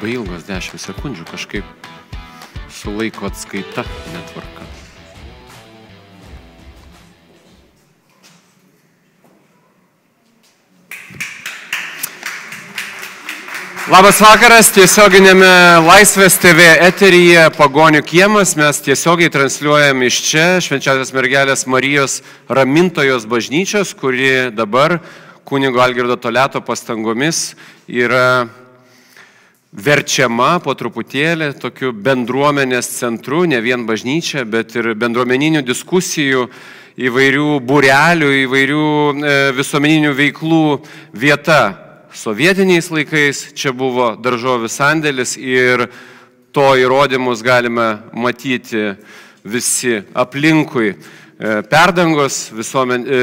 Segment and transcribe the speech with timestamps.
[0.00, 1.64] labai ilgos 10 sekundžių, kažkaip
[2.72, 3.82] su laiko atskaita
[4.14, 4.64] netvarka.
[13.90, 15.50] Labas vakaras, tiesioginėme
[15.84, 18.54] Laisvės TV eteryje Pagonių kiemas.
[18.56, 25.02] Mes tiesiogiai transliuojam iš čia Švenčiausios mergelės Marijos Ramintojos bažnyčios, kuri dabar
[25.44, 27.50] kunigo Algirdo Toleto pastangomis
[27.84, 28.48] yra
[29.70, 36.48] verčiama po truputėlį tokiu bendruomenės centru, ne vien bažnyčia, bet ir bendruomeninių diskusijų,
[37.00, 40.64] įvairių būrelių, įvairių e, visuomeninių veiklų
[41.16, 41.60] vieta
[42.12, 45.86] sovietiniais laikais čia buvo daržovių sandėlis ir
[46.52, 48.96] to įrodymus galime matyti
[49.44, 50.96] visi aplinkui.
[51.40, 53.20] E, perdangos visuomen, e,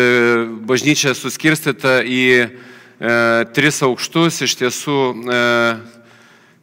[0.66, 2.48] bažnyčia suskirstyta į e,
[3.54, 4.98] tris aukštus, iš tiesų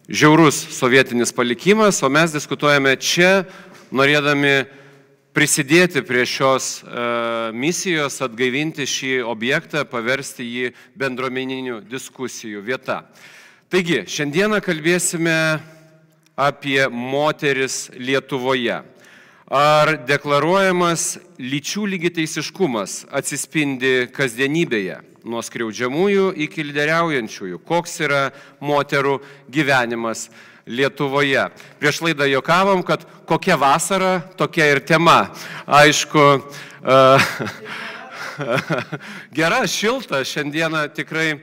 [0.08, 3.44] žiaurus sovietinis palikimas, o mes diskutuojame čia,
[3.94, 4.64] norėdami
[5.34, 13.02] prisidėti prie šios uh, misijos, atgaivinti šį objektą, paversti jį bendruomeninių diskusijų vieta.
[13.72, 15.38] Taigi, šiandieną kalbėsime
[16.38, 18.82] apie moteris Lietuvoje.
[19.54, 27.60] Ar deklaruojamas lyčių lygiteisiškumas atsispindi kasdienybėje, nuo skriaudžiamųjų iki lyderiaujančiųjų?
[27.66, 28.26] Koks yra
[28.64, 29.18] moterų
[29.52, 30.28] gyvenimas
[30.64, 31.42] Lietuvoje.
[31.76, 35.26] Prieš laidą jokavom, kad kokia vasara, tokia ir tema.
[35.68, 36.22] Aišku,
[39.36, 41.34] gera, šilta, šiandieną tikrai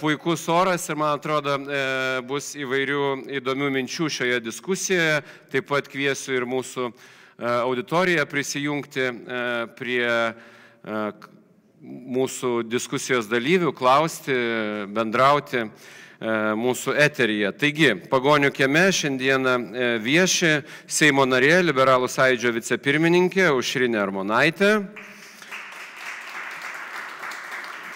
[0.00, 1.58] puikus oras ir man atrodo
[2.24, 3.04] bus įvairių
[3.40, 5.20] įdomių minčių šioje diskusijoje.
[5.52, 6.88] Taip pat kviesiu ir mūsų
[7.40, 9.06] auditoriją prisijungti
[9.76, 10.08] prie
[11.80, 14.36] mūsų diskusijos dalyvių, klausti,
[14.92, 15.64] bendrauti.
[16.20, 17.48] E, mūsų eteryje.
[17.56, 20.50] Taigi, pagonių kieme šiandieną e, vieši
[20.84, 24.74] Seimo narė, Liberalų sąjūdžio vicepirmininkė Užrinė Armonaitė.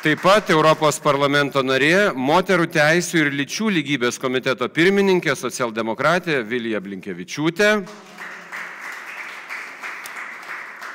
[0.00, 7.70] Taip pat Europos parlamento narė, moterų teisų ir lyčių lygybės komiteto pirmininkė, socialdemokratė Vilija Blinkevičiūtė.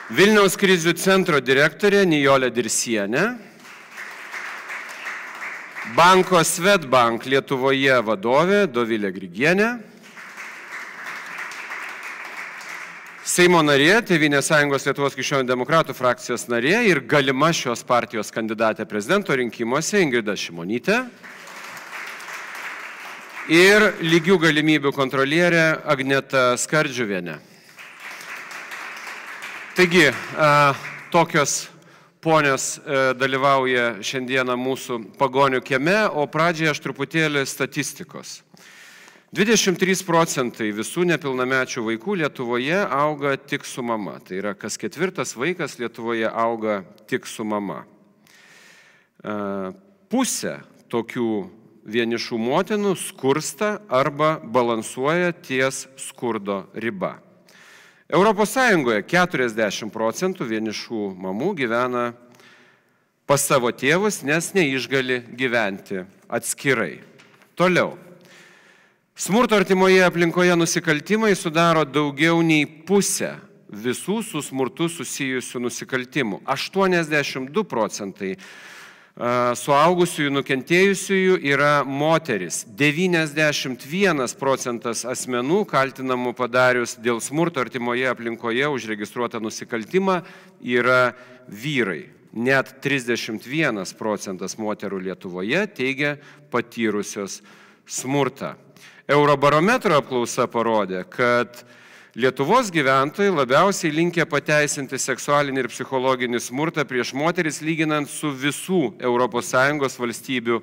[0.10, 3.28] Vilniaus krizių centro direktorė Nijolė Dirsienė.
[5.94, 9.68] Banko Svetbank Lietuvoje vadovė Dovilė Grigienė.
[13.22, 19.38] Seimo narė, Tevinės sąjungos Lietuvos krikščionių demokratų frakcijos narė ir galima šios partijos kandidatė prezidento
[19.38, 21.04] rinkimuose Ingrida Šimonytė.
[23.54, 27.38] Ir lygių galimybių kontrolierė Agneta Skardžiuvienė.
[29.80, 30.12] Taigi,
[31.12, 31.70] tokios
[32.20, 38.42] ponios e, dalyvauja šiandieną mūsų pagonių kieme, o pradžioje aš truputėlį statistikos.
[39.32, 44.18] 23 procentai visų nepilnamečių vaikų Lietuvoje auga tik su mama.
[44.20, 47.86] Tai yra, kas ketvirtas vaikas Lietuvoje auga tik su mama.
[49.24, 49.38] E,
[50.12, 50.58] pusė
[50.92, 51.32] tokių
[51.88, 57.29] vienišų motinų skursta arba balansuoja ties skurdo riba.
[58.10, 62.08] Europos Sąjungoje 40 procentų vienišų mamų gyvena
[63.30, 67.04] pas savo tėvus, nes neišgali gyventi atskirai.
[67.54, 67.94] Toliau.
[69.14, 73.36] Smurto artimoje aplinkoje nusikaltimai sudaro daugiau nei pusę
[73.70, 76.42] visų su smurtu susijusių nusikaltimų.
[76.50, 78.34] 82 procentai
[79.20, 82.62] suaugusiųjų nukentėjusiųjų yra moteris.
[82.80, 90.22] 91 procentas asmenų kaltinamų padarius dėl smurto artimoje aplinkoje užregistruotą nusikaltimą
[90.64, 91.12] yra
[91.52, 92.06] vyrai.
[92.32, 96.16] Net 31 procentas moterų Lietuvoje teigia
[96.54, 97.42] patyrusios
[97.90, 98.54] smurtą.
[99.10, 101.66] Eurobarometro apklausa parodė, kad
[102.20, 109.96] Lietuvos gyventojai labiausiai linkia pateisinti seksualinį ir psichologinį smurtą prieš moteris lyginant su visų ES
[110.02, 110.58] valstybių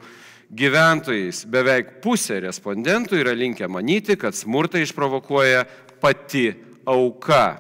[0.53, 1.47] gyventojais.
[1.49, 5.64] Beveik pusė respondentų yra linkę manyti, kad smurtą išprovokuoja
[6.03, 6.50] pati
[6.85, 7.56] auka.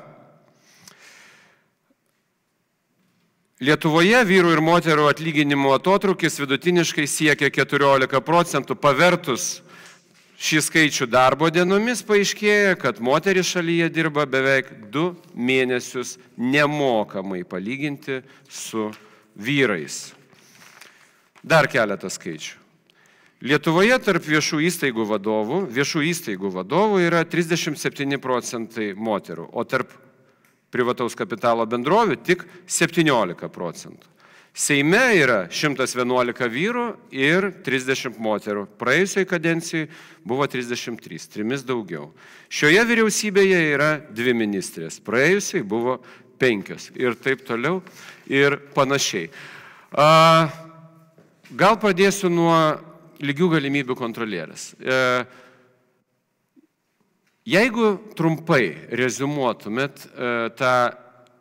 [3.64, 9.62] Lietuvoje vyrų ir moterų atlyginimo atotrukis vidutiniškai siekia 14 procentų, pavertus
[10.36, 18.90] šį skaičių darbo dienomis paaiškėja, kad moteris šalyje dirba beveik du mėnesius nemokamai palyginti su
[19.36, 20.12] vyrais.
[21.46, 22.66] Dar keletą skaičių.
[23.46, 29.92] Lietuvoje tarp viešų įstaigų vadovų, viešų įstaigų vadovų yra 37 procentai moterų, o tarp
[30.72, 34.15] privataus kapitalo bendrovių tik 17 procentų.
[34.56, 38.62] Seime yra 111 vyrų ir 30 moterų.
[38.80, 39.90] Praėjusioje kadencijoje
[40.24, 42.06] buvo 33, trimis daugiau.
[42.48, 45.98] Šioje vyriausybėje yra dvi ministrės, praėjusiai buvo
[46.40, 47.82] penkios ir taip toliau
[48.32, 49.28] ir panašiai.
[49.92, 50.48] A,
[51.52, 52.56] gal pradėsiu nuo
[53.20, 54.70] lygių galimybių kontrolierės.
[54.80, 55.00] E,
[57.44, 58.70] jeigu trumpai
[59.04, 60.76] rezumuotumėt e, tą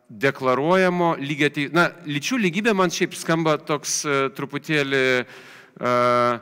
[0.08, 6.36] deklaruojamo lygiai, na, lyčių lygybė man šiaip skamba toks e, truputėlį uh,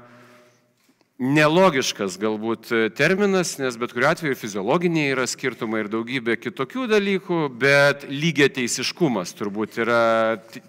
[1.15, 8.07] nelogiškas galbūt terminas, nes bet kuriu atveju fiziologiniai yra skirtumai ir daugybė kitokių dalykų, bet
[8.11, 10.03] lygiai teisiškumas turbūt yra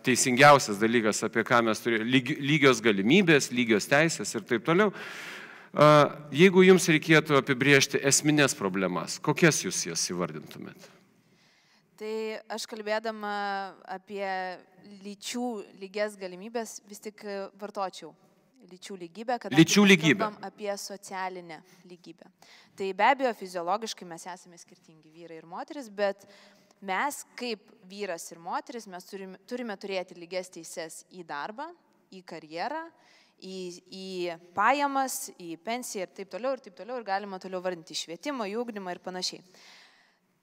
[0.06, 4.94] teisingiausias dalykas, apie ką mes turime, lyg, lygios galimybės, lygios teisės ir taip toliau.
[6.31, 10.94] Jeigu jums reikėtų apibriežti esminės problemas, kokias jūs jas įvardintumėt?
[11.95, 12.13] Tai
[12.51, 13.31] aš kalbėdama
[13.88, 14.27] apie
[15.06, 15.47] lyčių
[15.80, 17.24] lygias galimybės vis tik
[17.59, 18.12] vartočiau
[18.65, 20.30] lyčių lygybę, kad lyčių lygybę.
[20.42, 22.27] apie socialinę lygybę.
[22.75, 26.25] Tai be abejo, fiziologiškai mes esame skirtingi vyrai ir moteris, bet
[26.81, 31.69] mes kaip vyras ir moteris mes turime, turime turėti lygias teises į darbą,
[32.12, 32.83] į karjerą,
[33.39, 33.57] į,
[33.91, 38.50] į pajamas, į pensiją ir taip toliau ir taip toliau ir galima toliau vardinti švietimą,
[38.50, 39.44] į ūkdymą ir panašiai.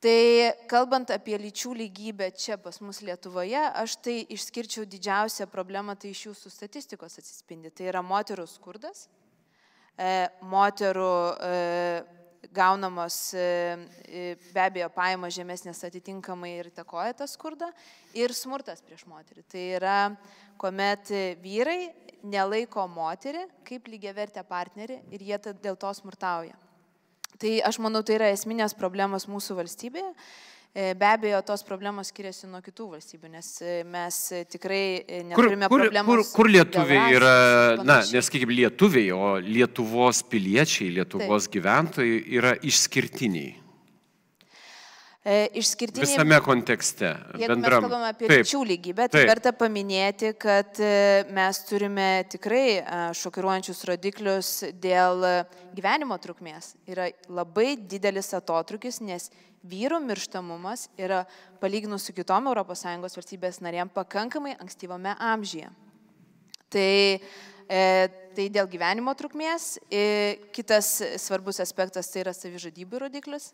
[0.02, 6.10] Tai kalbant apie lyčių lygybę čia pas mus Lietuvoje, aš tai išskirčiau didžiausią problemą, tai
[6.10, 7.70] iš jūsų statistikos atsispindi.
[7.70, 9.04] Tai yra moterų skurdas,
[9.94, 11.12] e, moterų
[11.50, 11.52] e,
[12.50, 13.46] gaunamos e,
[14.50, 17.70] be abejo pajamos žemesnės atitinkamai ir takoja tą skurdą
[18.18, 19.46] ir smurtas prieš moterį.
[19.54, 19.96] Tai yra,
[20.58, 21.14] kuomet
[21.46, 21.92] vyrai
[22.26, 26.58] nelaiko moterį kaip lygiavertę partnerį ir jie dėl to smurtauja.
[27.42, 30.12] Tai aš manau, tai yra esminės problemos mūsų valstybėje.
[30.72, 35.66] E, be abejo, tos problemos skiriasi nuo kitų valstybių, nes e, mes tikrai e, neturime
[35.68, 36.30] kur, kur, problemos.
[36.30, 37.32] Kur, kur lietuviai yra,
[37.84, 41.58] na, neskaikim lietuviai, o Lietuvos piliečiai, Lietuvos Taip.
[41.58, 43.61] gyventojai yra išskirtiniai.
[45.22, 46.02] E, išskirtiniai.
[46.02, 47.12] Visame kontekste.
[47.38, 47.84] Jeigu bendram.
[47.84, 49.28] mes kalbame apie lyčių lygybę, tai Taip.
[49.30, 50.88] verta paminėti, kad e,
[51.30, 54.50] mes turime tikrai e, šokiruojančius rodiklius
[54.82, 55.22] dėl
[55.76, 56.72] gyvenimo trukmės.
[56.90, 59.28] Yra labai didelis atotrukis, nes
[59.62, 61.22] vyrų mirštamumas yra
[61.62, 65.70] palyginus su kitom ES valstybės narėm pakankamai ankstyvame amžyje.
[66.72, 66.90] Tai
[68.32, 69.78] Tai dėl gyvenimo trukmės.
[70.52, 70.88] Kitas
[71.20, 73.52] svarbus aspektas tai yra savižudybių rodiklis.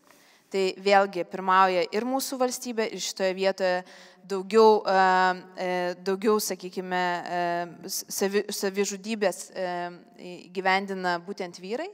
[0.48, 3.82] Tai vėlgi pirmauja ir mūsų valstybė, ir šitoje vietoje
[4.28, 4.80] daugiau,
[6.06, 7.04] daugiau sakykime,
[7.84, 9.42] savi, savižudybės
[10.56, 11.90] gyvendina būtent vyrai.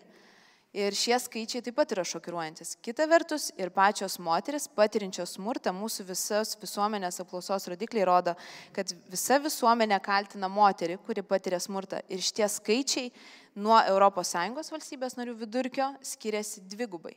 [0.75, 2.73] Ir šie skaičiai taip pat yra šokiruojantis.
[2.83, 8.35] Kita vertus, ir pačios moteris patirinčios smurtą, mūsų visos visuomenės apklausos rodikliai rodo,
[8.75, 12.03] kad visa visuomenė kaltina moterį, kuri patiria smurtą.
[12.11, 13.13] Ir šitie skaičiai
[13.55, 17.15] nuo ES valstybės narių vidurkio skiriasi dvigubai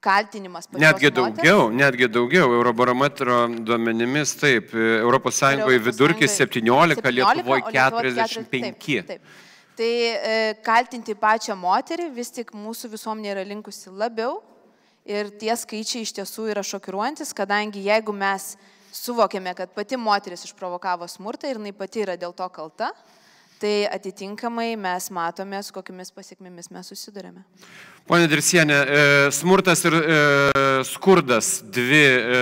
[0.00, 0.68] kaltinimas.
[0.72, 1.78] Netgi daugiau, moters.
[1.78, 2.50] netgi daugiau.
[2.56, 8.50] Eurobarometro duomenimis taip, ES vidurkis 17, 17 Lietuvoje 45.
[8.50, 9.38] Taip, taip.
[9.80, 14.40] Tai e, kaltinti pačią moterį vis tik mūsų visuomenė yra linkusi labiau
[15.08, 18.54] ir tie skaičiai iš tiesų yra šokiruojantis, kadangi jeigu mes
[18.92, 22.90] suvokėme, kad pati moteris išprovokavo smurtą ir jinai pati yra dėl to kalta,
[23.60, 27.42] tai atitinkamai mes matome, su kokiamis pasiekmėmis mes susidurėme.
[28.08, 29.02] Pone Dirsienė, e,
[29.36, 30.20] smurtas ir e,
[30.88, 32.38] skurdas- dvi e,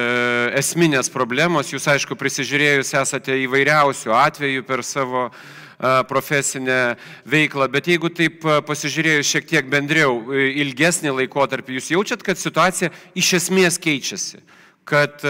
[0.61, 1.73] esminės problemos.
[1.75, 5.31] Jūs, aišku, prisižiūrėjus esate įvairiausių atvejų per savo
[5.79, 12.91] profesinę veiklą, bet jeigu taip pasižiūrėjus šiek tiek bendriau, ilgesnį laikotarpį, jūs jaučiat, kad situacija
[13.15, 14.43] iš esmės keičiasi,
[14.83, 15.23] kad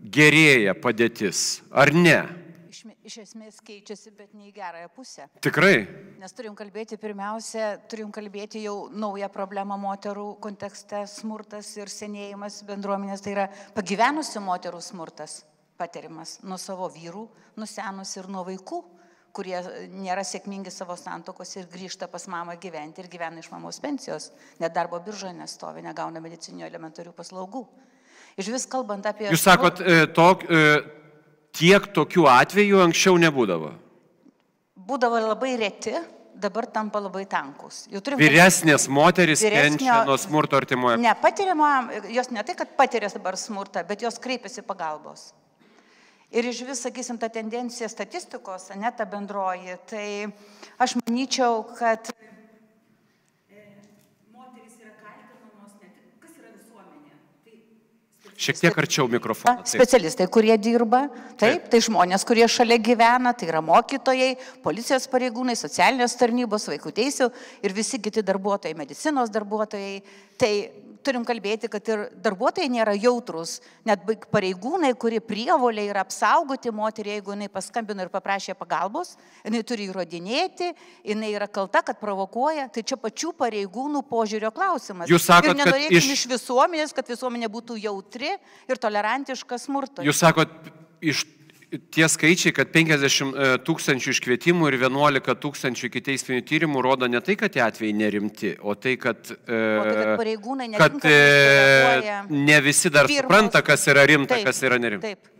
[0.00, 2.22] gerėja padėtis, ar ne?
[3.08, 5.28] Iš esmės keičiasi, bet ne į gerąją pusę.
[5.44, 5.86] Tikrai.
[6.20, 13.24] Nes turim kalbėti pirmiausia, turim kalbėti jau naują problemą moterų kontekste- smurtas ir senėjimas bendruomenės,
[13.24, 15.42] tai yra pagyvenusių moterų smurtas
[15.78, 18.84] patiriamas nuo savo vyrų, nusenus ir nuo vaikų
[19.32, 19.58] kurie
[19.92, 24.74] nėra sėkmingi savo santokos ir grįžta pas mamą gyventi ir gyvena iš mamos pensijos, net
[24.74, 27.66] darbo biržoje nestovi, negauna medicininių elementarių paslaugų.
[28.38, 29.28] Iš vis kalbant apie...
[29.30, 30.82] Jūs sakot, e, tok, e,
[31.58, 33.72] tiek tokių atvejų anksčiau nebūdavo?
[34.88, 35.94] Būdavo labai reti,
[36.38, 37.86] dabar tampa labai tankus.
[37.90, 41.00] Vyresnės moteris kenčia nuo smurto artimoje.
[41.02, 41.72] Ne, patiriama,
[42.14, 45.32] jos ne tai, kad patiria dabar smurtą, bet jos kreipiasi pagalbos.
[46.28, 50.08] Ir iš vis, sakysim, ta tendencija statistikos, ne ta bendroji, tai
[50.76, 52.10] aš manyčiau, kad
[58.38, 59.64] Šiek tiek arčiau mikrofoną.
[59.64, 59.70] Taip.
[59.72, 65.56] Specialistai, kurie dirba, taip, taip, tai žmonės, kurie šalia gyvena, tai yra mokytojai, policijos pareigūnai,
[65.58, 67.32] socialinės tarnybos, vaikų teisų
[67.66, 69.96] ir visi kiti darbuotojai, medicinos darbuotojai.
[70.38, 70.52] Tai
[71.08, 77.34] turim kalbėti, kad ir darbuotojai nėra jautrus, net pareigūnai, kurie prievolė yra apsaugoti moterį, jeigu
[77.34, 79.14] jinai paskambino ir paprašė pagalbos,
[79.46, 80.70] jinai turi įrodinėti,
[81.08, 85.10] jinai yra kalta, kad provokuoja, tai čia pačių pareigūnų požiūrio klausimas.
[85.10, 86.12] Jūs sakote, ir nenorėtume iš...
[86.18, 88.34] iš visuomenės, kad visuomenė būtų jautri
[88.68, 90.06] ir tolerantiška smurtui.
[90.08, 91.24] Jūs sakote, iš
[91.68, 97.20] tie skaičiai, kad 50 e, tūkstančių iškvietimų ir 11 tūkstančių iki teisminių tyrimų rodo ne
[97.24, 102.20] tai, kad tie atvejai nerimti, o tai, kad, e, o tai, kad pareigūnai kad e,
[102.32, 105.12] ne visi dar pirmos, supranta, kas yra rimta, taip, kas yra nerimta.
[105.12, 105.34] Taip.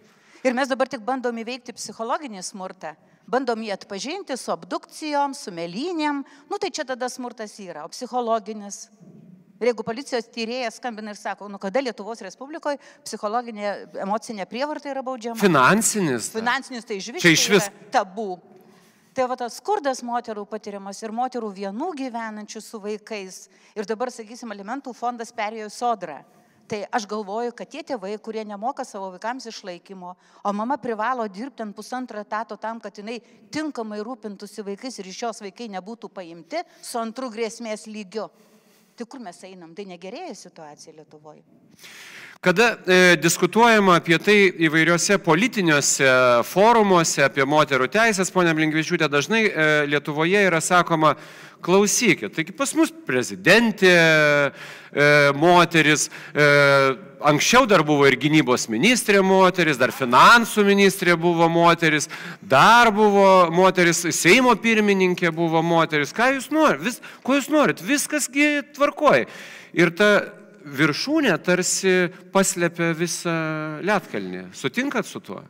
[0.46, 2.94] Ir mes dabar tik bandom įveikti psichologinį smurtą.
[3.28, 6.22] Bandom jį atpažinti su abdukcijom, su melynėm.
[6.48, 8.86] Nu tai čia tada smurtas yra, o psichologinis.
[9.58, 13.72] Ir jeigu policijos tyrėjas skambina ir sako, nu kada Lietuvos Respublikoje psichologinė
[14.04, 15.40] emocinė prievarta yra baudžiama?
[15.40, 16.30] Finansinis.
[16.34, 17.24] Finansinis tai iš vis.
[17.24, 17.66] Čia iš vis.
[17.94, 18.36] Tabu.
[19.18, 23.48] Tai va tas skurdas moterų patiriamas ir moterų vienų gyvenančių su vaikais.
[23.74, 26.20] Ir dabar, sakysim, alimentų fondas perėjo į sodrą.
[26.68, 30.12] Tai aš galvoju, kad tie tėvai, kurie nemoka savo vaikams išlaikymo,
[30.44, 33.16] o mama privalo dirbti ant pusantro etato tam, kad jinai
[33.50, 38.28] tinkamai rūpintųsi vaikais ir iš jos vaikai nebūtų paimti su antru grėsmės lygiu.
[38.98, 39.74] Tai kur mes einam?
[39.78, 41.44] Tai negerėja situacija Lietuvoje.
[42.40, 46.06] Kada e, diskutuojama apie tai įvairiuose politiniuose
[46.46, 51.16] forumuose, apie moterų teisės, ponia Blinkvičiūtė, dažnai e, Lietuvoje yra sakoma,
[51.66, 56.46] klausykit, taigi pas mus prezidentė, e, moteris, e,
[57.26, 62.06] anksčiau dar buvo ir gynybos ministrė moteris, dar finansų ministrė buvo moteris,
[62.38, 66.14] dar buvo moteris, Seimo pirmininkė buvo moteris.
[66.14, 66.86] Ką jūs norite?
[66.86, 67.82] Vis, ko jūs norit?
[67.82, 69.26] Viskasgi tvarkoja.
[69.74, 70.37] Ir ta
[70.76, 71.94] viršūnė tarsi
[72.34, 73.36] paslėpia visą
[73.84, 74.48] lietkalnį.
[74.56, 75.42] Sutinkat su tuo?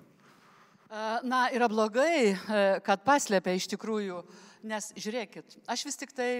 [1.22, 4.22] Na, yra blogai, e, kad paslėpia iš tikrųjų,
[4.68, 6.30] nes žiūrėkit, aš vis tik tai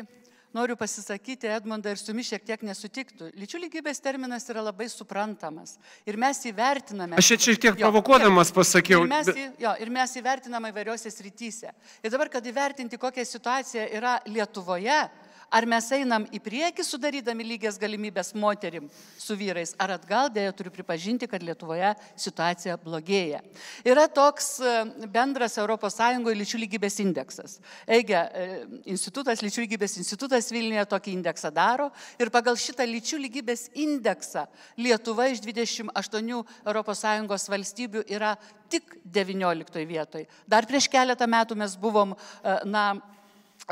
[0.57, 3.29] noriu pasisakyti, Edmondą ir su jumis šiek tiek nesutiktų.
[3.37, 5.77] Lyčių lygybės terminas yra labai suprantamas
[6.09, 7.19] ir mes įvertiname.
[7.21, 9.05] Aš čia šiek tiek provokuodamas pasakiau.
[9.05, 11.75] Ir mes, į, jo, ir mes įvertiname įvairiose srityse.
[12.03, 15.03] Ir dabar, kad įvertinti, kokia situacija yra Lietuvoje,
[15.49, 20.73] Ar mes einam į priekį sudarydami lygias galimybės moterim su vyrais, ar atgal dėja turiu
[20.75, 23.41] pripažinti, kad Lietuvoje situacija blogėja.
[23.89, 24.75] Yra toks e,
[25.09, 25.99] bendras ES
[26.43, 27.57] lyčių lygybės indeksas.
[27.89, 28.61] Eigia, e,
[28.93, 31.89] institutas, lyčių lygybės institutas Vilniuje tokį indeksą daro
[32.21, 34.45] ir pagal šitą lyčių lygybės indeksą
[34.77, 38.37] Lietuva iš 28 ES valstybių yra
[38.69, 40.29] tik 19 vietoje.
[40.47, 42.13] Dar prieš keletą metų mes buvom,
[42.45, 42.91] e, na,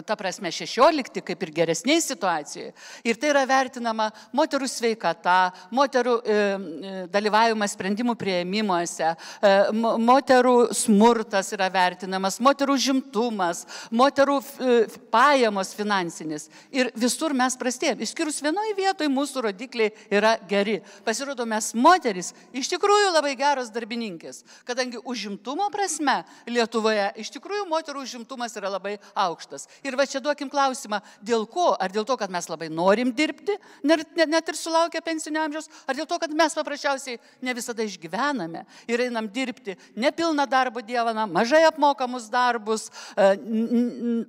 [0.05, 2.73] ta prasme, 16 kaip ir geresniai situacijoje.
[3.07, 11.53] Ir tai yra vertinama moterų sveikata, moterų e, e dalyvavimas sprendimų prieimimuose, e, moterų smurtas
[11.57, 14.77] yra vertinamas, moterų žimtumas, moterų e,
[15.13, 16.49] pajamos finansinis.
[16.75, 18.05] Ir visur mes prastėjame.
[18.05, 20.81] Išskyrus vienoje vietoje mūsų rodikliai yra geri.
[21.07, 28.05] Pasirodo, mes moteris iš tikrųjų labai geros darbininkės, kadangi užimtumo prasme Lietuvoje iš tikrųjų moterų
[28.05, 29.67] užimtumas yra labai aukštas.
[29.85, 31.73] Ir va čia duokim klausimą, dėl ko?
[31.81, 33.57] Ar dėl to, kad mes labai norim dirbti,
[33.87, 38.65] net, net ir sulaukę pensinio amžiaus, ar dėl to, kad mes paprasčiausiai ne visada išgyvename
[38.91, 43.29] ir einam dirbti nepilną darbo dieną, mažai apmokamus darbus, e,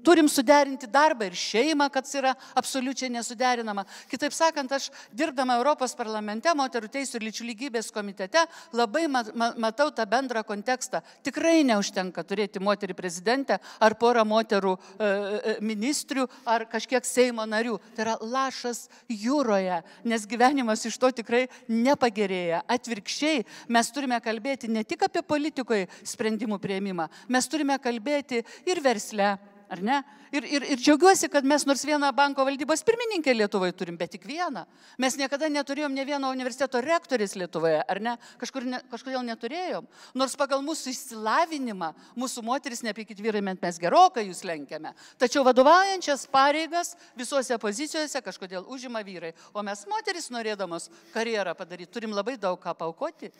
[0.05, 3.85] turim suderinti darbą ir šeimą, kad yra absoliučiai nesuderinama.
[4.11, 10.05] Kitaip sakant, aš dirbdama Europos parlamente, moterų teisų ir lyčių lygybės komitete, labai matau tą
[10.09, 11.01] bendrą kontekstą.
[11.25, 17.77] Tikrai neužtenka turėti moterį prezidentę ar porą moterų E, ministrių ar kažkiek Seimo narių.
[17.95, 22.63] Tai yra lašas jūroje, nes gyvenimas iš to tikrai nepagerėja.
[22.77, 29.35] Atvirkščiai, mes turime kalbėti ne tik apie politikoje sprendimų prieimimą, mes turime kalbėti ir versle,
[29.69, 29.97] ar ne?
[30.31, 34.25] Ir, ir, ir džiaugiuosi, kad mes nors vieną banko valdybos pirmininkę Lietuvoje turim, bet tik
[34.27, 34.65] vieną.
[34.99, 38.15] Mes niekada neturėjom ne vieno universiteto rektorės Lietuvoje, ar ne?
[38.41, 39.87] Kažkur ne, kažkodėl neturėjom.
[40.19, 44.91] Nors pagal mūsų išsilavinimą, mūsų moteris, nepykit vyrai, mes gerokai jūs lenkiame.
[45.21, 49.31] Tačiau vadovaujančias pareigas visose pozicijose kažkodėl užima vyrai.
[49.55, 53.31] O mes moteris norėdamos karjerą padaryti, turim labai daug ką paukoti.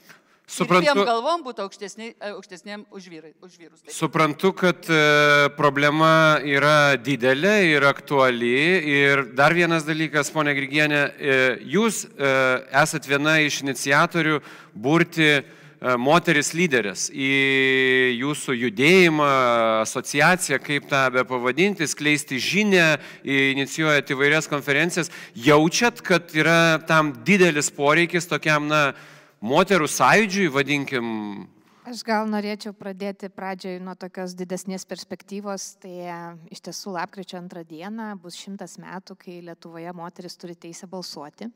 [0.47, 3.81] Suprantu, ir galvom būtų aukštesnė, aukštesnėm už, vyrai, už vyrus.
[3.81, 3.91] Taip.
[3.91, 4.99] Suprantu, kad e,
[5.57, 8.53] problema yra didelė ir aktuali.
[8.87, 11.35] Ir dar vienas dalykas, ponia Grigienė, e,
[11.67, 12.31] jūs e,
[12.79, 14.37] esat viena iš iniciatorių
[14.71, 15.43] burti e,
[15.99, 17.33] moteris lyderės į
[18.21, 19.27] jūsų judėjimą,
[19.81, 22.87] asociaciją, kaip tą be pavadinti, skleisti žinę,
[23.27, 25.11] inicijuojate įvairias konferencijas.
[25.35, 28.93] Jaučiat, kad yra tam didelis poreikis tokiam, na,
[29.41, 31.13] moterų sąjūdžiui, vadinkim,
[31.87, 35.69] Aš gal norėčiau pradėti pradžioj nuo tokios didesnės perspektyvos.
[35.79, 36.15] Tai e,
[36.51, 41.47] iš tiesų lapkričio antrą dieną bus šimtas metų, kai Lietuvoje moteris turi teisę balsuoti.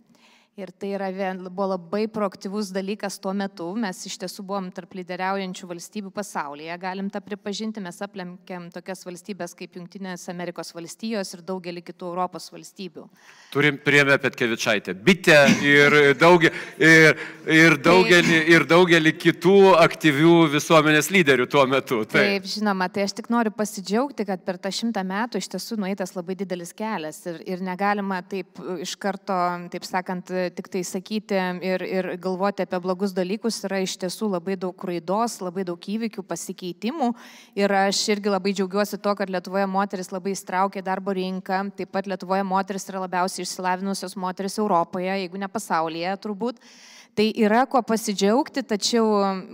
[0.59, 1.07] Ir tai yra,
[1.47, 3.69] buvo labai proaktyvus dalykas tuo metu.
[3.79, 6.73] Mes iš tiesų buvom tarp lyderiaujančių valstybių pasaulyje.
[6.81, 12.49] Galim tą pripažinti, mes aplenkėm tokias valstybės kaip Junktinės Amerikos valstijos ir daugelį kitų Europos
[12.51, 13.05] valstybių.
[13.53, 16.51] Turim priemę Petkevičaitę, bitę ir, daugia,
[16.83, 17.15] ir,
[17.47, 22.01] ir, daugelį, ir daugelį kitų aktyvių visuomenės lyderių tuo metu.
[22.03, 22.17] Taip.
[22.19, 26.11] taip, žinoma, tai aš tik noriu pasidžiaugti, kad per tą šimtą metų iš tiesų nueitas
[26.19, 29.39] labai didelis kelias ir, ir negalima taip iš karto,
[29.71, 34.57] taip sakant, tik tai sakyti ir, ir galvoti apie blogus dalykus yra iš tiesų labai
[34.59, 37.11] daug raidos, labai daug įvykių, pasikeitimų.
[37.59, 41.63] Ir aš irgi labai džiaugiuosi to, kad Lietuvoje moteris labai įstraukė darbo rinką.
[41.77, 46.63] Taip pat Lietuvoje moteris yra labiausiai išsilavinusios moteris Europoje, jeigu ne pasaulyje turbūt.
[47.11, 49.07] Tai yra ko pasidžiaugti, tačiau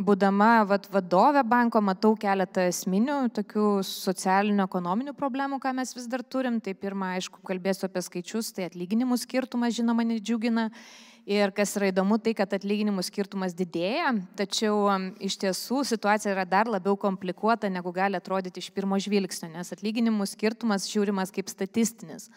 [0.05, 6.21] būdama vat, vadovė banko matau keletą esminių tokių socialinių, ekonominių problemų, ką mes vis dar
[6.21, 6.59] turim.
[6.61, 10.67] Tai pirmą, aišku, kalbėsiu apie skaičius, tai atlyginimų skirtumas, žinoma, nedžiugina.
[11.27, 14.85] Ir kas yra įdomu, tai kad atlyginimų skirtumas didėja, tačiau
[15.19, 20.29] iš tiesų situacija yra dar labiau komplikuota, negu gali atrodyti iš pirmo žvilgsnio, nes atlyginimų
[20.29, 22.29] skirtumas žiūrimas kaip statistinis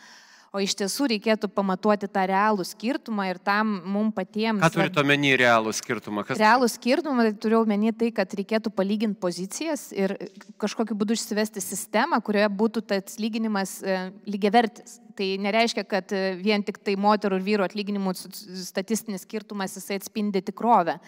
[0.51, 4.63] o iš tiesų reikėtų pamatuoti tą realų skirtumą ir tam mums patiems.
[4.63, 6.25] Ką turite omeny realų skirtumą?
[6.27, 6.41] Kas...
[6.41, 10.17] Realų skirtumą tai turiu omeny tai, kad reikėtų palyginti pozicijas ir
[10.61, 14.99] kažkokiu būdu išsivesti sistemą, kurioje būtų tas lyginimas e, lygiavertis.
[15.19, 20.43] Tai nereiškia, kad e, vien tik tai moterų ir vyrų atlyginimų statistinis skirtumas jisai atspindi
[20.51, 20.99] tikrovę.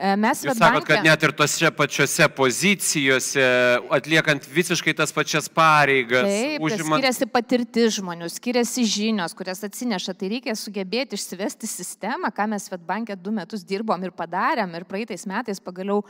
[0.00, 3.44] E, mes Jūs sakot, kad net ir tose pačiose pozicijose,
[3.92, 7.02] atliekant visiškai tas pačias pareigas, taip, užimant...
[7.02, 10.16] skiriasi patirtis žmonių, skiriasi žinios, kurias atsineša.
[10.16, 15.26] Tai reikia sugebėti išsivesti sistemą, ką mes Svetbankė du metus dirbom ir padarėm ir praeitais
[15.28, 16.00] metais pagaliau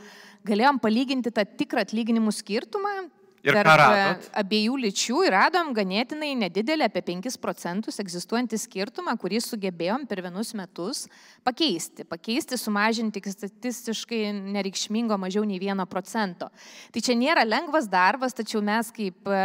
[0.47, 2.95] galėjom palyginti tą tikrą atlyginimų skirtumą
[3.41, 4.01] Ir tarp e,
[4.37, 10.53] abiejų lyčių ir radom ganėtinai nedidelį, apie 5 procentus egzistuojantį skirtumą, kurį sugebėjom per vienus
[10.57, 11.07] metus
[11.47, 12.05] pakeisti.
[12.05, 16.51] Pakeisti, sumažinti iki statistiškai nereikšmingo mažiau nei 1 procento.
[16.93, 19.41] Tai čia nėra lengvas darbas, tačiau mes kaip e,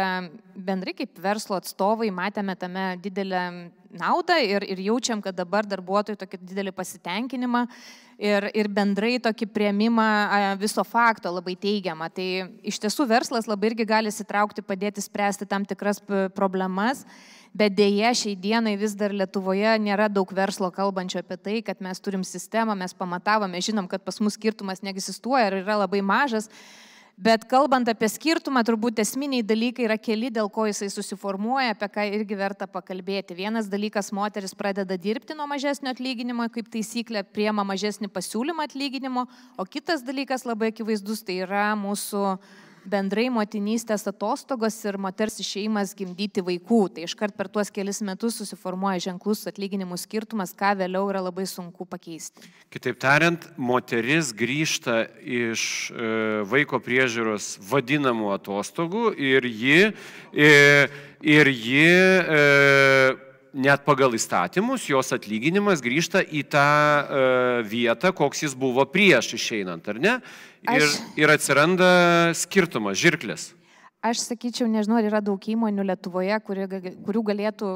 [0.69, 3.43] bendrai kaip verslo atstovai matėme tame didelę
[3.93, 7.63] naudą ir, ir jaučiam, kad dabar darbuotojai tokį didelį pasitenkinimą
[8.17, 10.07] ir, ir bendrai tokį prieimimą
[10.61, 12.09] viso fakto labai teigiamą.
[12.13, 12.27] Tai
[12.67, 16.01] iš tiesų verslas labai irgi gali sitraukti, padėti spręsti tam tikras
[16.35, 17.05] problemas.
[17.57, 22.01] Bet dėje šiai dienai vis dar Lietuvoje nėra daug verslo kalbančio apie tai, kad mes
[22.03, 26.51] turim sistemą, mes pamatavome, žinom, kad pas mus skirtumas neegzistuoja ir yra labai mažas,
[27.17, 32.03] Bet kalbant apie skirtumą, turbūt esminiai dalykai yra keli, dėl ko jisai susiformuoja, apie ką
[32.13, 33.33] irgi verta pakalbėti.
[33.39, 39.25] Vienas dalykas, moteris pradeda dirbti nuo mažesnio atlyginimo, kaip taisyklė, priema mažesnį pasiūlymą atlyginimo,
[39.57, 42.37] o kitas dalykas labai akivaizdus, tai yra mūsų
[42.87, 46.79] bendrai motinystės atostogos ir moters išeimas gimdyti vaikų.
[46.95, 51.87] Tai iškart per tuos kelius metus susiformuoja ženklus atlyginimų skirtumas, ką vėliau yra labai sunku
[51.89, 52.47] pakeisti.
[52.73, 56.09] Kitaip tariant, moteris grįžta iš e,
[56.47, 59.93] vaiko priežiūros vadinamų atostogų ir ji,
[60.33, 60.51] e,
[61.37, 62.43] ir ji e,
[63.57, 69.89] net pagal įstatymus jos atlyginimas grįžta į tą uh, vietą, koks jis buvo prieš išeinant,
[69.89, 70.17] ar ne?
[70.67, 70.97] Ir, Aš...
[71.19, 71.91] ir atsiranda
[72.37, 73.51] skirtumas, žirklės.
[74.05, 76.67] Aš sakyčiau, nežinau, ar yra daug įmonių Lietuvoje, kuri,
[77.01, 77.69] kurių galėtų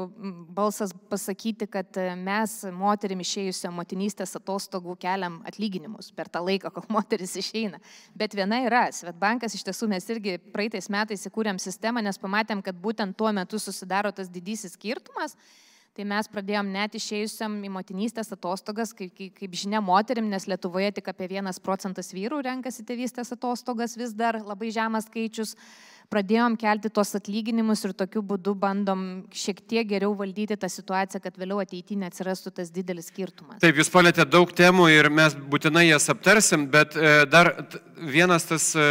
[0.54, 6.86] balsas pasakyti, kad e, mes moterim išėjusio motinystės atostogų keliam atlyginimus per tą laiką, kol
[6.96, 7.82] moteris išeina.
[8.14, 12.78] Bet viena yra, Svetbankas iš tiesų mes irgi praeitais metais įkūrėm sistemą, nes pamatėm, kad
[12.78, 15.34] būtent tuo metu susidaro tas didysis skirtumas
[15.92, 20.88] Tai mes pradėjom net išėjusiam į motinystės atostogas, kaip, kaip, kaip žinia, moterim, nes Lietuvoje
[20.96, 25.52] tik apie vienas procentas vyrų renkasi tėvystės atostogas, vis dar labai žemas skaičius.
[26.12, 29.04] Pradėjom kelti tuos atlyginimus ir tokiu būdu bandom
[29.36, 33.60] šiek tiek geriau valdyti tą situaciją, kad vėliau ateityje neatsirastų tas didelis skirtumas.
[33.60, 37.52] Taip, jūs palėtėte daug temų ir mes būtinai jas aptarsim, bet e, dar
[38.00, 38.88] vienas tas e,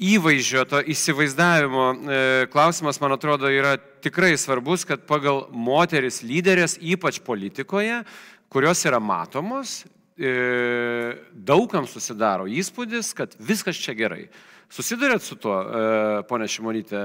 [0.00, 2.20] įvaizdžio, to įsivaizdavimo e,
[2.52, 8.00] klausimas, man atrodo, yra tikrai svarbus, kad pagal moteris lyderės, ypač politikoje,
[8.52, 9.82] kurios yra matomos,
[10.16, 10.32] e,
[11.32, 14.24] daugam susidaro įspūdis, kad viskas čia gerai.
[14.70, 17.04] Susidurėt su tuo, e, ponė Šimonytė,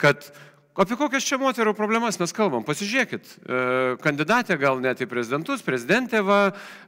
[0.00, 0.30] kad
[0.72, 2.62] Apie kokias čia moterų problemas mes kalbam?
[2.64, 3.56] Pasižiūrėkit, e,
[4.00, 6.38] kandidatė gal net į prezidentus, prezidentė va,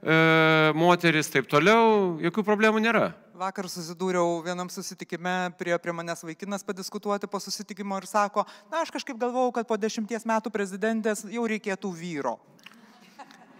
[0.01, 3.11] e, moteris, taip toliau, jokių problemų nėra.
[3.37, 8.94] Vakar susidūriau vienam susitikime, prie, prie manęs vaikinas padiskutuoti po susitikimo ir sako, na aš
[8.94, 12.38] kažkaip galvojau, kad po dešimties metų prezidentės jau reikėtų vyro.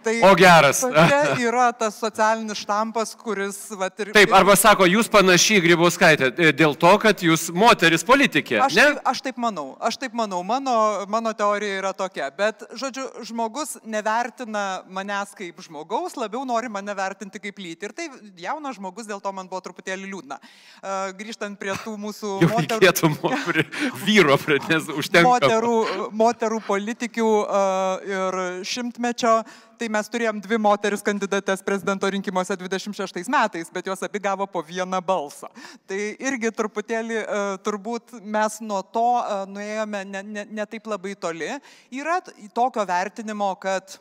[0.05, 0.83] Tai o geras.
[0.85, 3.57] Čia yra tas socialinis štampas, kuris...
[3.73, 8.59] Vat, ir, taip, arba sako, jūs panašiai Grybauskaitė e, dėl to, kad jūs moteris politikė.
[8.67, 8.85] Aš, ne?
[8.91, 10.75] taip, aš taip manau, aš taip manau, mano,
[11.09, 17.41] mano teorija yra tokia, bet, žodžiu, žmogus nevertina manęs kaip žmogaus, labiau nori mane vertinti
[17.41, 17.89] kaip lytį.
[17.89, 18.09] Ir tai
[18.45, 20.37] jaunas žmogus, dėl to man buvo truputėlį liūdna.
[20.37, 22.81] Uh, grįžtant prie tų mūsų Jau moterų...
[22.85, 23.65] Prie
[24.05, 25.25] vyro, prie, nes užtenka.
[25.33, 25.77] Moterų,
[26.13, 29.39] moterų politikių uh, ir šimtmečio
[29.79, 34.63] tai mes turėjom dvi moteris kandidates prezidento rinkimuose 26 metais, bet jos abi gavo po
[34.65, 35.49] vieną balsą.
[35.87, 41.15] Tai irgi truputėlį e, turbūt mes nuo to e, nuėjome ne, ne, ne taip labai
[41.19, 41.51] toli.
[41.93, 42.19] Yra
[42.55, 43.99] tokio vertinimo, kad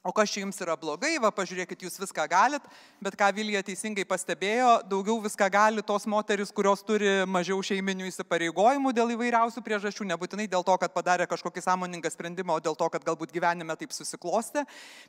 [0.00, 2.64] O kas čia jums yra blogai, va pažiūrėkit, jūs viską galit,
[3.04, 8.94] bet ką Vilija teisingai pastebėjo, daugiau viską gali tos moteris, kurios turi mažiau šeiminių įsipareigojimų
[8.96, 13.04] dėl įvairiausių priežasčių, nebūtinai dėl to, kad padarė kažkokį sąmoningą sprendimą, o dėl to, kad
[13.04, 14.62] galbūt gyvenime taip susiklosti.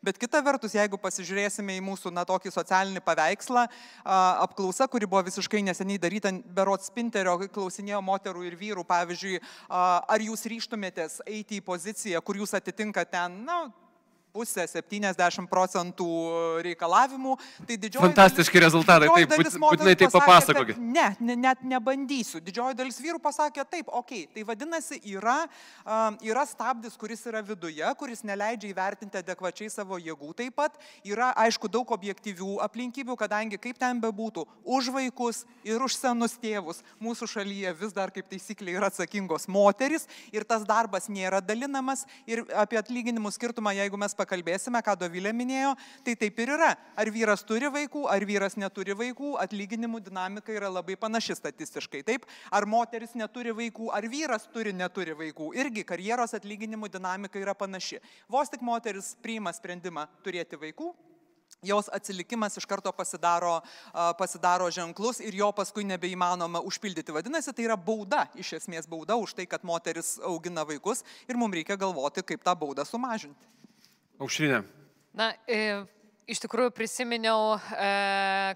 [0.04, 3.64] Bet kita vertus, jeigu pasižiūrėsime į mūsų, na, tokį socialinį paveikslą,
[4.44, 9.40] apklausa, kuri buvo visiškai neseniai daryta, berot spinterio, klausinėjo moterų ir vyrų, pavyzdžiui,
[9.72, 13.62] ar jūs ryštumėtės eiti į poziciją, kur jūs atitinka ten, na,
[14.34, 16.08] pusę, 70 procentų
[16.66, 17.36] reikalavimų.
[17.68, 20.80] Tai didžioji Fantastiški dalis, rezultatai, taip, būt, būtinai tai papasakokit.
[20.82, 22.42] Ne, ne, net nebandysiu.
[22.44, 25.38] Didžioji dalis vyrų pasakė taip, okei, okay, tai vadinasi yra,
[26.26, 30.34] yra stabdis, kuris yra viduje, kuris neleidžia įvertinti adekvačiai savo jėgų.
[30.40, 35.98] Taip pat yra, aišku, daug objektyvių aplinkybių, kadangi kaip ten bebūtų, už vaikus ir už
[36.00, 41.42] senus tėvus mūsų šalyje vis dar kaip taisyklė yra atsakingos moteris ir tas darbas nėra
[41.44, 45.74] dalinamas ir apie atlyginimų skirtumą, jeigu mes pakalbėsime, ką Dovilė minėjo,
[46.06, 46.72] tai taip ir yra.
[46.96, 52.06] Ar vyras turi vaikų, ar vyras neturi vaikų, atlyginimų dinamika yra labai panaši statistiškai.
[52.08, 55.52] Taip, ar moteris neturi vaikų, ar vyras turi, neturi vaikų.
[55.60, 58.02] Irgi karjeros atlyginimų dinamika yra panaši.
[58.32, 60.94] Vos tik moteris priima sprendimą turėti vaikų,
[61.62, 63.60] jos atsilikimas iš karto pasidaro,
[64.18, 67.14] pasidaro ženklus ir jo paskui nebeįmanoma užpildyti.
[67.14, 71.60] Vadinasi, tai yra bauda, iš esmės bauda už tai, kad moteris augina vaikus ir mums
[71.60, 73.52] reikia galvoti, kaip tą baudą sumažinti.
[74.22, 74.62] Aušrinė.
[75.18, 75.82] Na, e,
[76.30, 77.92] iš tikrųjų prisiminiau e,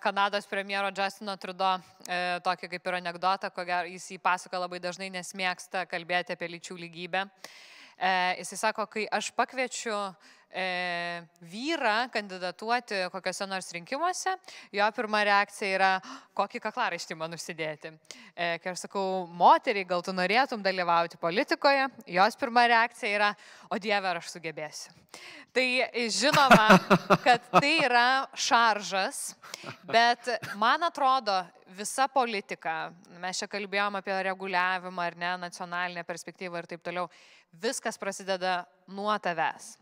[0.03, 1.71] Kanados premjero Justino Trudo
[2.05, 6.37] e, tokį kaip ir anegdotą, ko gero jis jį pasako labai dažnai, nes mėgsta kalbėti
[6.37, 7.25] apie lyčių lygybę.
[7.25, 7.74] E,
[8.39, 9.95] jisai sako, kai aš pakviečiu
[10.55, 14.35] e, vyrą kandidatuoti kokiuose nors rinkimuose,
[14.75, 15.91] jo pirma reakcija yra,
[16.37, 17.93] kokį kaklaraištį man užsidėti.
[18.35, 23.33] E, kai aš sakau, moteriai, gal tu norėtum dalyvauti politikoje, jos pirma reakcija yra,
[23.69, 24.95] o Dieve, ar aš sugebėsiu.
[25.55, 25.67] Tai
[26.11, 26.67] žinoma,
[27.23, 29.37] kad tai yra šaržas,
[29.87, 30.27] bet
[30.59, 31.37] man atrodo,
[31.75, 37.07] visa politika, mes čia kalbėjom apie reguliavimą ar ne, nacionalinę perspektyvą ir taip toliau,
[37.61, 39.75] viskas prasideda nuo tavęs.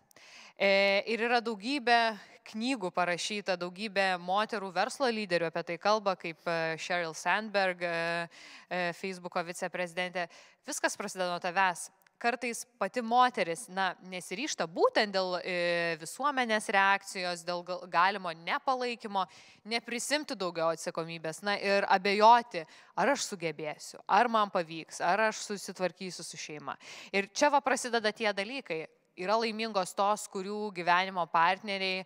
[0.58, 2.16] E, ir yra daugybė
[2.52, 9.42] knygų parašyta, daugybė moterų verslo lyderių apie tai kalba, kaip e, Sheryl Sandberg, e, Facebooko
[9.48, 10.28] viceprezidentė.
[10.68, 11.90] Viskas prasideda nuo tavęs
[12.24, 15.56] kartais pati moteris, na, nesiryšta būtent dėl e,
[16.00, 19.26] visuomenės reakcijos, dėl galimo nepalaikymo,
[19.68, 22.64] neprisimti daugiau atsakomybės, na ir abejoti,
[22.96, 26.78] ar aš sugebėsiu, ar man pavyks, ar aš susitvarkysiu su šeima.
[27.12, 28.86] Ir čia va prasideda tie dalykai
[29.20, 32.06] yra laimingos tos, kurių gyvenimo partneriai e,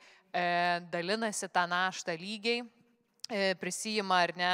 [0.92, 2.64] dalinasi tą naštą lygiai,
[3.30, 4.54] e, prisijima ar ne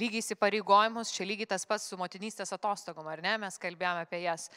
[0.00, 4.48] lygiai įsipareigojimus, čia lygiai tas pats su motinystės atostogom, ar ne, mes kalbėjome apie jas.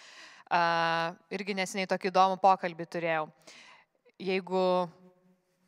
[0.46, 3.24] Uh, irgi nesiniai tokį įdomų pokalbį turėjau.
[4.22, 4.66] Jeigu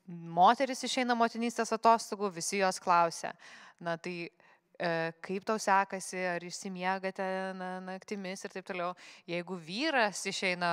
[0.07, 3.33] moteris išeina motinystės atostogų, visi jos klausia,
[3.81, 4.29] na tai
[4.77, 7.25] E, kaip tau sekasi, ar išsimiegate
[7.57, 8.91] na, naktimis ir taip toliau.
[9.25, 10.69] Jeigu vyras išeina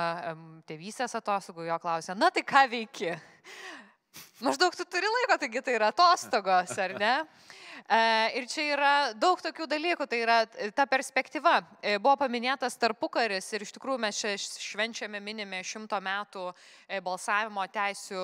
[0.69, 3.15] tėvystės atostogų, jo klausia, na tai ką veiki?
[4.45, 7.15] Maždaug tu turi laiko, taigi tai yra atostogos, ar ne?
[7.83, 7.99] E,
[8.39, 10.37] ir čia yra daug tokių dalykų, tai yra
[10.75, 11.57] ta perspektyva.
[11.81, 17.65] E, buvo paminėtas tarpukaris ir iš tikrųjų mes čia švenčiame, minime šimto metų e, balsavimo
[17.73, 18.23] teisų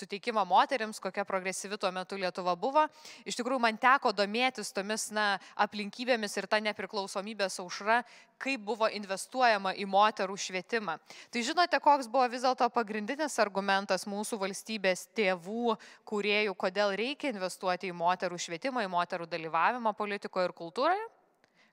[0.00, 2.86] suteikimo moteriams, kokia progresyvi tuo metu Lietuva buvo.
[3.28, 8.00] Iš tikrųjų man teko domėtis tomis na, aplinkybėmis ir ta nepriklausomybės aušra,
[8.40, 10.96] kaip buvo investuojama į moterų švietimą.
[11.32, 15.76] Tai žinote, koks buvo vis dėlto pagrindinis argumentas mūsų valstybės tėvų,
[16.08, 21.08] kuriejų, kodėl reikia investuoti į moterų švietimą į moterų dalyvavimą politikoje ir kultūroje,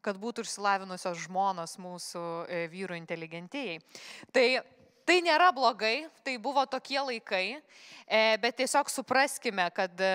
[0.05, 3.79] kad būtų išsilavinusios žmonos mūsų e, vyrų inteligentijai.
[4.33, 4.47] Tai
[5.05, 7.59] Tai nėra blogai, tai buvo tokie laikai,
[8.09, 10.13] e, bet tiesiog supraskime, kad e,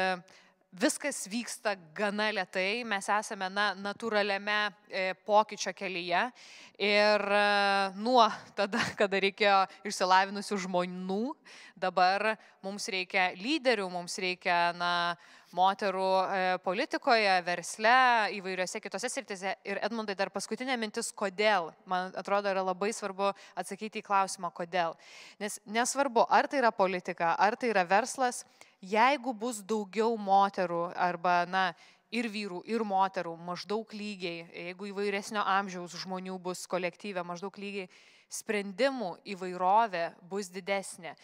[0.73, 6.23] viskas vyksta gana lietai, mes esame na, natūraliame e, pokyčio kelyje
[6.79, 7.43] ir e,
[7.99, 8.29] nuo
[8.59, 9.59] tada, kada reikėjo
[9.91, 11.35] išsilavinusių žmonių,
[11.81, 14.93] dabar mums reikia lyderių, mums reikia na,
[15.57, 17.97] moterų e, politikoje, versle,
[18.39, 19.57] įvairiose kitose sritise.
[19.67, 21.73] Ir Edmundai, dar paskutinė mintis, kodėl.
[21.91, 24.95] Man atrodo, yra labai svarbu atsakyti į klausimą, kodėl.
[25.43, 28.45] Nes nesvarbu, ar tai yra politika, ar tai yra verslas,
[28.81, 31.65] jeigu bus daugiau moterų arba, na,
[32.11, 37.91] ir vyrų, ir moterų maždaug lygiai, jeigu įvairesnio amžiaus žmonių bus kolektyvė maždaug lygiai,
[38.31, 41.17] sprendimų įvairovė bus didesnė.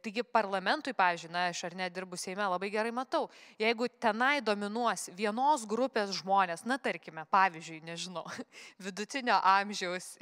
[0.00, 3.26] Taigi parlamentui, pavyzdžiui, na, aš ar nedirbu Seime, labai gerai matau,
[3.60, 8.24] jeigu tenai dominuos vienos grupės žmonės, na, tarkime, pavyzdžiui, nežinau,
[8.86, 10.14] vidutinio amžiaus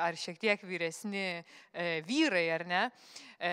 [0.00, 2.82] ar šiek tiek vyresni e, vyrai, ar ne,
[3.36, 3.52] e,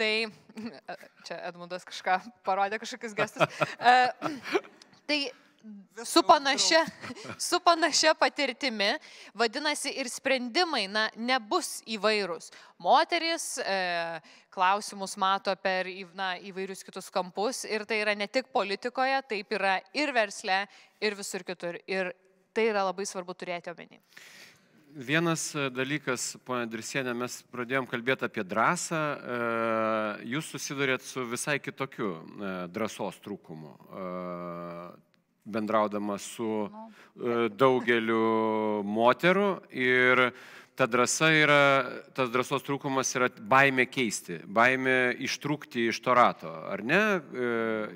[0.00, 0.12] tai,
[1.28, 3.62] čia Edmundas kažką parodė, kažkokius gestus.
[3.76, 3.96] E,
[5.10, 5.22] tai
[6.04, 6.84] su panašia,
[7.38, 8.94] su panašia patirtimi,
[9.34, 12.50] vadinasi, ir sprendimai na, nebus įvairūs.
[12.80, 14.20] Moteris e,
[14.52, 19.78] klausimus mato per na, įvairius kitus kampus ir tai yra ne tik politikoje, taip yra
[19.94, 20.64] ir versle,
[21.00, 21.80] ir visur kitur.
[21.86, 22.14] Ir
[22.56, 24.00] tai yra labai svarbu turėti omeny.
[24.90, 29.36] Vienas e, dalykas, ponia Drisienė, mes pradėjom kalbėti apie drąsą, e,
[30.32, 33.76] jūs susidurėt su visai kitokiu e, drąsos trūkumu
[35.52, 40.30] bendraudama su e, daugeliu moterų ir
[40.80, 41.62] ta drąsa yra,
[42.16, 47.00] tas drąsos trūkumas yra baime keisti, baime ištrūkti iš to rato, ar ne?
[47.20, 47.50] E,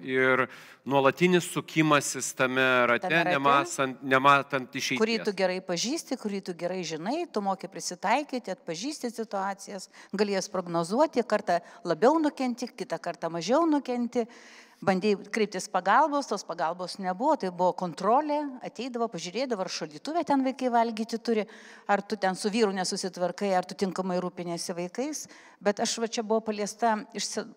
[0.05, 0.43] ir
[0.85, 5.01] nuolatinis sukimasis tame rate, tame rate nematant, nematant išėjimo.
[5.01, 10.51] Kurį tu gerai pažįsti, kurį tu gerai žinai, tu moki prisitaikyti, atpažįsti situacijas, gali jas
[10.53, 14.27] prognozuoti, kartą labiau nukenti, kitą kartą mažiau nukenti
[14.85, 20.70] bandėjai kreiptis pagalbos, tos pagalbos nebuvo, tai buvo kontrolė, ateidavo, pažiūrėdavo, ar šaldytuvė ten vaikai
[20.73, 21.47] valgyti turi,
[21.90, 25.27] ar tu ten su vyru nesusitvarkai, ar tu tinkamai rūpinėsi vaikais,
[25.64, 26.97] bet aš va čia buvo paliesta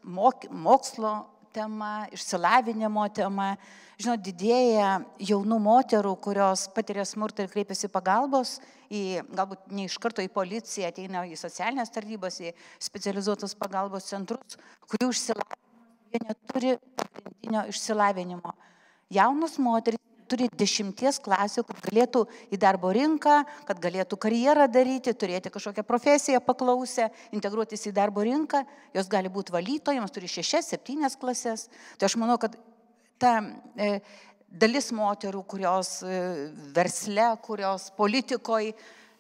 [0.04, 1.16] mok, mokslo
[1.58, 3.56] tema, išsilavinimo tema.
[3.98, 4.90] Žinot, didėja
[5.26, 8.60] jaunų moterų, kurios patiria smurtą ir kreipiasi pagalbos,
[8.94, 12.54] į, galbūt ne iš karto į policiją, ateina į socialinės tarnybas, į
[12.90, 14.60] specializuotus pagalbos centrus,
[14.92, 15.67] kurių išsilavinimo
[16.12, 18.54] jie neturi pagrindinio išsilavinimo.
[19.14, 25.52] Jaunos moteris turi dešimties klasių, kad galėtų į darbo rinką, kad galėtų karjerą daryti, turėti
[25.54, 28.64] kažkokią profesiją paklausę, integruotis į darbo rinką,
[28.98, 31.68] jos gali būti valytojams, turi šešias, septynias klasės.
[31.98, 32.58] Tai aš manau, kad
[33.22, 33.40] ta
[33.80, 34.02] e,
[34.52, 36.20] dalis moterų, kurios e,
[36.76, 38.76] versle, kurios politikoje,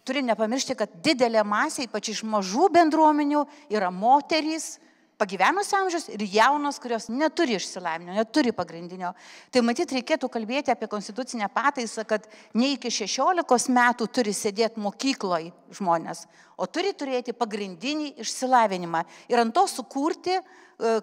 [0.07, 4.77] turi nepamiršti, kad didelė masė, ypač iš mažų bendruomenių, yra moterys,
[5.17, 9.13] pagyvenus amžius ir jaunos, kurios neturi išsilavinimo, neturi pagrindinio.
[9.51, 12.27] Tai matyt, reikėtų kalbėti apie konstitucinę pataisą, kad
[12.57, 16.25] ne iki 16 metų turi sėdėti mokykloje žmonės,
[16.57, 20.43] o turi turėti pagrindinį išsilavinimą ir ant to sukurti e,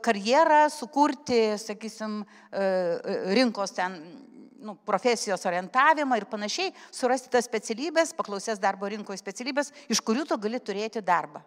[0.05, 2.71] karjerą, sukurti, sakysim, e,
[3.35, 3.99] rinkos ten
[4.65, 10.41] nu, profesijos orientavimą ir panašiai, surasti tas specialybės, paklausęs darbo rinkoje specialybės, iš kurių tu
[10.41, 11.43] gali turėti darbą.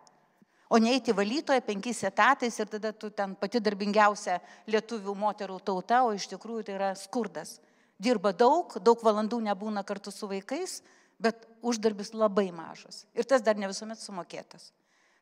[0.67, 6.11] O neįti valytoje penkiais etatais ir tada tu ten pati darbingiausia lietuvių moterų tauta, o
[6.15, 7.57] iš tikrųjų tai yra skurdas.
[7.97, 10.81] Dirba daug, daug valandų nebūna kartu su vaikais,
[11.23, 13.05] bet uždarbis labai mažas.
[13.15, 14.69] Ir tas dar ne visuomet sumokėtas.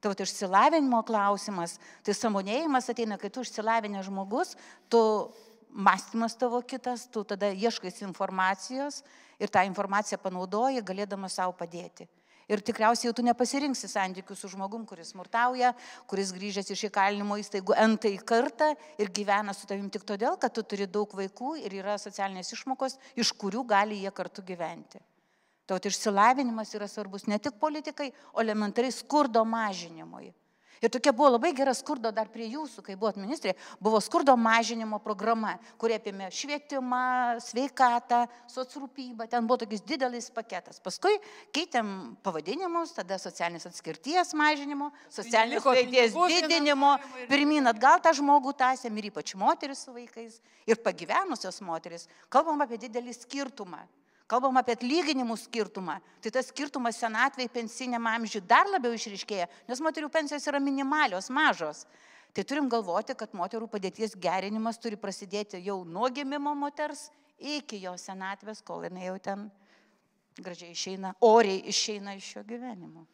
[0.01, 4.55] Tai va, išsilavinimo klausimas, tai samonėjimas ateina, kai tu išsilavinęs žmogus,
[4.91, 4.99] tu
[5.71, 9.03] mąstymas tavo kitas, tu tada ieškais informacijos
[9.39, 12.10] ir tą informaciją panaudoji, galėdamas savo padėti.
[12.45, 15.71] Ir tikriausiai jau tu nepasirinksi santykių su žmogum, kuris smurtauja,
[16.05, 18.69] kuris grįžęs iš įkalinimo įstaigų entai kartą
[19.01, 22.99] ir gyvena su tavim tik todėl, kad tu turi daug vaikų ir yra socialinės išmokos,
[23.17, 25.01] iš kurių gali jie kartu gyventi.
[25.65, 30.29] Tauti išsilavinimas yra svarbus ne tik politikai, o elementariai skurdo mažinimui.
[30.84, 35.00] Ir tokia buvo labai gera skurdo dar prie jūsų, kai buvot ministrė, buvo skurdo mažinimo
[35.04, 37.02] programa, kurie apėmė švietimą,
[37.44, 40.82] sveikatą, socrūpybą, ten buvo tokis didelis paketas.
[40.84, 41.16] Paskui
[41.56, 46.96] keitėm pavadinimus, tada socialinės atskirties mažinimo, socialinės veidės didinimo,
[47.32, 52.10] pirmin atgal tą žmogų tasėm ir ypač moteris su vaikais ir pagyvenusios moteris.
[52.30, 53.86] Kalbam apie didelį skirtumą.
[54.26, 56.00] Kalbam apie atlyginimų skirtumą.
[56.24, 61.84] Tai tas skirtumas senatvėje pensiniam amžiui dar labiau išriškėja, nes moterių pensijos yra minimalios, mažos.
[62.36, 67.08] Tai turim galvoti, kad moterų padėties gerinimas turi prasidėti jau nuo gimimo moters
[67.40, 69.46] iki jo senatvės, kol jinai jau ten
[70.42, 73.06] gražiai išeina, oriai išeina iš šio gyvenimo.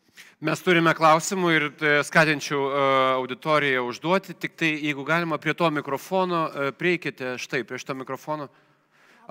[0.43, 2.81] Mes turime klausimų ir e, skatinčiau e,
[3.19, 8.49] auditoriją užduoti, tik tai jeigu galima prie to mikrofono, e, prieikite štai prie šito mikrofono.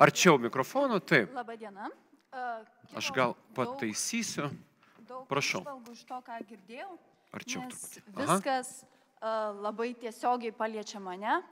[0.00, 1.34] Arčiau mikrofono, taip.
[1.36, 1.90] Labadiena.
[2.96, 4.48] Aš gal pataisysiu.
[5.28, 5.60] Prašau.
[5.92, 6.94] Iš to, ką girdėjau.
[7.36, 7.66] Arčiau.
[8.16, 8.70] Viskas
[9.60, 11.42] labai tiesiogiai paliečia mane.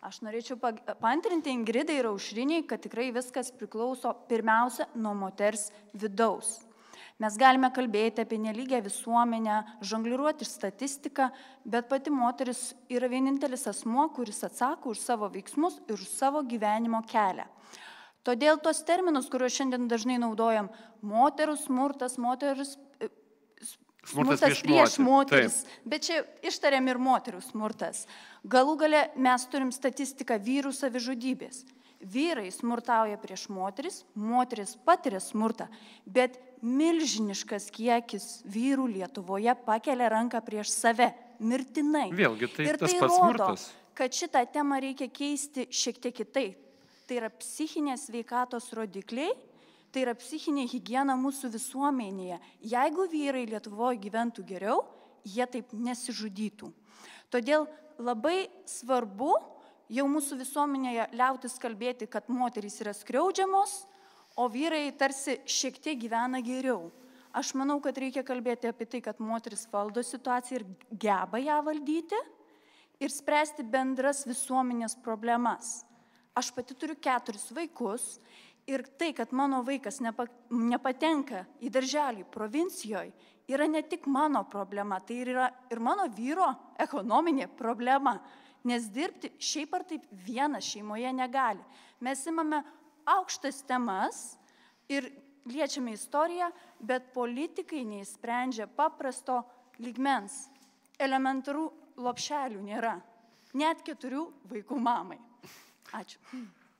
[0.00, 0.56] Aš norėčiau
[1.02, 6.60] pantrinti Ingridai ir Aušriniai, kad tikrai viskas priklauso pirmiausia nuo moters vidaus.
[7.18, 11.28] Mes galime kalbėti apie neligę visuomenę, žongliruoti statistiką,
[11.66, 17.02] bet pati moteris yra vienintelis asmo, kuris atsako už savo veiksmus ir už savo gyvenimo
[17.10, 17.48] kelią.
[18.26, 20.68] Todėl tos terminus, kuriuos šiandien dažnai naudojam-
[21.14, 22.76] moterų smurtas, moteris
[24.08, 25.80] Smurtas, smurtas prieš, prieš moteris, Taip.
[25.84, 28.06] bet čia ištariam ir moterų smurtas.
[28.46, 31.64] Galų gale mes turim statistiką vyrų savižudybės.
[31.98, 35.66] Vyrai smurtauja prieš moteris, moteris patiria smurtą,
[36.06, 41.10] bet milžiniškas kiekis vyrų Lietuvoje pakelia ranką prieš save,
[41.42, 42.08] mirtinai.
[42.14, 43.66] Vėlgi, tai ir tas tai pats rodo, smurtas.
[43.98, 46.67] kad šitą temą reikia keisti šiek tiek kitaip.
[47.08, 49.32] Tai yra psichinės veikatos rodikliai
[49.92, 52.38] tai yra psichinė higiena mūsų visuomenėje.
[52.72, 54.82] Jeigu vyrai Lietuvoje gyventų geriau,
[55.24, 56.70] jie taip nesižudytų.
[57.32, 57.66] Todėl
[58.00, 59.32] labai svarbu
[59.92, 63.82] jau mūsų visuomenėje liautis kalbėti, kad moterys yra skriaudžiamos,
[64.38, 66.92] o vyrai tarsi šiek tiek gyvena geriau.
[67.34, 72.18] Aš manau, kad reikia kalbėti apie tai, kad moteris valdo situaciją ir geba ją valdyti
[73.02, 75.87] ir spręsti bendras visuomenės problemas.
[76.36, 78.18] Aš pati turiu keturis vaikus
[78.68, 83.14] Ir tai, kad mano vaikas nepa, nepatenka į darželį provincijoje,
[83.48, 88.18] yra ne tik mano problema, tai yra ir mano vyro ekonominė problema.
[88.68, 91.64] Nes dirbti šiaip ar taip vienas šeimoje negali.
[92.04, 92.58] Mes imame
[93.08, 94.36] aukštas temas
[94.92, 95.06] ir
[95.48, 96.50] liečiame istoriją,
[96.84, 99.38] bet politikai neįsprendžia paprasto
[99.80, 100.42] lygmens.
[101.00, 101.64] Elementarų
[102.04, 102.98] lopšelių nėra.
[103.56, 105.22] Net keturių vaikų mamai.
[105.96, 106.18] Ačiū.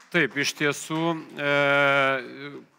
[0.09, 0.99] Taip, iš tiesų,
[1.37, 1.49] e,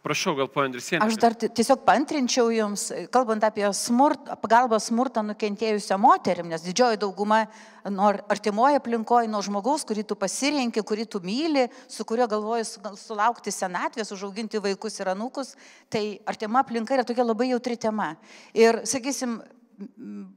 [0.02, 1.04] prašau, gal po Andrisienė.
[1.04, 7.44] Aš dar tiesiog pantrinčiau Jums, kalbant apie smurt, pagalbą smurtą nukentėjusią moterim, nes didžioji dauguma
[7.86, 12.66] nuo artimoje aplinkoje, nuo žmogaus, kurį tu pasirinki, kurį tu myli, su kuriuo galvoji
[12.98, 15.54] sulaukti senatvės, užauginti vaikus ir anūkus,
[15.86, 18.16] tai artima aplinka yra tokia labai jautri tema.
[18.58, 19.38] Ir, sakysim,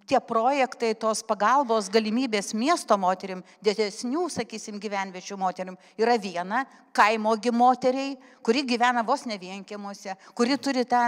[0.07, 8.13] tie projektai, tos pagalbos galimybės miesto moterim, didesnių, sakysim, gyvenviečių moterim yra viena, kaimogi moteriai,
[8.45, 11.01] kuri gyvena vos ne vienkimuose, kuri turi tą,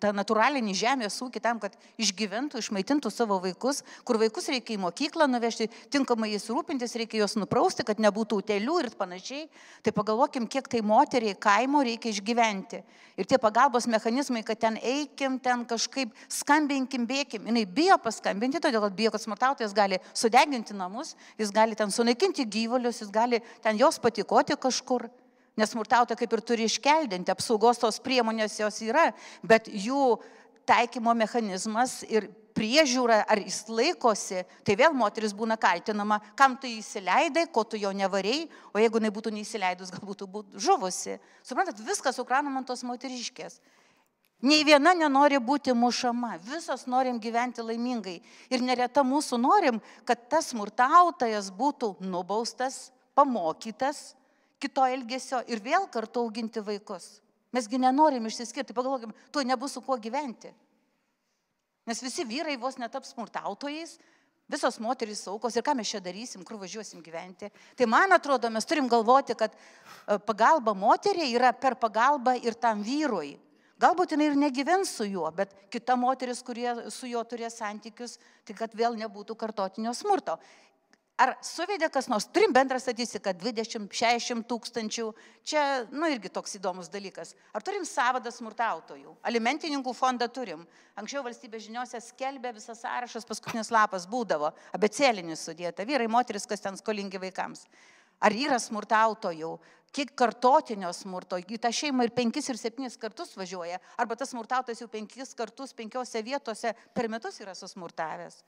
[0.00, 5.26] tą natūralinį žemės ūkį tam, kad išgyventų, išmaitintų savo vaikus, kur vaikus reikia į mokyklą
[5.30, 9.48] nuvežti, tinkamai jais rūpintis, reikia juos nuprausti, kad nebūtų utelių ir panašiai.
[9.82, 12.84] Tai pagalvokim, kiek tai moteriai kaimo reikia išgyventi.
[13.16, 17.48] Ir tie pagalbos mechanizmai, kad ten eikim, ten kažkaip skambinkim, bėkim.
[17.48, 22.46] Jis bijo paskambinti, todėl kad bijo, kad smurtautojas gali sudeginti namus, jis gali ten sunaikinti
[22.46, 25.08] gyvulius, jis gali ten jos patikoti kažkur.
[25.56, 29.06] Nes smurtautoja kaip ir turi iškeldinti, apsaugos tos priemonės jos yra,
[29.40, 30.18] bet jų
[30.68, 37.46] taikymo mechanizmas ir priežiūra, ar jis laikosi, tai vėl moteris būna kaltinama, kam tu įsileidai,
[37.52, 41.18] ko tu jo nevarėjai, o jeigu jinai būtų neįsileidus, galbūt būtų žuvusi.
[41.44, 43.60] Suprantat, viskas sukranama ant tos moteriškės.
[44.44, 48.18] Nei viena nenori būti mušama, visos norim gyventi laimingai.
[48.52, 54.12] Ir nereta mūsų norim, kad tas smurtautojas būtų nubaustas, pamokytas,
[54.60, 57.22] kito elgesio ir vėl kartu auginti vaikus.
[57.56, 60.52] Mesgi nenorim išsiskirti, pagalvokim, tuo nebus su kuo gyventi.
[61.88, 63.96] Nes visi vyrai vos netaps smurtautojais,
[64.50, 67.48] visos moterys aukos ir ką mes čia darysim, kur važiuosim gyventi.
[67.78, 72.82] Tai man atrodo, mes turim galvoti, kad e, pagalba moteriai yra per pagalbą ir tam
[72.84, 73.36] vyrui.
[73.76, 78.16] Galbūt jinai ir negyvens su juo, bet kita moteris, kurie su juo turės santykius,
[78.48, 80.38] tai kad vėl nebūtų kartotinio smurto.
[81.16, 85.04] Ar suvedė kas nors, turim bendrą statistiką 20-60 tūkstančių,
[85.48, 87.32] čia, nu, irgi toks įdomus dalykas.
[87.56, 89.14] Ar turim savadą smurtautojų?
[89.24, 90.66] Alimentininkų fondą turim.
[90.96, 96.76] Anksčiau valstybės žiniuose skelbė visas sąrašas, paskutinis lapas būdavo, abecėlinis sudėta, vyrai, moteris, kas ten
[96.76, 97.64] skolingi vaikams.
[98.24, 99.56] Ar yra smurtautojų?
[99.96, 101.38] Kiek kartotinio smurto?
[101.40, 103.78] Į tą šeimą ir penkis ir septynis kartus važiuoja.
[104.00, 108.42] Arba tas smurtautojas jau penkis kartus penkiose vietose per metus yra susmurtavęs.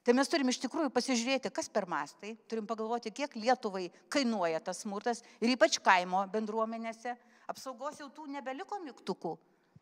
[0.00, 4.80] Tai mes turim iš tikrųjų pasižiūrėti, kas per mastai, turim pagalvoti, kiek Lietuvai kainuoja tas
[4.80, 7.12] smurtas ir ypač kaimo bendruomenėse.
[7.52, 9.34] Apsaugos jau tų nebeliko mygtukų.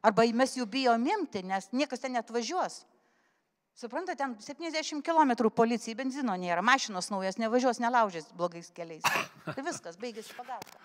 [0.02, 2.82] Arba mes jų bijom imti, nes niekas ten net važiuos.
[3.78, 9.04] Suprantate, ten 70 km policijai benzino nėra, mašinos naujas nevažiuos, nelaužės blogais keliais.
[9.46, 10.80] Tai viskas, baigėsi pagalba.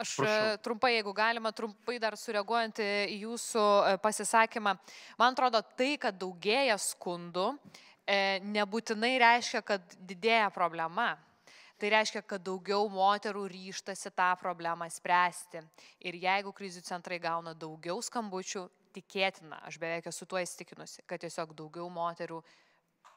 [0.00, 0.54] Aš Prašau.
[0.64, 3.66] trumpai, jeigu galima, trumpai dar sureaguojant į jūsų
[4.00, 4.72] pasisakymą.
[5.20, 7.50] Man atrodo, tai, kad daugėja skundų,
[8.56, 11.12] nebūtinai reiškia, kad didėja problema.
[11.76, 15.60] Tai reiškia, kad daugiau moterų ryštasi tą problemą spręsti.
[16.08, 21.54] Ir jeigu krizių centrai gauna daugiau skambučių, tikėtina, aš beveik esu tuo įstikinusi, kad tiesiog
[21.58, 22.42] daugiau moterų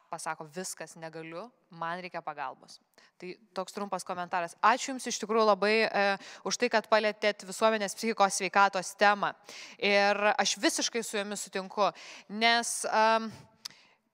[0.10, 2.78] pasako viskas negaliu, man reikia pagalbos.
[3.20, 4.56] Tai toks trumpas komentaras.
[4.64, 6.04] Ačiū Jums iš tikrųjų labai e,
[6.48, 9.34] už tai, kad palėtėt visuomenės psichikos sveikatos temą.
[9.82, 11.90] Ir aš visiškai su Jumis sutinku,
[12.30, 13.04] nes e,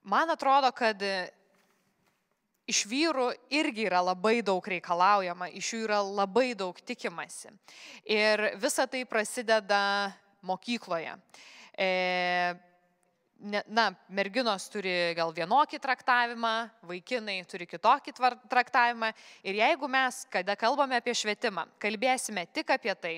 [0.02, 1.04] man atrodo, kad
[2.72, 7.52] iš vyrų irgi yra labai daug reikalaujama, iš jų yra labai daug tikimasi.
[8.06, 10.12] Ir visa tai prasideda
[10.46, 11.16] mokykloje.
[11.78, 11.88] E,
[13.66, 16.52] na, merginos turi gal vienokį traktavimą,
[16.86, 18.14] vaikinai turi kitokį
[18.50, 19.10] traktavimą.
[19.46, 23.16] Ir jeigu mes, kada kalbame apie švietimą, kalbėsime tik apie tai,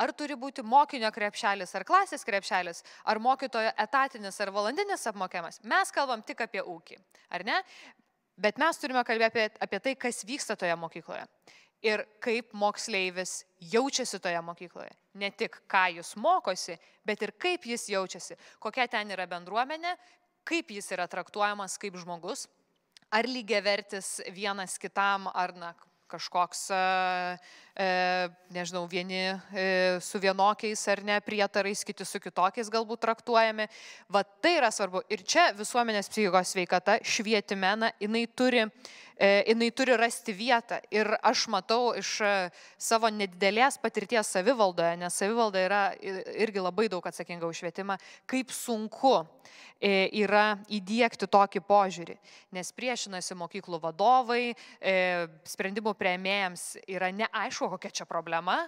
[0.00, 5.92] ar turi būti mokinio krepšelis, ar klasės krepšelis, ar mokytojo etatinis, ar valandinis apmokiamas, mes
[5.94, 6.98] kalbam tik apie ūkį.
[7.36, 7.60] Ar ne?
[8.36, 11.24] Bet mes turime kalbėti apie, apie tai, kas vyksta toje mokykloje.
[11.84, 14.92] Ir kaip moksleivis jaučiasi toje mokykloje.
[15.20, 19.96] Ne tik ką jis mokosi, bet ir kaip jis jaučiasi, kokia ten yra bendruomenė,
[20.46, 22.46] kaip jis yra traktuojamas kaip žmogus,
[23.12, 25.74] ar lygiai vertis vienas kitam, ar na,
[26.10, 26.68] kažkoks,
[28.54, 29.34] nežinau, vieni
[30.04, 33.66] su vienokiais ar ne prietarais, kiti su kitokiais galbūt traktuojami.
[34.12, 35.02] Va tai yra svarbu.
[35.10, 38.68] Ir čia visuomenės psichikos sveikata švietime, na, jinai turi
[39.18, 40.80] jinai turi rasti vietą.
[40.92, 42.18] Ir aš matau iš
[42.76, 45.82] savo nedidelės patirties savivaldoje, nes savivalda yra
[46.36, 47.96] irgi labai daug atsakinga už švietimą,
[48.28, 49.22] kaip sunku
[49.76, 52.14] E, yra įdėkti tokį požiūrį,
[52.56, 54.94] nes priešinasi mokyklų vadovai, e,
[55.44, 58.62] sprendimų prieimėjams yra neaišku, kokia čia problema,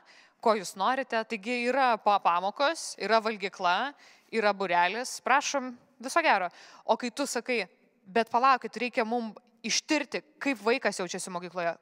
[0.45, 3.95] ko jūs norite, taigi yra pamokos, yra valgykla,
[4.37, 6.53] yra burelis, prašom, viso gero.
[6.85, 7.63] O kai tu sakai,
[8.05, 11.75] bet palaukit, reikia mums ištirti, kaip vaikas jaučiasi mokykloje,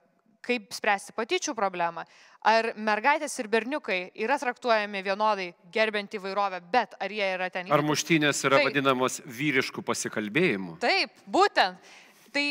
[0.47, 2.05] kaip spręsti patyčių problemą.
[2.47, 7.72] Ar mergaitės ir berniukai yra traktuojami vienodai, gerbent įvairovę, bet ar jie yra ten.
[7.74, 8.70] Ar muštynės yra Taip.
[8.70, 10.76] vadinamos vyriškų pasikalbėjimų?
[10.84, 11.91] Taip, būtent.
[12.34, 12.47] Tai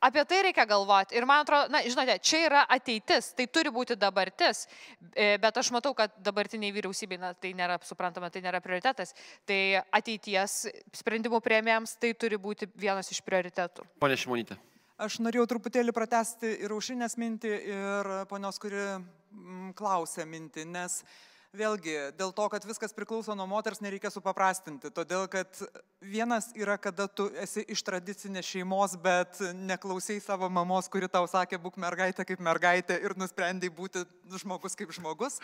[0.00, 1.16] apie tai reikia galvoti.
[1.18, 4.64] Ir man atrodo, na, žinote, čia yra ateitis, tai turi būti dabartis,
[5.12, 9.14] e, bet aš matau, kad dabartiniai vyriausybei, na, tai nėra suprantama, tai nėra prioritetas.
[9.48, 9.60] Tai
[10.00, 10.58] ateities
[11.02, 13.86] sprendimų prieimėjams tai turi būti vienas iš prioritetų.
[14.00, 14.58] Pone Šimonytė.
[15.00, 18.82] Aš norėjau truputėlį pratesti ir aušinės mintį, ir ponios, kuri
[19.78, 20.98] klausė mintį, nes
[21.56, 24.90] vėlgi dėl to, kad viskas priklauso nuo moters, nereikia supaprastinti.
[24.94, 25.48] Todėl, kad
[26.00, 31.58] vienas yra, kada tu esi iš tradicinės šeimos, bet neklausiai savo mamos, kuri tau sakė,
[31.60, 34.04] būk mergaitė kaip mergaitė ir nusprendai būti
[34.38, 35.40] žmogus kaip žmogus.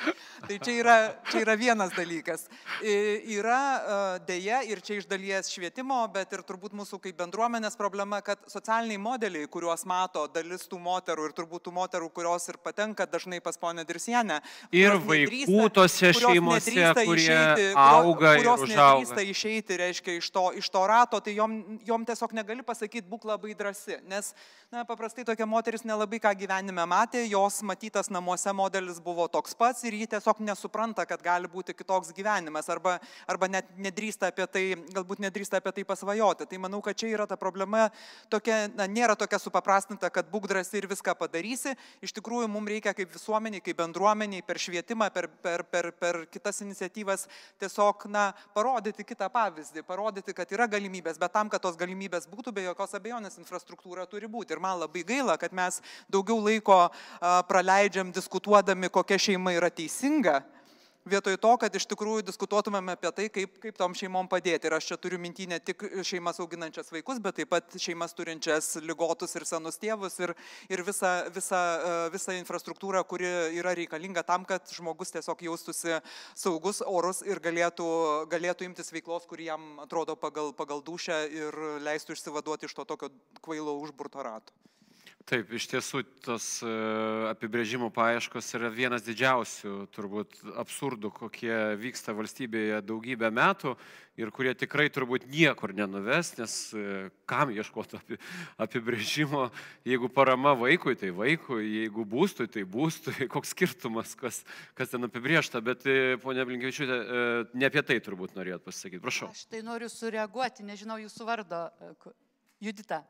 [0.46, 0.96] Tai čia yra,
[1.32, 2.46] čia yra vienas dalykas.
[2.80, 8.46] Yra dėja ir čia iš dalies švietimo, bet ir turbūt mūsų kaip bendruomenės problema, kad
[8.50, 13.42] socialiniai modeliai, kuriuos mato dalis tų moterų ir turbūt tų moterų, kurios ir patenka dažnai
[13.42, 14.38] pas ponę Dirsienę.
[14.70, 19.00] Ir vaikų tos tose šeimose, kurie išeiti, auga kurios ir užauga.
[19.00, 23.26] Nedrįsta išeiti, reiškia, iš to, iš to rato, tai jom, jom tiesiog negali pasakyti, būk
[23.28, 24.32] labai drasi, nes
[24.72, 29.84] na, paprastai tokia moteris nelabai ką gyvenime matė, jos matytas namuose modelis buvo toks pats
[29.86, 32.96] ir ji tiesiog nesupranta, kad gali būti kitoks gyvenimas arba,
[33.30, 36.48] arba net nedrįsta apie tai, galbūt nedrįsta apie tai pasvajoti.
[36.50, 37.88] Tai manau, kad čia yra ta problema,
[38.32, 41.76] tokia, na, nėra tokia supaprastinta, kad būk drasi ir viską padarysi.
[42.04, 46.26] Iš tikrųjų, mums reikia kaip visuomeniai, kaip bendruomeniai, per švietimą, per, per, per per, per
[46.30, 47.26] kitas iniciatyvas
[47.60, 52.54] tiesiog na, parodyti kitą pavyzdį, parodyti, kad yra galimybės, bet tam, kad tos galimybės būtų,
[52.54, 54.54] be jokios abejonės infrastruktūra turi būti.
[54.54, 56.86] Ir man labai gaila, kad mes daugiau laiko
[57.48, 60.42] praleidžiam diskutuodami, kokia šeima yra teisinga
[61.06, 64.68] vietoj to, kad iš tikrųjų diskutuotumėme apie tai, kaip, kaip tom šeimom padėti.
[64.68, 68.74] Ir aš čia turiu mintį ne tik šeimas auginančias vaikus, bet taip pat šeimas turinčias
[68.82, 70.34] lygotus ir senus tėvus ir,
[70.72, 73.30] ir visą, visą, e, visą infrastruktūrą, kuri
[73.60, 76.00] yra reikalinga tam, kad žmogus tiesiog jaustųsi
[76.34, 77.88] saugus, orus ir galėtų,
[78.32, 83.12] galėtų imtis veiklos, kuri jam atrodo pagal, pagal dušę ir leistų išsivaduoti iš to tokio
[83.44, 84.54] kvailo užburto rato.
[85.26, 86.68] Taip, iš tiesų tos e,
[87.32, 93.72] apibrėžimų paieškos yra vienas didžiausių turbūt absurdų, kokie vyksta valstybėje daugybę metų
[94.22, 97.98] ir kurie tikrai turbūt niekur nenuves, nes e, kam ieškoti
[98.62, 99.48] apibrėžimo,
[99.90, 104.44] jeigu parama vaikui, tai vaikui, jeigu būstui, tai būstui, koks skirtumas, kas,
[104.78, 107.00] kas ten apibrėžta, bet e, ponia Blinkievičiūtė,
[107.50, 109.32] ne apie tai turbūt norėjot pasakyti, prašau.
[109.34, 111.64] Aš tai noriu sureaguoti, nežinau jūsų vardo,
[112.62, 113.02] Judita.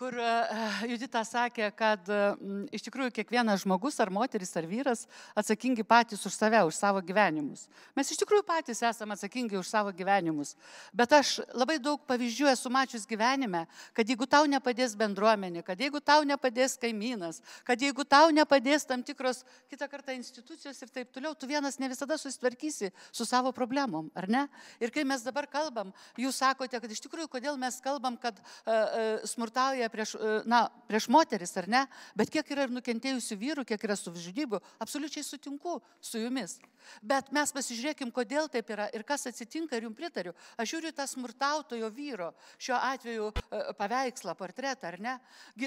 [0.00, 0.28] Kur e,
[0.90, 2.08] Judita sakė, kad
[2.72, 5.04] iš tikrųjų kiekvienas žmogus, ar moteris, ar vyras,
[5.38, 7.66] atsakingi patys už save, už savo gyvenimus.
[7.96, 10.54] Mes iš tikrųjų patys esame atsakingi už savo gyvenimus.
[10.96, 13.66] Bet aš labai daug pavyzdžių esu mačius gyvenime,
[13.96, 19.04] kad jeigu tau nepadės bendruomenė, kad jeigu tau nepadės kaimynas, kad jeigu tau nepadės tam
[19.06, 24.10] tikros kitą kartą institucijos ir taip toliau, tu vienas ne visada susitvarkysi su savo problemom,
[24.16, 24.46] ar ne?
[24.80, 28.44] Ir kai mes dabar kalbam, jūs sakote, kad iš tikrųjų, kodėl mes kalbam, kad uh,
[28.64, 29.28] uh,
[29.70, 33.82] smurtauja prieš, e, na, prieš moteris, ar ne, bet kiek yra ir nukentėjusių vyrų, kiek
[33.84, 36.58] yra savižudybių, absoliučiai sutinku su jumis.
[37.02, 40.34] Bet mes pasižiūrėkim, kodėl taip yra ir kas atsitinka ir jums pritariu.
[40.58, 45.18] Aš žiūriu tą smurtautojo vyro, šiuo atveju e, paveikslą, portretą, ar ne.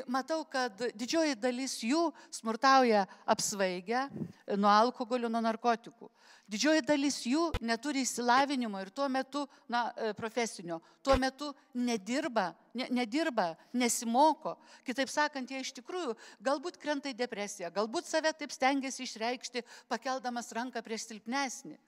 [0.08, 4.10] Matau, kad didžioji dalis jų smurtauja apsvaigę
[4.58, 6.12] nuo alkoholio, nuo narkotikų.
[6.52, 12.89] Didžioji dalis jų neturi įsilavinimo ir tuo metu, na, e, profesinio, tuo metu nedirba, ne,
[12.91, 14.58] nedirba, nesimoko.
[14.84, 20.52] Kitaip sakant, jie iš tikrųjų galbūt krenta į depresiją, galbūt save taip stengiasi išreikšti, pakeldamas
[20.52, 21.80] ranką prieš silpnesnį.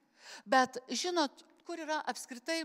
[0.47, 2.63] Bet žinot, kur yra apskritai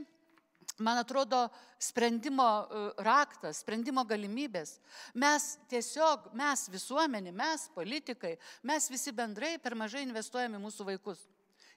[0.79, 4.79] man atrodo, sprendimo e, raktas, sprendimo galimybės.
[5.19, 11.27] Mes tiesiog, mes visuomenė, mes politikai, mes visi bendrai per mažai investuojame į mūsų vaikus.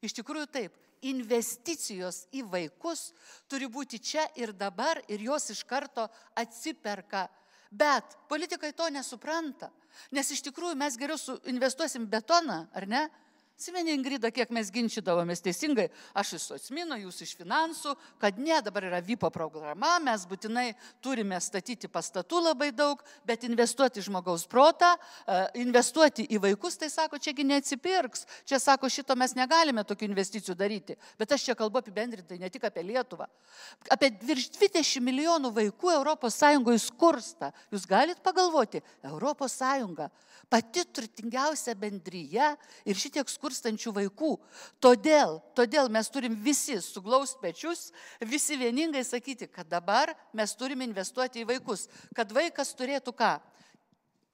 [0.03, 0.73] Iš tikrųjų taip,
[1.07, 3.11] investicijos į vaikus
[3.51, 6.07] turi būti čia ir dabar ir jos iš karto
[6.39, 7.27] atsiperka.
[7.73, 9.71] Bet politikai to nesupranta,
[10.13, 13.07] nes iš tikrųjų mes geriau investuosim betoną, ar ne?
[13.53, 15.85] Atsimeni, Ingrida, kiek mes ginčydavomės teisingai,
[16.17, 20.71] aš iš Osmino, jūs iš finansų, kad ne, dabar yra VIPO programa, mes būtinai
[21.05, 27.21] turime statyti pastatų labai daug, bet investuoti žmogaus protą, e, investuoti į vaikus, tai sako,
[27.21, 28.25] čiagi neatsipirks.
[28.49, 30.97] Čia sako, šito mes negalime tokių investicijų daryti.
[31.21, 33.29] Bet aš čia kalbu apibendrintai, ne tik apie Lietuvą.
[33.93, 37.53] Apie virš 20 milijonų vaikų ES skursta.
[37.71, 39.61] Jūs galite pagalvoti, ES
[40.49, 42.51] pati turtingiausia bendryje
[42.85, 44.31] ir šitiek skurstančių vaikų.
[44.79, 47.91] Todėl, todėl mes turim visi suglaust pečius,
[48.23, 53.35] visi vieningai sakyti, kad dabar mes turime investuoti į vaikus, kad vaikas turėtų ką?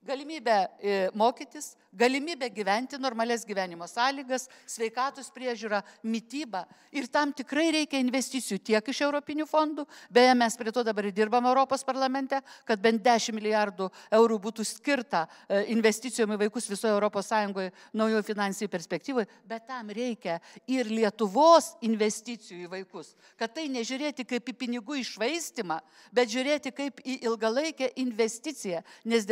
[0.03, 6.63] Galimybę e, mokytis, galimybę gyventi normales gyvenimo sąlygas, sveikatos priežiūrą, mytybą.
[6.91, 11.15] Ir tam tikrai reikia investicijų tiek iš Europinių fondų, beje, mes prie to dabar ir
[11.17, 16.95] dirbam Europos parlamente, kad bent 10 milijardų eurų būtų skirta e, investicijom į vaikus visoje
[17.29, 24.23] Sąjungoje naujoje finansijai perspektyvoje, bet tam reikia ir Lietuvos investicijų į vaikus, kad tai nežiūrėti
[24.25, 25.81] kaip į pinigų išvaistimą,
[26.15, 29.27] bet žiūrėti kaip į ilgalaikę investiciją, nes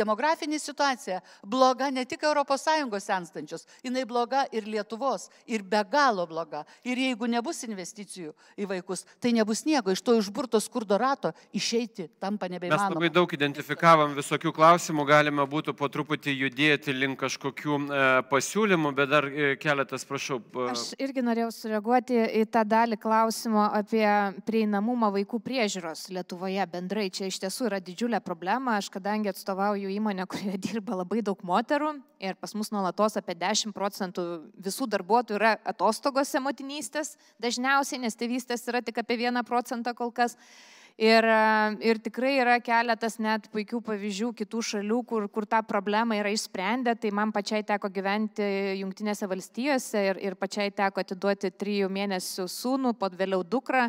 [0.58, 6.26] demografinė situacija bloga ne tik Europos ES senstančios, jinai bloga ir Lietuvos, ir be galo
[6.26, 6.64] bloga.
[6.84, 12.08] Ir jeigu nebus investicijų į vaikus, tai nebus nieko, iš to išburto skurdo rato išeiti
[12.20, 12.88] tampa nebeįmanoma.
[12.88, 18.92] Mes labai daug identifikavom visokių klausimų, galime būtų po truputį judėti link kažkokių e, pasiūlymų,
[18.94, 20.40] bet dar e, keletas, prašau.
[20.40, 20.68] E...
[20.72, 24.06] Aš irgi norėjau sureaguoti į tą dalį klausimo apie
[24.46, 27.08] prieinamumą vaikų priežiūros Lietuvoje bendrai.
[27.12, 28.78] Čia iš tiesų yra didžiulė problema.
[28.78, 31.92] Aš kadangi atstovauju įmonę, kurioje dirba labai daug moterų
[32.22, 34.24] ir pas mus nuolatos apie 10 procentų
[34.64, 40.36] visų darbuotojų yra atostogose motinystės, dažniausiai, nes tėvystės yra tik apie 1 procentą kol kas.
[40.98, 41.22] Ir,
[41.78, 46.96] ir tikrai yra keletas net puikių pavyzdžių kitų šalių, kur, kur tą problemą yra išsprendę.
[46.98, 48.48] Tai man pačiai teko gyventi
[48.80, 53.86] Junktinėse valstijose ir, ir pačiai teko atiduoti trijų mėnesių sūnų, po vėliau dukrą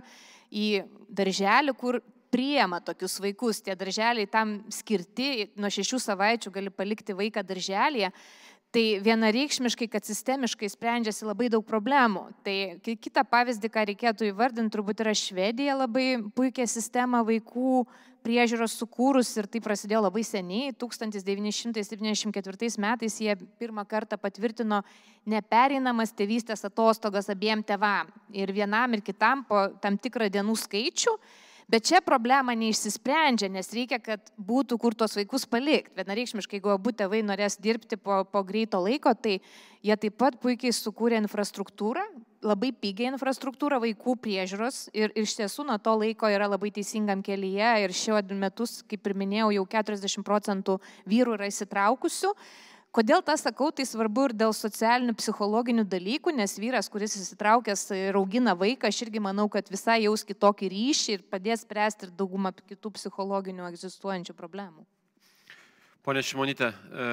[0.54, 1.98] į darželį, kur
[2.34, 8.12] priema tokius vaikus, tie darželiai tam skirti, nuo šešių savaičių gali palikti vaiką darželėje.
[8.70, 12.30] Tai vienareikšmiškai, kad sistemiškai sprendžiasi labai daug problemų.
[12.46, 17.82] Tai kitą pavyzdį, ką reikėtų įvardinti, turbūt yra Švedija labai puikia sistema vaikų
[18.22, 20.70] priežiūros sukūrus ir tai prasidėjo labai seniai.
[20.78, 24.86] 1974 metais jie pirmą kartą patvirtino
[25.26, 28.06] neperinamas tėvystės atostogas abiem tevam.
[28.30, 31.18] Ir vienam ir kitam po tam tikrą dienų skaičių
[31.70, 35.94] Bet čia problema neišsisprendžia, nes reikia, kad būtų kur tos vaikus palikti.
[36.00, 39.36] Vienareikšmiškai, jeigu abu tėvai norės dirbti po, po greito laiko, tai
[39.86, 42.08] jie taip pat puikiai sukūrė infrastruktūrą,
[42.42, 47.76] labai pigią infrastruktūrą vaikų priežiūros ir iš tiesų nuo to laiko yra labai teisingam kelyje
[47.84, 52.34] ir šiuo metus, kaip ir minėjau, jau 40 procentų vyrų yra įsitraukusių.
[52.90, 58.18] Kodėl tą sakau, tai svarbu ir dėl socialinių, psichologinių dalykų, nes vyras, kuris įsitraukęs ir
[58.18, 62.50] augina vaiką, aš irgi manau, kad visai jaus kitokį ryšį ir padės spręsti ir daugumą
[62.58, 64.88] kitų psichologinių egzistuojančių problemų.
[66.02, 67.12] Pone Šimonytė, e,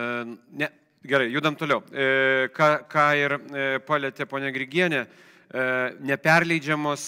[0.62, 0.70] ne,
[1.04, 1.82] gerai, judam toliau.
[1.92, 5.04] E, ką, ką ir e, palėtė ponė Grigienė,
[6.02, 7.02] neperleidžiamos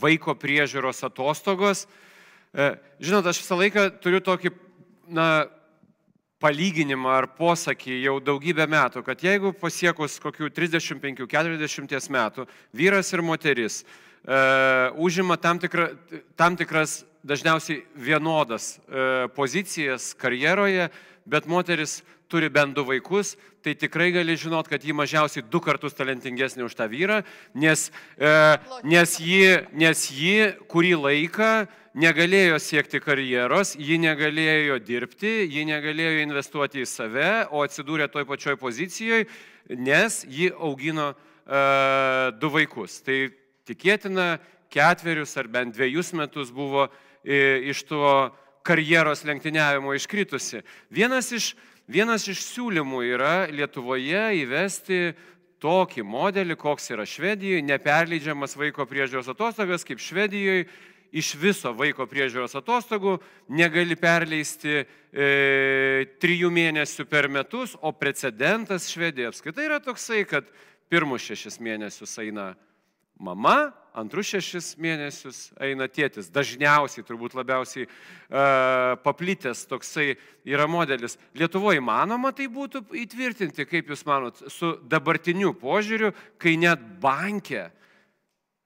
[0.00, 1.84] vaiko priežiūros atostogos.
[2.50, 4.50] Žinot, aš visą laiką turiu tokį
[5.14, 5.46] na,
[6.42, 13.80] palyginimą ar posakį jau daugybę metų, kad jeigu pasiekus kokių 35-40 metų vyras ir moteris
[13.82, 13.86] e,
[15.00, 15.90] užima tam, tikra,
[16.36, 20.90] tam tikras dažniausiai vienodas e, pozicijas karjeroje,
[21.26, 25.96] bet moteris turi bent du vaikus, tai tikrai gali žinot, kad ji mažiausiai du kartus
[25.98, 27.22] talentingesnė už tą vyrą,
[27.54, 28.32] nes, e,
[28.84, 31.50] nes, ji, nes ji kurį laiką
[31.96, 38.58] negalėjo siekti karjeros, ji negalėjo dirbti, ji negalėjo investuoti į save, o atsidūrė toj pačioj
[38.60, 39.28] pozicijoje,
[39.70, 41.16] nes ji augino e,
[42.36, 43.00] du vaikus.
[43.06, 43.18] Tai
[43.66, 44.36] tikėtina
[44.72, 46.88] ketverius ar bent dviejus metus buvo
[47.24, 48.02] e, iš to
[48.66, 50.62] karjeros lenktyniavimo iškritusi.
[50.90, 51.54] Vienas iš
[51.86, 55.14] Vienas iš siūlymų yra Lietuvoje įvesti
[55.62, 60.66] tokį modelį, koks yra Švedijoje, neperleidžiamas vaiko priežiūros atostogas, kaip Švedijoje
[61.16, 63.14] iš viso vaiko priežiūros atostogų
[63.54, 64.86] negali perleisti e,
[66.18, 70.50] trijų mėnesių per metus, o precedentas Švedijoje apskaitai yra toksai, kad
[70.90, 72.50] pirmus šešis mėnesius eina
[73.14, 76.28] mama, antrus šešis mėnesius eina tėtis.
[76.32, 80.14] Dažniausiai, turbūt labiausiai uh, paplitęs toksai
[80.46, 81.16] yra modelis.
[81.38, 87.85] Lietuvoje įmanoma tai būtų įtvirtinti, kaip Jūs manot, su dabartiniu požiūriu, kai net bankė E,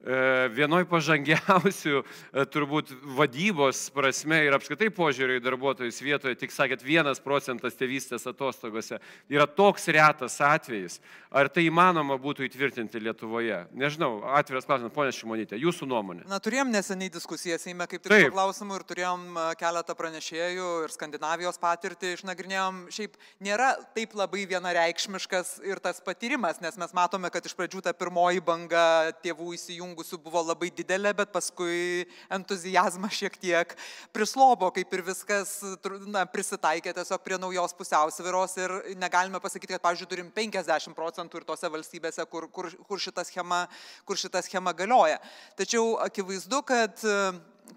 [0.00, 2.88] vienoj pažangiausių e, turbūt
[3.18, 8.96] vadybos prasme ir apskaitai požiūrio į darbuotojus vietoje, tik sakėt, vienas procentas tėvystės atostogose
[9.28, 11.00] yra toks retas atvejis.
[11.30, 13.60] Ar tai įmanoma būtų įtvirtinti Lietuvoje?
[13.76, 16.24] Nežinau, atviras klausimas, ponė Šimonytė, jūsų nuomonė.
[16.30, 20.96] Na, turėjom neseniai diskusiją Seime kaip tik šiuo klausimu ir turėjom e, keletą pranešėjų ir
[20.96, 22.80] Skandinavijos patirtį išnagrinėjom.
[22.96, 27.92] Šiaip nėra taip labai vienareikšmiškas ir tas patyrimas, nes mes matome, kad iš pradžių ta
[27.94, 33.74] pirmoji banga tėvų įsijungė prisijungusių buvo labai didelė, bet paskui entuzijazmas šiek tiek
[34.12, 35.60] prislobo, kaip ir viskas
[36.06, 41.44] na, prisitaikė tiesiog prie naujos pusiausviros ir negalime pasakyti, kad, pavyzdžiui, turim 50 procentų ir
[41.44, 43.66] tose valstybėse, kur, kur, kur, šita schema,
[44.04, 45.18] kur šita schema galioja.
[45.56, 47.00] Tačiau akivaizdu, kad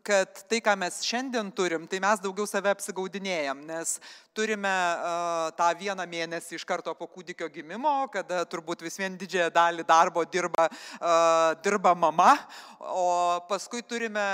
[0.05, 3.97] kad tai, ką mes šiandien turim, tai mes daugiau save apsigaudinėjom, nes
[4.35, 9.51] turime uh, tą vieną mėnesį iš karto po kūdikio gimimo, kada turbūt vis vien didžiąją
[9.53, 12.33] dalį darbo dirba, uh, dirba mama,
[12.79, 14.25] o paskui turime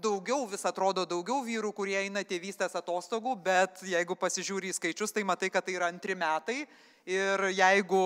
[0.00, 5.26] daugiau, vis atrodo daugiau vyrų, kurie eina tėvystės atostogų, bet jeigu pasižiūri į skaičius, tai
[5.28, 6.62] matai, kad tai yra antri metai
[7.08, 8.00] Ir jeigu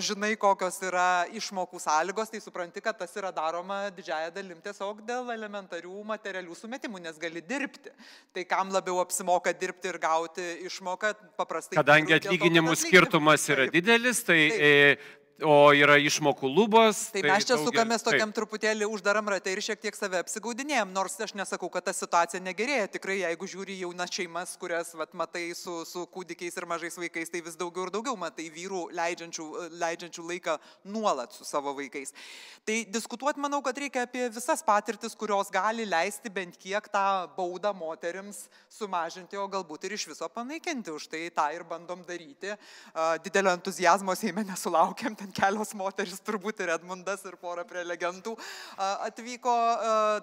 [0.00, 5.28] žinai, kokios yra išmokų sąlygos, tai supranti, kad tas yra daroma didžiaja dalim tiesiog dėl
[5.34, 7.92] elementarių materialių sumetimų, nes gali dirbti.
[8.32, 11.76] Tai kam labiau apsimoka dirbti ir gauti išmoką, paprastai.
[11.76, 15.06] Kadangi atlyginimų skirtumas yra didelis, tai Taip.
[15.38, 17.04] O yra išmokų lubos.
[17.12, 17.68] Tai, tai mes čia daugia...
[17.68, 18.36] sukamės tokiam taip.
[18.40, 22.88] truputėlį uždaram ratę ir šiek tiek save apsigaudinėjom, nors aš nesakau, kad ta situacija negerėja.
[22.96, 27.42] Tikrai, jeigu žiūri jaunas šeimas, kurias vat, matai su, su kūdikiais ir mažais vaikais, tai
[27.46, 29.46] vis daugiau ir daugiau matai vyrų leidžiančių,
[29.78, 30.56] leidžiančių laiką
[30.90, 32.10] nuolat su savo vaikais.
[32.66, 37.04] Tai diskutuoti manau, kad reikia apie visas patirtis, kurios gali leisti bent kiek tą
[37.38, 40.90] baudą moteriams sumažinti, o galbūt ir iš viso panaikinti.
[40.98, 42.58] Už tai tą ir bandom daryti.
[43.22, 45.14] Didelio entuzijazmo Seime nesulaukėm.
[45.14, 48.34] Ten kelios moteris, turbūt ir Edmundas, ir pora prelegentų
[49.08, 49.54] atvyko,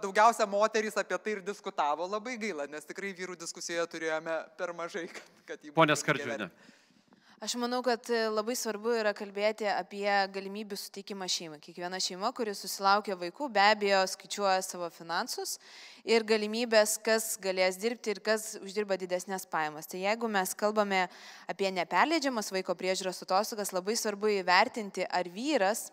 [0.03, 5.08] daugiausia moterys apie tai ir diskutavo, labai gaila, nes tikrai vyrų diskusijoje turėjome per mažai,
[5.12, 5.78] kad, kad jį būtų.
[5.82, 6.49] Pone Skardžiūnė.
[7.43, 11.57] Aš manau, kad e, labai svarbu yra kalbėti apie galimybių suteikimą šeimai.
[11.59, 15.57] Kiekviena šeima, kuri susilaukia vaikų, be abejo skaičiuoja savo finansus
[16.07, 19.91] ir galimybės, kas galės dirbti ir kas uždirba didesnės pajamas.
[19.91, 21.01] Tai jeigu mes kalbame
[21.51, 25.89] apie neperleidžiamas vaiko priežiūros atostogas, labai svarbu įvertinti, ar vyras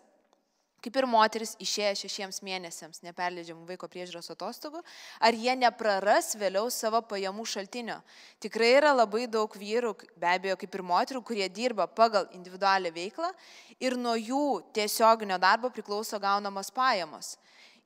[0.83, 4.81] kaip ir moteris išėję šešiems mėnesiams neperleidžiamų vaiko priežiūros atostogų,
[5.23, 7.99] ar jie nepraras vėliau savo pajamų šaltinio.
[8.43, 13.31] Tikrai yra labai daug vyrų, be abejo, kaip ir moterų, kurie dirba pagal individualią veiklą
[13.79, 14.43] ir nuo jų
[14.75, 17.37] tiesioginio darbo priklauso gaunamos pajamos.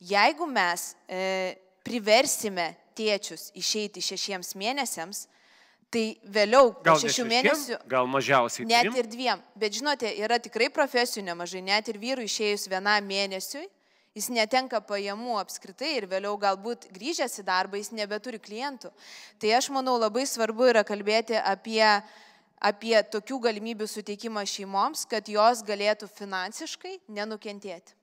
[0.01, 5.27] Jeigu mes e, priversime tėčius išeiti šešiems mėnesiams,
[5.87, 6.03] Tai
[6.35, 7.77] vėliau, po gal šešių mėnesių.
[7.87, 8.65] Gal mažiausiai.
[8.67, 8.95] Net trim?
[8.99, 9.43] ir dviem.
[9.55, 13.63] Bet žinote, yra tikrai profesijų nemažai, net ir vyrų išėjus vienam mėnesiui,
[14.17, 18.91] jis netenka pajamų apskritai ir vėliau galbūt grįžęs į darbą jis nebeturi klientų.
[19.39, 21.85] Tai aš manau labai svarbu yra kalbėti apie,
[22.59, 27.95] apie tokių galimybių suteikimą šeimoms, kad jos galėtų finansiškai nenukentėti.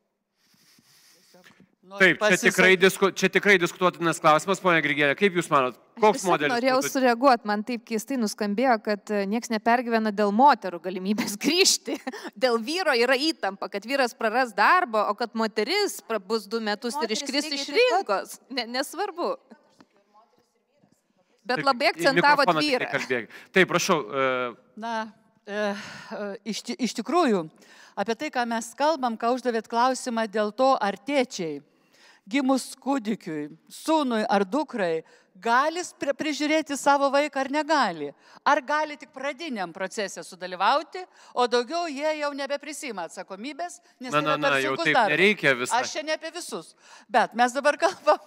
[1.85, 6.55] Taip, čia tikrai, disku, čia tikrai diskutuotinas klausimas, ponia Grigėlė, kaip Jūs manot, koks modelis?
[6.55, 6.91] Norėjau būtų...
[6.95, 11.99] sureaguoti, man taip keistai nuskambėjo, kad e, niekas nepergyvena dėl moterų galimybės grįžti.
[12.41, 17.21] Dėl vyro yra įtampa, kad vyras praras darbą, o kad moteris bus du metus moteris
[17.21, 18.39] ir iškris iš rinkos.
[18.49, 19.35] Ne, nesvarbu.
[21.45, 22.89] Bet Taip, labai akcentavo vyrą.
[23.53, 23.99] Taip, prašau.
[24.09, 24.57] Uh...
[24.81, 24.97] Na,
[25.45, 25.69] e,
[26.49, 27.45] iš, iš tikrųjų,
[27.93, 31.61] apie tai, ką mes kalbam, ką uždavėt klausimą dėl to, ar tėčiai
[32.31, 35.05] gimus kūdikiui, sūnui ar dukrai
[35.35, 35.83] gali
[36.19, 38.11] prižiūrėti savo vaiką ar negali.
[38.47, 41.03] Ar gali tik pradiniam procese sudalyvauti,
[41.35, 45.13] o daugiau jie jau nebeprisima atsakomybės, nes na, na, na, jau taip darbas.
[45.15, 45.81] nereikia visą.
[45.81, 46.75] Aš čia ne apie visus.
[47.11, 48.21] Bet mes dabar kalbam,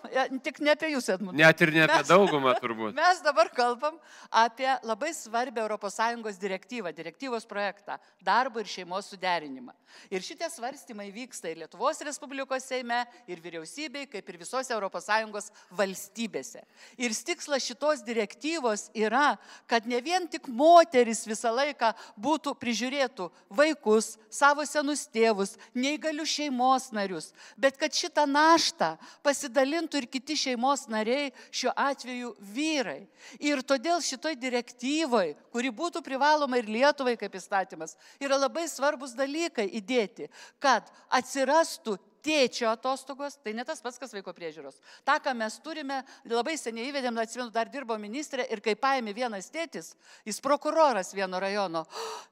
[0.43, 1.39] tik ne apie jūs, Edmundas.
[1.39, 2.95] Net ir ne apie mes, daugumą turbūt.
[3.01, 3.99] Mes dabar kalbam
[4.31, 7.97] apie labai svarbią ES direktyvą, direktyvos projektą-
[8.29, 9.73] darbo ir šeimos suderinimą.
[10.11, 16.63] Ir šitie svarstymai vyksta ir Lietuvos Respublikos Seime, ir vyriausybei, kaip ir visose ES valstybėse.
[16.97, 19.35] Ir tikslas šitos direktyvos yra,
[19.69, 26.89] kad ne vien tik moteris visą laiką būtų prižiūrėtų vaikus, savo senus tėvus, neįgalių šeimos
[26.97, 33.03] narius, bet kad šitą naštą pasidalintų ir kiti šeimos nariai, šiuo atveju vyrai.
[33.45, 39.69] Ir todėl šitoj direktyvoj, kuri būtų privaloma ir Lietuvai kaip įstatymas, yra labai svarbus dalykai
[39.77, 44.81] įdėti, kad atsirastų tėčio atostogos, tai ne tas pats, kas vaiko priežiūros.
[45.07, 49.47] Ta, ką mes turime, labai seniai įvedėm, atsimenu, dar dirbo ministrė ir kai paėmė vienas
[49.53, 49.93] tėtis,
[50.27, 51.85] jis prokuroras vieno rajono,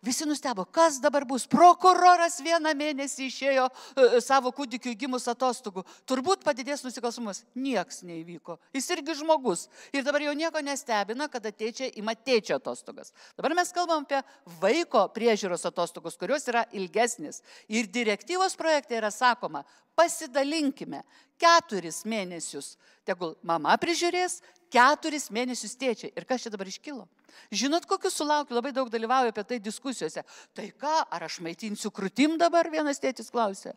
[0.05, 1.47] visi nustebo, kas dabar bus.
[1.51, 5.85] Prokuroras vieną mėnesį išėjo uh, savo kūdikiu gimus atostogų.
[6.09, 7.43] Turbūt padidės nusikalstamumas.
[7.55, 8.57] Niekas neįvyko.
[8.75, 9.67] Jis irgi žmogus.
[9.95, 13.13] Ir dabar jau nieko nestebina, kada tėčiai ima tėčio atostogas.
[13.39, 14.21] Dabar mes kalbam apie
[14.59, 17.41] vaiko priežiūros atostogus, kurios yra ilgesnis.
[17.71, 19.63] Ir direktyvos projekte yra sakoma,
[19.97, 21.03] pasidalinkime
[21.41, 22.75] keturis mėnesius,
[23.07, 24.39] tegul mama prižiūrės,
[24.73, 26.13] keturis mėnesius tėčiai.
[26.15, 27.05] Ir kas čia dabar iškilo?
[27.51, 30.23] Žinot, kokius sulaukiu, labai daug dalyvauju apie tai diskusijose.
[30.55, 33.75] Tai ką, ar aš maitinsiu krūtim dabar, vienas tėtis klausė.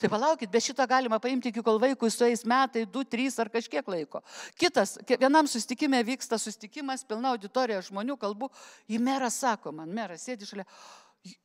[0.00, 3.86] Tai palaukit, be šito galima paimti iki kol vaikui sueis metai, du, trys ar kažkiek
[3.86, 4.24] laiko.
[4.58, 8.50] Kitas, vienam sustikime vyksta sustikimas, pilna auditorija žmonių, kalbu,
[8.90, 10.66] į merą sako, man meras sėdi šalia,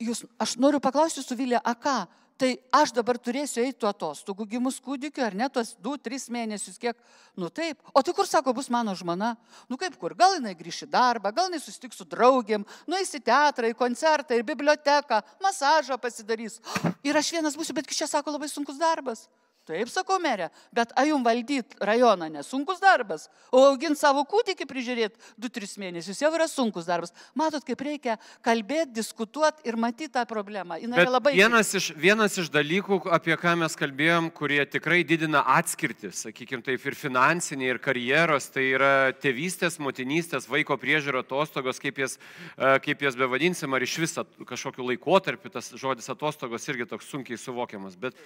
[0.02, 2.00] jūs, aš noriu paklausti su Vilė, a ką,
[2.40, 6.96] tai aš dabar turėsiu eiti atostogų gimus kūdikiu, ar ne tos 2-3 mėnesius, kiek,
[7.40, 7.82] nu taip.
[7.94, 9.34] O tai kur, sako, bus mano žmona?
[9.70, 13.22] Nu kaip kur, gal jinai grįš į darbą, gal jinai susitiks su draugiam, nueis į
[13.28, 16.62] teatrą, į koncertą, į biblioteką, masažą pasidarys.
[17.08, 19.28] Ir aš vienas būsiu, bet čia sako labai sunkus darbas.
[19.70, 25.20] Taip, sakau, merė, bet a jum valdyti rajoną nesunkus darbas, o auginti savo kūdikį prižiūrėti
[25.38, 27.14] 2-3 mėnesius jau yra sunkus darbas.
[27.38, 28.16] Matot, kaip reikia
[28.46, 30.80] kalbėti, diskutuoti ir matyti tą problemą.
[30.82, 31.36] Labai...
[31.38, 36.88] Vienas iš, vienas iš dalykų, apie ką mes kalbėjom, kurie tikrai didina atskirtį, sakykime, taip
[36.90, 42.18] ir finansiniai, ir karjeros, tai yra tėvystės, motinystės, vaiko priežiūro atostogos, kaip jas,
[42.58, 47.38] e, kaip jas bevadinsim, ar iš viso kažkokiu laikotarpiu tas žodis atostogos irgi toks sunkiai
[47.38, 48.00] suvokiamas.
[48.02, 48.18] Bet,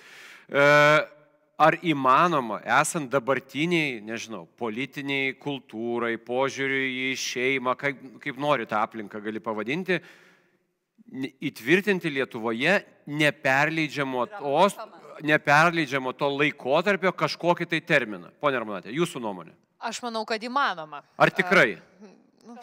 [0.47, 0.63] e,
[1.62, 9.22] ar įmanoma, esant dabartiniai, nežinau, politiniai kultūrai, požiūriui į šeimą, kaip, kaip nori tą aplinką
[9.24, 9.99] gali pavadinti,
[11.43, 14.78] įtvirtinti Lietuvoje neperleidžiamo, tos,
[15.26, 18.32] neperleidžiamo to laikotarpio kažkokį tai terminą.
[18.41, 19.54] Pone Armanatė, jūsų nuomonė?
[19.84, 21.04] Aš manau, kad įmanoma.
[21.20, 21.76] Ar tikrai?
[22.47, 22.62] Uh,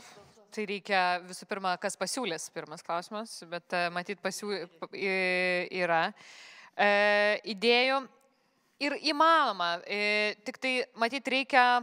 [0.50, 4.50] tai reikia visų pirma, kas pasiūlės, pirmas klausimas, bet matyt pasiū...
[4.90, 6.06] yra
[6.74, 6.88] e,
[7.54, 8.00] idėjų
[8.80, 9.78] ir įmanoma.
[9.84, 11.82] E, tik tai, matyt, reikia,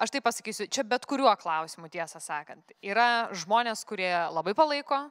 [0.00, 2.74] aš tai pasakysiu, čia bet kuriuo klausimu, tiesą sakant.
[2.84, 5.06] Yra žmonės, kurie labai palaiko,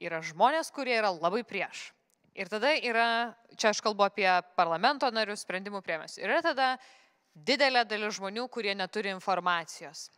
[0.00, 1.90] yra žmonės, kurie yra labai prieš.
[2.38, 6.20] Ir tada yra, čia aš kalbu apie parlamento narius, sprendimų priemės.
[6.22, 6.76] Yra tada
[7.34, 10.08] didelė dalis žmonių, kurie neturi informacijos.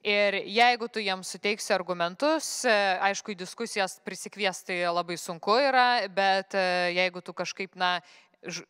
[0.00, 2.72] Ir jeigu tu jiems suteiksi argumentus, e,
[3.04, 6.62] aišku, į diskusijas prisikviesti labai sunku yra, bet e,
[6.96, 7.98] jeigu tu kažkaip, na,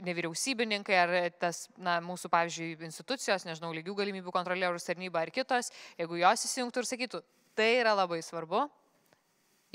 [0.02, 6.18] nevyriausybininkai ar tas, na, mūsų, pavyzdžiui, institucijos, nežinau, lygių galimybių kontrolierius tarnyba ar kitos, jeigu
[6.20, 7.20] jos įsijungtų ir sakytų,
[7.58, 8.64] tai yra labai svarbu,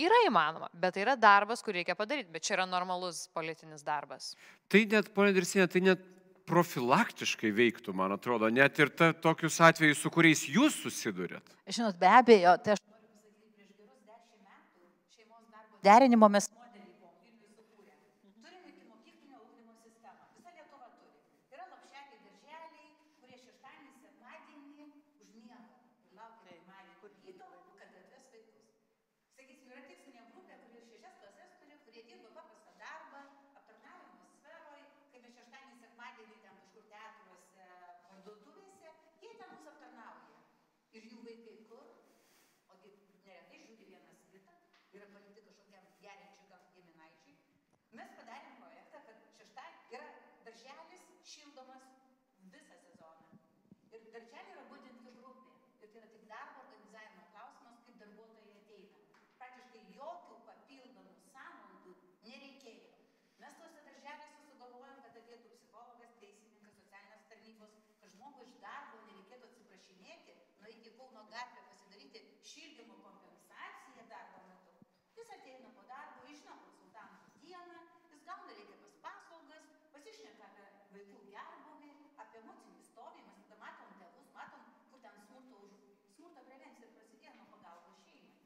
[0.02, 4.34] yra įmanoma, bet tai yra darbas, kurį reikia padaryti, bet čia yra normalus politinis darbas.
[4.72, 6.04] Tai net, ponė Dirsinė, tai net
[6.46, 11.56] profilaktiškai veiktų, man atrodo, net ir ta, tokius atvejus, su kuriais jūs susidurėt.
[11.72, 16.52] Žinot, be abejo, tai aš noriu pasakyti, prieš gerus dešimt metų šeimos darbo derinimo mes
[72.56, 74.72] šildymo kompensacija darbo metu.
[75.20, 77.80] Jis ateina po darbo, jis žino konsultantų dieną,
[78.14, 81.92] jis gauna reikiamas paslaugas, pasišneka apie vaikų gerbuvį,
[82.24, 85.76] apie emocinį stovį, mes tada matom tėvus, matom, kur ten smurto, už,
[86.16, 88.42] smurto prevencija prasidėjo nuo pagalbos šeimai.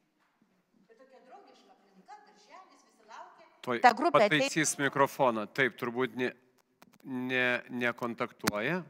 [0.89, 3.49] Ir tokia draugiška aplinka, darželis, visi laukia.
[3.67, 5.45] Tuoj Ta grupė atei- pataisys mikrofoną.
[5.59, 6.31] Taip, turbūt ne,
[7.29, 7.45] ne,
[7.83, 8.81] nekontaktuoja.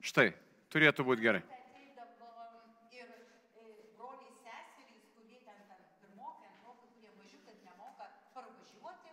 [0.00, 0.30] Štai,
[0.72, 1.42] turėtų būti gerai.
[1.44, 2.30] ateidavo
[2.96, 3.64] ir e,
[3.98, 9.12] broliai seserys, kurie ten ten pirmokai, antrokai, kurie mažiukai kad nemoka parvažiuoti.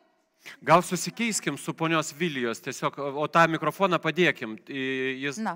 [0.61, 5.53] Gal susikeiskim su ponios Vilijos, tiesiog, o tą mikrofoną padėkim, jis Na.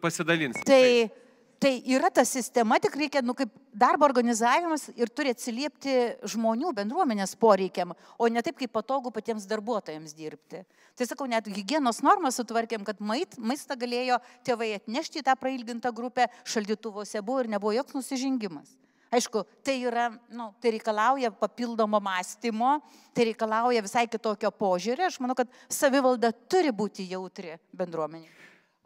[0.00, 0.60] pasidalins.
[0.66, 1.10] Tai,
[1.58, 5.96] tai yra ta sistema, tik reikia, nu, kaip darbo organizavimas ir turi atsiliepti
[6.36, 10.62] žmonių bendruomenės poreikiam, o ne taip, kaip patogu patiems darbuotojams dirbti.
[10.94, 15.90] Tai sakau, net hygienos normas sutvarkėm, kad mait, maistą galėjo tėvai atnešti į tą prailgintą
[15.90, 18.70] grupę, šaldytuvose buvo ir nebuvo joks nusižengimas.
[19.14, 22.78] Aišku, tai, yra, nu, tai reikalauja papildomo mąstymo,
[23.14, 25.06] tai reikalauja visai kitokio požiūrio.
[25.06, 28.43] Aš manau, kad savivalda turi būti jautri bendruomenė.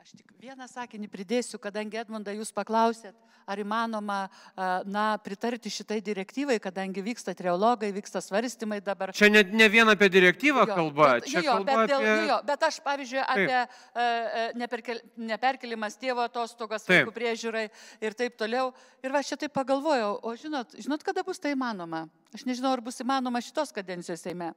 [0.08, 3.12] Aš tik vieną sakinį pridėsiu, kadangi Edmunda jūs paklausėt,
[3.44, 4.30] ar įmanoma
[4.88, 9.12] na, pritarti šitai direktyvai, kadangi vyksta triologai, vyksta svarstymai dabar.
[9.12, 12.14] Čia ne, ne vien apie direktyvą Jo, kalba, bet- čia jo, kalba bet, dėl, apie...
[12.14, 13.66] jo, jo, bet aš, pavyzdžiui, apie e,
[14.00, 17.02] e, neperkel, neperkelimas tėvo atostogas, Taip.
[17.02, 17.66] vaikų priežiūrai
[18.00, 18.70] ir taip toliau.
[19.04, 22.06] Ir va, šitai pagalvojau, o žinot, žinot, kada bus tai įmanoma?
[22.32, 24.54] Aš nežinau, ar bus įmanoma šitos kadencijos Seime.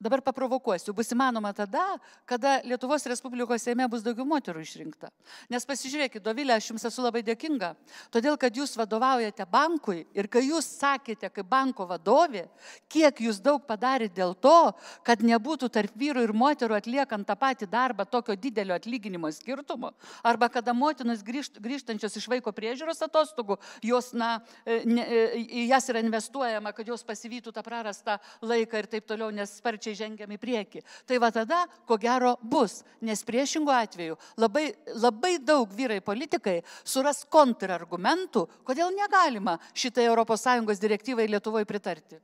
[0.00, 1.82] Dabar paprovokuosiu, bus įmanoma tada,
[2.24, 5.10] kada Lietuvos Respublikos Seime bus daugiau moterų išrinkta.
[5.52, 7.74] Nes pasižiūrėkit, Dovilė, aš jums esu labai dėkinga,
[8.08, 12.46] todėl kad jūs vadovaujate bankui ir kai jūs sakėte kaip banko vadovė,
[12.88, 14.72] kiek jūs daug padarėte dėl to,
[15.04, 19.92] kad nebūtų tarp vyrų ir moterų atliekant tą patį darbą tokio didelio atlyginimo skirtumo,
[20.24, 24.32] arba kada motinos grįžt, grįžtančios iš vaiko priežiūros atostogų, jos, na,
[24.64, 29.28] e, ne, e, jas yra investuojama, kad jos pasivytų tą prarastą laiką ir taip toliau,
[29.28, 30.82] nes sparčiai žengiam į priekį.
[31.08, 37.24] Tai va tada, ko gero, bus, nes priešingų atveju labai, labai daug vyrai politikai suras
[37.30, 42.20] kontrargumentų, kodėl negalima šitai ES direktyvai Lietuvoje pritarti.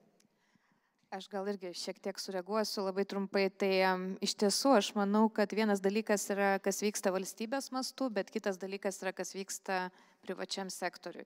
[1.14, 3.46] Aš gal irgi šiek tiek sureaguosiu labai trumpai.
[3.48, 3.70] Tai
[4.24, 8.98] iš tiesų aš manau, kad vienas dalykas yra, kas vyksta valstybės mastu, bet kitas dalykas
[9.04, 9.86] yra, kas vyksta
[10.26, 11.24] privačiam sektoriui.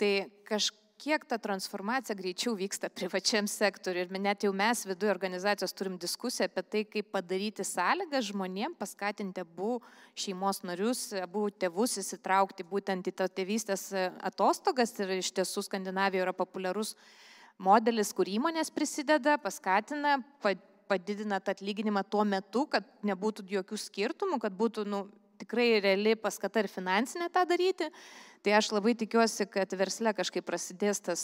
[0.00, 0.12] Tai
[0.48, 5.96] kažkaip kiek ta transformacija greičiau vyksta privačiam sektoriu ir net jau mes viduje organizacijos turim
[5.98, 9.80] diskusiją apie tai, kaip padaryti sąlygą žmonėm, paskatinti abu
[10.14, 13.88] šeimos narius, abu tėvus įsitraukti būtent į tą tėvystės
[14.22, 14.94] atostogas.
[15.02, 16.94] Ir iš tiesų Skandinavijoje yra populiarus
[17.58, 20.20] modelis, kur įmonės prisideda, paskatina,
[20.90, 25.06] padidina tą atlyginimą tuo metu, kad nebūtų jokių skirtumų, kad būtų nu,
[25.42, 27.90] tikrai reali paskata ir finansinė tą daryti.
[28.42, 31.22] Tai aš labai tikiuosi, kad versle kažkaip prasidės tas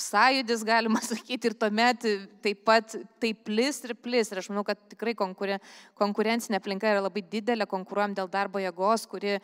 [0.00, 2.04] sąjudis, galima sakyti, ir tuomet
[2.44, 4.32] taip pat taip plis ir plis.
[4.32, 5.62] Ir aš manau, kad tikrai konkuren,
[5.98, 9.38] konkurencinė aplinka yra labai didelė, konkuruojam dėl darbo jėgos, kuri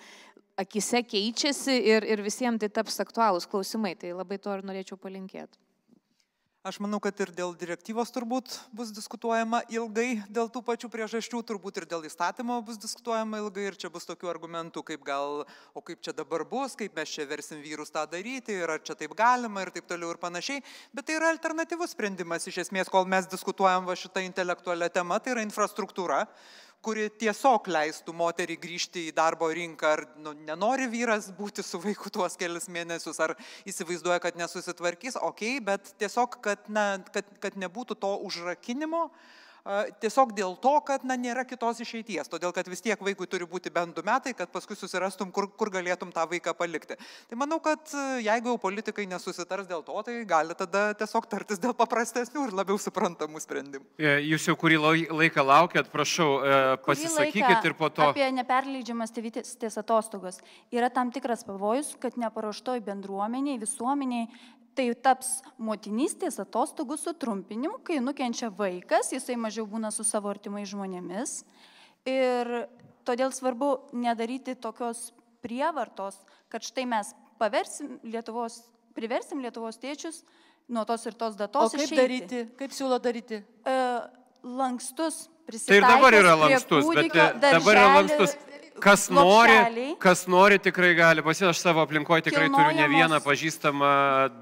[0.61, 3.95] akise keičiasi ir, ir visiems tai taps aktualūs klausimai.
[3.99, 5.59] Tai labai to ir norėčiau palinkėti.
[6.63, 11.81] Aš manau, kad ir dėl direktyvos turbūt bus diskutuojama ilgai, dėl tų pačių priežasčių, turbūt
[11.81, 15.43] ir dėl įstatymo bus diskutuojama ilgai ir čia bus tokių argumentų, kaip gal,
[15.75, 18.95] o kaip čia dabar bus, kaip mes čia versim vyrus tą daryti ir ar čia
[18.95, 20.63] taip galima ir taip toliau ir panašiai.
[20.95, 25.35] Bet tai yra alternatyvus sprendimas iš esmės, kol mes diskutuojam va šitą intelektualią temą, tai
[25.35, 26.29] yra infrastruktūra
[26.83, 32.11] kuri tiesiog leistų moteriai grįžti į darbo rinką, ar nu, nenori vyras būti su vaiku
[32.11, 33.37] tuos kelius mėnesius, ar
[33.69, 39.07] įsivaizduoja, kad nesusitvarkys, okei, okay, bet tiesiog, kad, na, kad, kad nebūtų to užrakinimo,
[40.03, 43.71] tiesiog dėl to, kad na, nėra kitos išeities, todėl kad vis tiek vaikui turi būti
[43.75, 46.97] bent du metai, kad paskui susirastum, kur, kur galėtum tą vaiką palikti.
[47.31, 47.93] Tai manau, kad
[48.23, 52.81] jeigu jau politikai nesusitars dėl to, tai gali tada tiesiog tartis dėl paprastesnių ir labiau
[52.83, 53.87] suprantamų sprendimų.
[54.27, 56.31] Jūs jau kurį laiką laukėt, prašau,
[56.87, 58.11] pasisakykit ir po to.
[58.11, 60.41] Apie neperleidžiamas tėvystės atostogos.
[60.75, 64.27] Yra tam tikras pavojus, kad neparuoštoj bendruomeniai, visuomeniai
[64.77, 71.43] tai taps motinystės atostogų sutrumpinimu, kai nukenčia vaikas, jisai mažiau būna su savo artimai žmonėmis.
[72.09, 72.53] Ir
[73.07, 75.11] todėl svarbu nedaryti tokios
[75.45, 76.17] prievartos,
[76.53, 78.63] kad štai mes paversim Lietuvos,
[78.97, 80.23] priversim Lietuvos tėčius
[80.73, 81.73] nuo tos ir tos datos.
[81.73, 82.01] O kaip išeiti.
[82.01, 82.43] daryti?
[82.59, 83.43] Kaip siūlo daryti?
[83.67, 83.77] E,
[84.43, 88.37] lankstus, Tai ir dabar yra lankstus, bet kūdikio, dabar yra lankstus.
[88.81, 91.51] Kas nori, kas nori, tikrai gali pasiekti.
[91.51, 93.91] Aš savo aplinkoje tikrai turiu ne Kilnojamos- vieną pažįstamą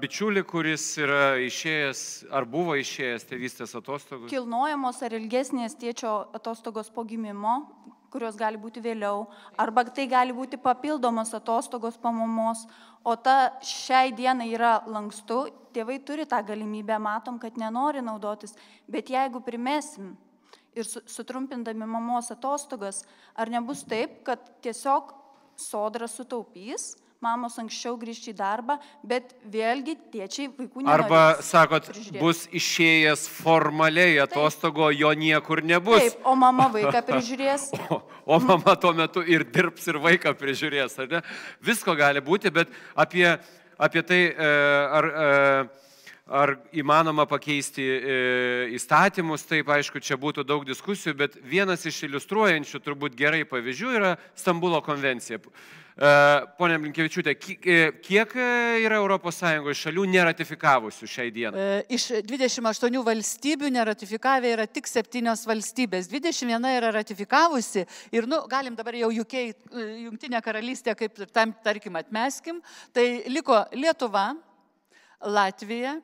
[0.01, 4.27] bičiulį, kuris yra išėjęs ar buvo išėjęs tėvystės atostogų.
[4.29, 7.67] kilnojamos ar ilgesnės tėčio atostogos po gimimo,
[8.09, 9.27] kurios gali būti vėliau,
[9.57, 12.65] arba tai gali būti papildomos atostogos pamamos,
[13.05, 18.53] o ta šiai dienai yra lankstu, tėvai turi tą galimybę, matom, kad nenori naudotis,
[18.89, 20.17] bet jeigu primesim
[20.75, 23.03] ir sutrumpindami mamos atostogas,
[23.35, 25.13] ar nebus taip, kad tiesiog
[25.59, 31.03] sodra sutaupys, mamos anksčiau grįžti į darbą, bet vėlgi tėčiai vaikų nenorės.
[31.05, 35.01] Arba, sakot, bus išėjęs formaliai atostogo, Taip.
[35.03, 36.01] jo niekur nebus.
[36.01, 37.67] Taip, o mama vaiką prižiūrės.
[37.93, 41.21] O, o mama tuo metu ir dirbs, ir vaiką prižiūrės, ar ne?
[41.61, 43.27] Visko gali būti, bet apie,
[43.77, 44.51] apie tai, e,
[44.97, 45.13] ar...
[45.27, 45.69] ar e,
[46.31, 48.15] ar įmanoma pakeisti e,
[48.77, 54.15] įstatymus, taip aišku, čia būtų daug diskusijų, bet vienas iš iliustruojančių turbūt gerai pavyzdžių yra
[54.39, 55.41] Stambulo konvencija.
[55.41, 56.11] E,
[56.55, 58.35] pone Blinkievičiūtė, e, kiek
[58.85, 61.65] yra ES šalių neratifikavusių šiai dienai?
[61.91, 67.83] Iš 28 valstybių neratifikavę yra tik 7 valstybės, 21 yra ratifikavusi
[68.15, 69.35] ir, nu, galim dabar jau UK,
[70.05, 72.63] Jungtinė karalystė, kaip tam, tarkim, atmeskim,
[72.95, 74.29] tai liko Lietuva,
[75.21, 75.99] Latvija,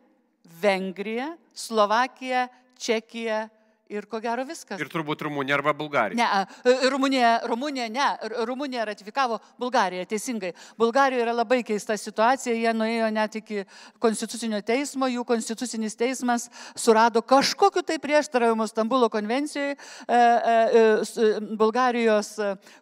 [0.62, 3.48] Vengrija, Slovakija, Čekija
[3.90, 4.80] ir ko gero viskas.
[4.82, 6.18] Ir turbūt Rumunija arba Bulgarija.
[6.20, 8.08] Ne, Rumunija, Rumunija, ne,
[8.48, 10.54] Rumunija ratifikavo Bulgariją, teisingai.
[10.80, 13.64] Bulgarijoje yra labai keista situacija, jie nuėjo net iki
[14.04, 19.78] konstitucinio teismo, jų konstitucinis teismas surado kažkokiu tai prieštaravimu Stambulo konvencijoje,
[20.08, 21.28] e, e,
[21.58, 22.36] Bulgarijos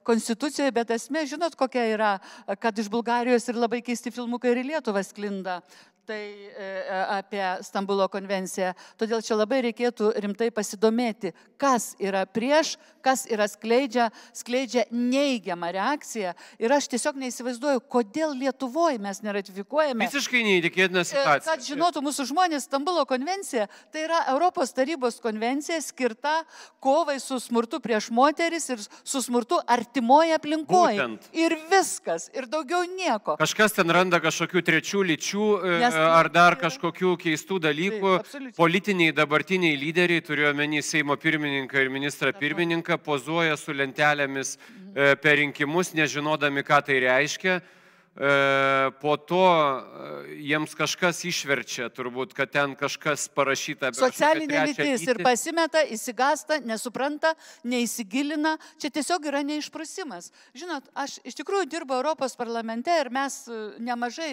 [0.03, 2.13] konstitucijoje, bet esmė, žinot, kokia yra,
[2.59, 5.61] kad iš Bulgarijos ir labai keisti filmukai ir Lietuvą sklinda
[6.06, 6.70] tai e,
[7.18, 8.74] apie Stambulo konvenciją.
[8.99, 12.76] Todėl čia labai reikėtų rimtai pasidomėti, kas yra prieš,
[13.06, 16.34] kas yra skleidžia, skleidžia neigiamą reakciją.
[16.62, 20.08] Ir aš tiesiog neįsivaizduoju, kodėl Lietuvoje mes neratifikuojame.
[20.10, 21.49] Visiškai neįtikėtina e, situacija.
[21.49, 26.41] Kad žinotų mūsų žmonės, Stambulo konvencija tai yra Europos tarybos konvencija skirta
[26.84, 31.01] kovai su smurtu prieš moteris ir su smurtu artimoje aplinkoje.
[31.01, 31.30] Būtent.
[31.38, 33.38] Ir viskas, ir daugiau nieko.
[33.41, 35.49] Kažkas ten randa kažkokių trečių lyčių.
[35.56, 38.14] E, Nes ar dar kažkokių keistų dalykų.
[38.58, 44.58] Politiniai dabartiniai lyderiai, turiuomenį Seimo pirmininką ir ministrą pirmininką, pozuoja su lentelėmis.
[44.96, 47.60] E, per rinkimus, nežinodami, ką tai reiškia.
[48.16, 53.89] E, po to e, jiems kažkas išverčia, turbūt, kad ten kažkas parašyta.
[53.91, 57.34] Socialinė lytis ir pasimeta, įsigasta, nesupranta,
[57.68, 58.53] neįsigilina.
[58.80, 60.30] Čia tiesiog yra neišprusimas.
[60.55, 64.32] Žinot, aš iš tikrųjų dirbu Europos parlamente ir mes e, nemažai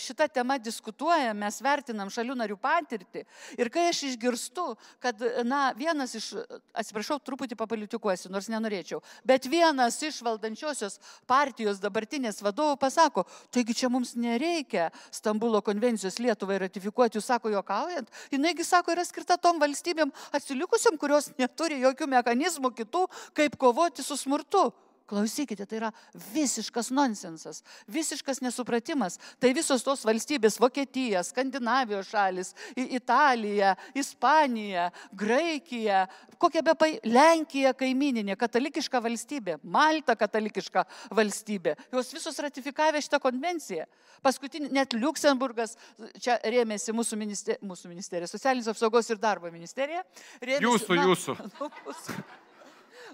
[0.00, 3.24] šitą temą diskutuojame, mes vertinam šalių narių patirtį.
[3.58, 4.68] Ir kai aš išgirstu,
[5.02, 6.30] kad, na, vienas iš,
[6.70, 13.90] atsiprašau, truputį papolitikuosiu, nors nenorėčiau, bet vienas iš valdančiosios partijos dabartinės vadovų pasako, taigi čia
[13.92, 20.12] mums nereikia Stambulo konvencijos Lietuvai ratifikuoti, jūs sako juokaujant, jinaigi sako yra skirta tom valstybėm
[20.36, 23.06] atsilikusiam, kurios neturi jokių mechanizmų kitų,
[23.36, 24.70] kaip kovoti su smurtu.
[25.06, 25.90] Klausykite, tai yra
[26.32, 29.20] visiškas nonsensas, visiškas nesupratimas.
[29.38, 36.06] Tai visos tos valstybės- Vokietija, Skandinavijos šalis, Italija, Ispanija, Graikija,
[36.38, 41.76] kokia be pai, Lenkija kaimininė, katalikiška valstybė, Malta katalikiška valstybė.
[41.92, 43.86] Jos visos ratifikavę šitą konvenciją.
[44.22, 45.76] Paskutinį, net Luksemburgas,
[46.18, 50.02] čia rėmėsi mūsų ministerija, mūsų ministerija socialinės apsaugos ir darbo ministerija.
[50.40, 51.38] Rėmėsi, jūsų, na, jūsų.
[51.56, 51.70] Nu,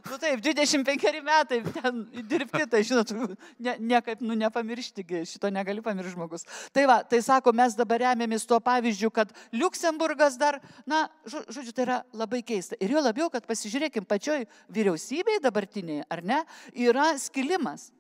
[0.08, 3.12] Nu taip, 25 metai ten dirbti, tai žinot,
[3.58, 6.46] ne, niekaip, nu nepamiršti, šito negali pamiršti žmogus.
[6.74, 11.86] Tai va, tai sako, mes dabar remiamės tuo pavyzdžiu, kad Luksemburgas dar, na, žodžiu, tai
[11.86, 12.78] yra labai keista.
[12.82, 16.42] Ir jo labiau, kad pasižiūrėkim, pačioj vyriausybei dabartiniai, ar ne,
[16.74, 17.90] yra skilimas.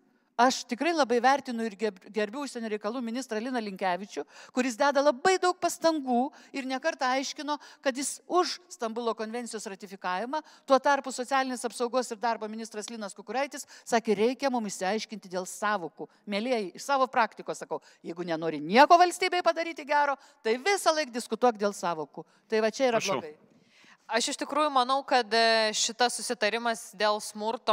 [0.40, 4.24] Aš tikrai labai vertinu ir gerbiu užsienio reikalų ministrą Liną Linkevičių,
[4.56, 10.80] kuris deda labai daug pastangų ir nekartą aiškino, kad jis už Stambulo konvencijos ratifikavimą, tuo
[10.80, 16.08] tarpu socialinės apsaugos ir darbo ministras Linas Kukuraitis sakė, reikia mums įsiaiškinti dėl savokų.
[16.24, 21.60] Mėlyjei, iš savo praktikos sakau, jeigu nenori nieko valstybei padaryti gero, tai visą laiką diskutuok
[21.60, 22.24] dėl savokų.
[22.48, 23.20] Tai va čia yra Prašau.
[23.20, 23.51] blogai.
[24.12, 27.72] Aš iš tikrųjų manau, kad e, šitas susitarimas dėl smurto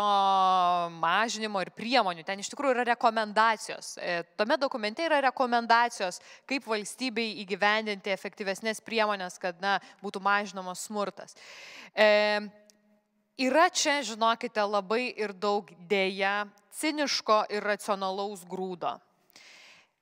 [1.01, 3.89] mažinimo ir priemonių, ten iš tikrųjų yra rekomendacijos.
[3.99, 11.35] E, tome dokumente yra rekomendacijos, kaip valstybei įgyvendinti efektyvesnės priemonės, kad na, būtų mažinamas smurtas.
[11.91, 12.07] E,
[13.43, 16.45] yra čia, žinokite, labai ir daug dėja
[16.79, 18.95] ciniško ir racionalaus grūdo.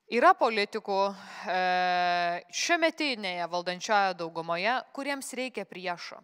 [0.07, 0.97] Yra politikų
[1.51, 1.55] e,
[2.55, 6.21] šiuometinėje valdančioje daugumoje, kuriems reikia priešo.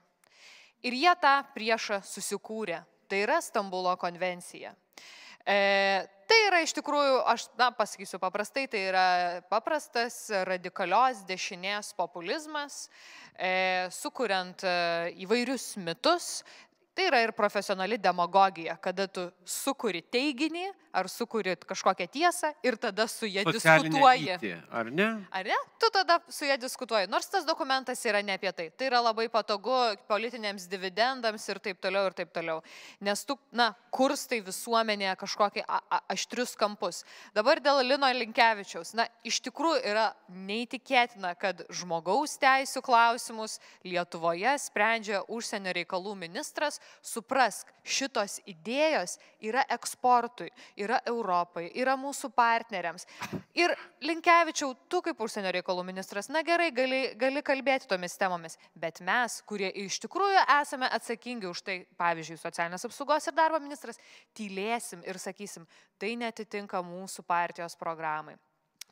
[0.88, 2.80] Ir jie tą priešą susikūrė.
[3.12, 4.72] Tai yra Stambulo konvencija.
[5.44, 5.58] E,
[6.32, 9.08] tai yra iš tikrųjų, aš na, pasakysiu paprastai, tai yra
[9.52, 12.86] paprastas radikalios dešinės populizmas,
[13.36, 14.78] e, sukuriant e,
[15.28, 16.38] įvairius mitus,
[16.94, 23.08] Tai yra ir profesionali demagogija, kada tu sukuri teiginį ar sukuri kažkokią tiesą ir tada
[23.08, 24.30] su jie diskutuoji.
[24.36, 25.08] Įtį, ar ne?
[25.34, 25.58] Ar ne?
[25.82, 27.10] Tu tada su jie diskutuoji.
[27.10, 28.70] Nors tas dokumentas yra ne apie tai.
[28.70, 29.74] Tai yra labai patogu
[30.08, 32.62] politiniams dividendams ir taip toliau ir taip toliau.
[33.02, 35.66] Nes tu, na, kurstai visuomenėje kažkokį
[36.14, 37.04] aštrius kampus.
[37.34, 38.94] Dabar dėl Lino Linkevičiaus.
[38.98, 46.80] Na, iš tikrųjų yra neįtikėtina, kad žmogaus teisų klausimus Lietuvoje sprendžia užsienio reikalų ministras.
[47.02, 50.52] Suprask, šitos idėjos yra eksportui
[50.84, 53.08] yra Europai, yra mūsų partneriams.
[53.58, 53.74] Ir
[54.04, 59.40] Linkevičiau, tu kaip užsienio reikalų ministras, na gerai, gali, gali kalbėti tomis temomis, bet mes,
[59.50, 64.02] kurie iš tikrųjų esame atsakingi už tai, pavyzdžiui, socialinės apsaugos ir darbo ministras,
[64.38, 65.68] tylėsim ir sakysim,
[66.00, 68.38] tai netitinka mūsų partijos programai.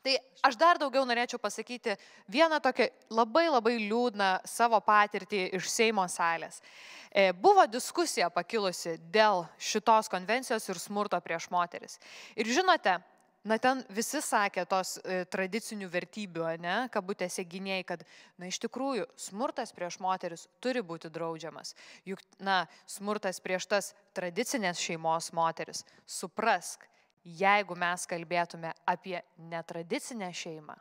[0.02, 1.94] Tai aš dar daugiau norėčiau pasakyti
[2.30, 6.58] vieną tokią labai labai liūdną savo patirtį iš Seimo salės.
[7.12, 12.00] E, buvo diskusija pakilusi dėl šitos konvencijos ir smurto prieš moteris.
[12.34, 12.96] Ir žinote,
[13.44, 18.06] na ten visi sakė tos e, tradicinių vertybių, ne, kabutėse gynėjai, kad,
[18.42, 21.76] na iš tikrųjų, smurtas prieš moteris turi būti draudžiamas.
[22.08, 26.88] Juk, na, smurtas prieš tas tradicinės šeimos moteris, suprask,
[27.24, 29.20] jeigu mes kalbėtume apie
[29.50, 30.76] netradicinę šeimą,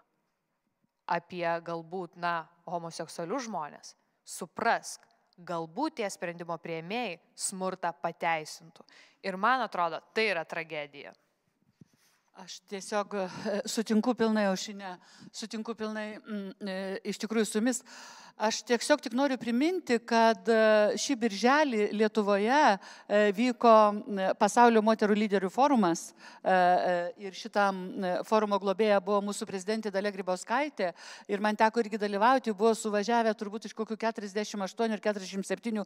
[1.11, 5.05] apie galbūt, na, homoseksualius žmonės, suprask,
[5.37, 8.85] galbūt tie sprendimo prieimėjai smurtą pateisintų.
[9.25, 11.13] Ir man atrodo, tai yra tragedija.
[12.39, 13.27] Aš tiesiog e,
[13.67, 14.95] sutinku pilnai, aušinę,
[15.35, 16.79] sutinku pilnai m, e,
[17.11, 17.83] iš tikrųjų su jumis.
[18.41, 22.61] Aš tiesiog tik noriu priminti, kad e, šį birželį Lietuvoje
[23.35, 23.73] vyko
[24.39, 26.07] pasaulio moterų lyderių forumas
[27.21, 27.81] ir šitam
[28.25, 30.93] forumo globėja buvo mūsų prezidentė Dalė Grybauskaitė
[31.29, 35.83] ir man teko irgi dalyvauti, buvo suvažiavę turbūt iš kokių 48 ir 47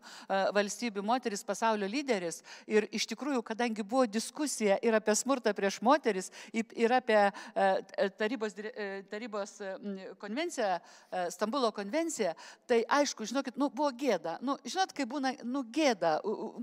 [0.56, 2.40] valstybių moteris pasaulio lyderis
[2.70, 8.56] ir iš tikrųjų, kadangi buvo diskusija ir apie smurtą prieš moteris, ir apie e, tarybos,
[8.60, 9.58] e, tarybos
[10.22, 12.34] konvenciją, e, Stambulo konvenciją,
[12.68, 14.38] tai aišku, žinokit, nu, buvo gėda.
[14.46, 16.18] Nu, žinot, kai būna, nu, gėda,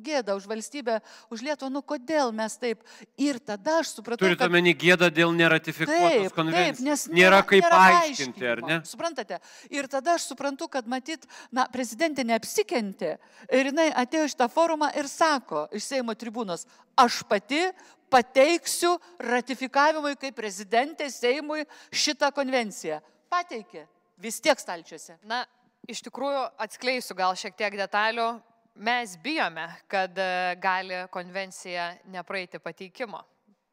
[0.05, 1.01] gėda už valstybę,
[1.33, 2.83] už Lietuvą, nu, kodėl mes taip.
[3.21, 4.27] Ir tada aš supratau.
[4.27, 6.79] Turite omeny gėdą dėl neratifikuotos taip, konvencijos.
[6.79, 8.81] Taip, nes nėra, nėra kaip nėra aiškinti, ar ne?
[8.89, 9.41] Suprantate?
[9.73, 13.17] Ir tada aš suprantu, kad matyt, na, prezidentė neapsikentė
[13.53, 16.67] ir jinai atėjo iš tą forumą ir sako iš Seimo tribūnos,
[16.99, 17.65] aš pati
[18.13, 18.93] pateiksiu
[19.23, 23.01] ratifikavimui kaip prezidentė Seimui šitą konvenciją.
[23.33, 23.87] Pateikė
[24.23, 25.17] vis tiek stalčiuose.
[25.29, 25.43] Na,
[25.89, 28.35] iš tikrųjų atskleisiu gal šiek tiek detalių.
[28.83, 33.21] Mes bijome, kad e, gali konvencija nepraeiti pateikimo.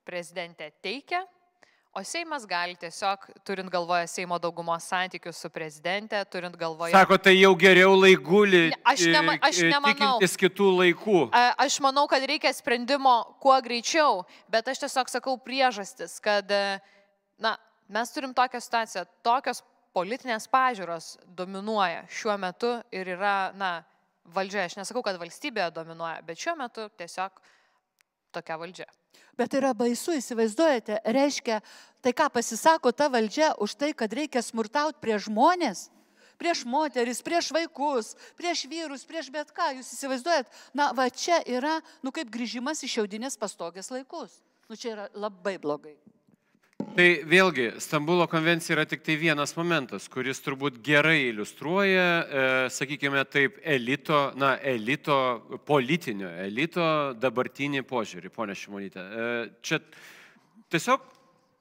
[0.04, 1.22] Prezidentė teikia,
[1.92, 6.94] O Seimas gali tiesiog, turint galvoje Seimo daugumos santykius su prezidentė, turint galvoje...
[6.94, 8.62] Sako, tai jau geriau laikulį.
[8.92, 9.96] Aš, nema, aš nemanau.
[10.20, 11.24] Tikintis kitų laikų.
[11.66, 14.22] Aš manau, kad reikia sprendimo kuo greičiau,
[14.54, 16.54] bet aš tiesiog sakau priežastis, kad,
[17.42, 17.56] na,
[17.90, 19.64] mes turim tokią situaciją, tokios
[19.98, 23.80] politinės pažiūros dominuoja šiuo metu ir yra, na,
[24.30, 24.70] valdžia.
[24.70, 27.42] Aš nesakau, kad valstybė dominuoja, bet šiuo metu tiesiog
[28.38, 28.92] tokia valdžia.
[29.40, 31.62] Bet yra baisu, įsivaizduojate, reiškia,
[32.04, 35.88] tai ką pasisako ta valdžia už tai, kad reikia smurtauti prie žmonės,
[36.40, 39.72] prieš moteris, prieš vaikus, prieš vyrus, prieš bet ką.
[39.80, 44.40] Jūs įsivaizduojat, na va čia yra, nu kaip grįžimas iš šiaudinės pastogės laikus.
[44.70, 45.98] Nu čia yra labai blogai.
[46.90, 53.22] Tai vėlgi, Stambulo konvencija yra tik tai vienas momentas, kuris turbūt gerai iliustruoja, e, sakykime
[53.30, 55.18] taip, elito, na, elito,
[55.70, 56.88] politinio elito
[57.22, 59.06] dabartinį požiūrį, ponia Šimonytė.
[59.06, 59.30] E,
[59.62, 59.80] čia
[60.74, 61.06] tiesiog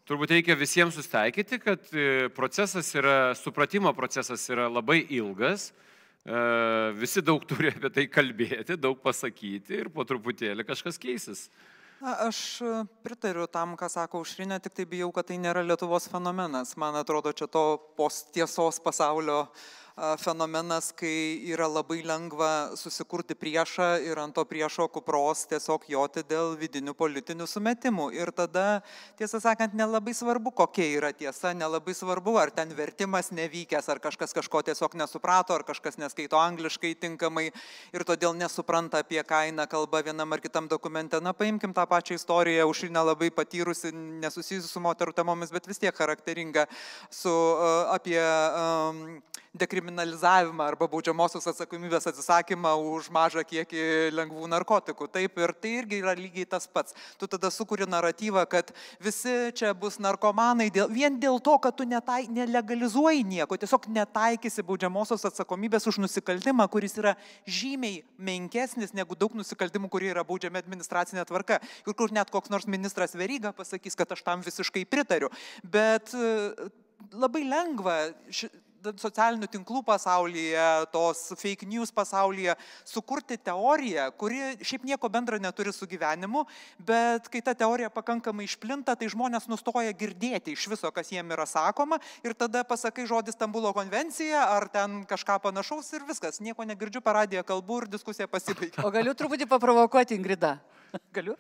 [0.09, 5.69] turbūt reikia visiems sustaikyti, kad e, procesas yra, supratimo procesas yra labai ilgas,
[6.25, 6.41] e,
[6.97, 11.51] visi daug turi apie tai kalbėti, daug pasakyti ir po truputėlį kažkas keisis.
[11.99, 16.07] Na, aš e, pritariu tam, ką sako Užrinė, tik tai bijau, kad tai nėra Lietuvos
[16.07, 16.77] fenomenas.
[16.79, 17.62] Man atrodo, čia to
[17.99, 19.49] postiesos pasaulio
[20.20, 26.55] fenomenas, kai yra labai lengva susikurti priešą ir ant to priešo kupros tiesiog joti dėl
[26.61, 28.09] vidinių politinių sumetimų.
[28.16, 28.81] Ir tada,
[29.19, 34.35] tiesą sakant, nelabai svarbu, kokia yra tiesa, nelabai svarbu, ar ten vertimas nevykęs, ar kažkas
[34.37, 37.49] kažko tiesiog nesuprato, ar kažkas neskaito angliškai tinkamai
[37.95, 41.20] ir todėl nesupranta, apie ką eina kalba vienam ar kitam dokumente.
[41.25, 43.93] Na, paimkim tą pačią istoriją, užrinę labai patyrusi,
[44.23, 46.69] nesusijusi su moterų temomis, bet vis tiek charakteringa
[47.11, 49.05] su, uh, apie um,
[49.59, 53.83] dekriminalizavimą arba baudžiamosios atsakomybės atsisakymą už mažą kiekį
[54.15, 55.09] lengvų narkotikų.
[55.13, 56.97] Taip ir tai irgi yra lygiai tas pats.
[57.19, 58.73] Tu tada sukuri naratyvą, kad
[59.03, 64.65] visi čia bus narkomanai dėl, vien dėl to, kad tu netai, nelegalizuoji nieko, tiesiog netaikysi
[64.67, 67.15] baudžiamosios atsakomybės už nusikaltimą, kuris yra
[67.47, 71.61] žymiai menkesnis negu daug nusikaltimų, kurie yra baudžiami administracinė tvarka.
[71.87, 75.31] Ir kur net koks nors ministras Veryga pasakys, kad aš tam visiškai pritariu.
[75.63, 76.71] Bet e,
[77.13, 77.99] labai lengva
[78.99, 82.55] socialinių tinklų pasaulyje, tos fake news pasaulyje,
[82.87, 86.45] sukurti teoriją, kuri šiaip nieko bendra neturi su gyvenimu,
[86.79, 91.47] bet kai ta teorija pakankamai išplinta, tai žmonės nustoja girdėti iš viso, kas jiem yra
[91.49, 97.03] sakoma ir tada pasakai žodį Stambulo konvencija ar ten kažką panašaus ir viskas, nieko negirdžiu
[97.05, 98.85] per radiją kalbų ir diskusija pasibaigia.
[98.87, 100.59] O galiu truputį paprovokuoti Ingrida.
[101.16, 101.39] Galiu?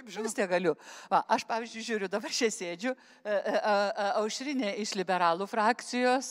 [0.00, 0.24] Taip, žinau.
[0.24, 0.72] Vis tiek galiu.
[1.10, 6.30] Va, aš, pavyzdžiui, žiūriu, dabar čia sėdžiu, e, e, e, Aušrinė iš liberalų frakcijos,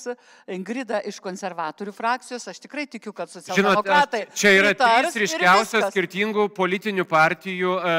[0.56, 4.24] Ingrida iš konservatorių frakcijos, aš tikrai tikiu, kad socialdemokratai.
[4.26, 7.98] Žinot, čia yra trys ryškiausios skirtingų politinių partijų e,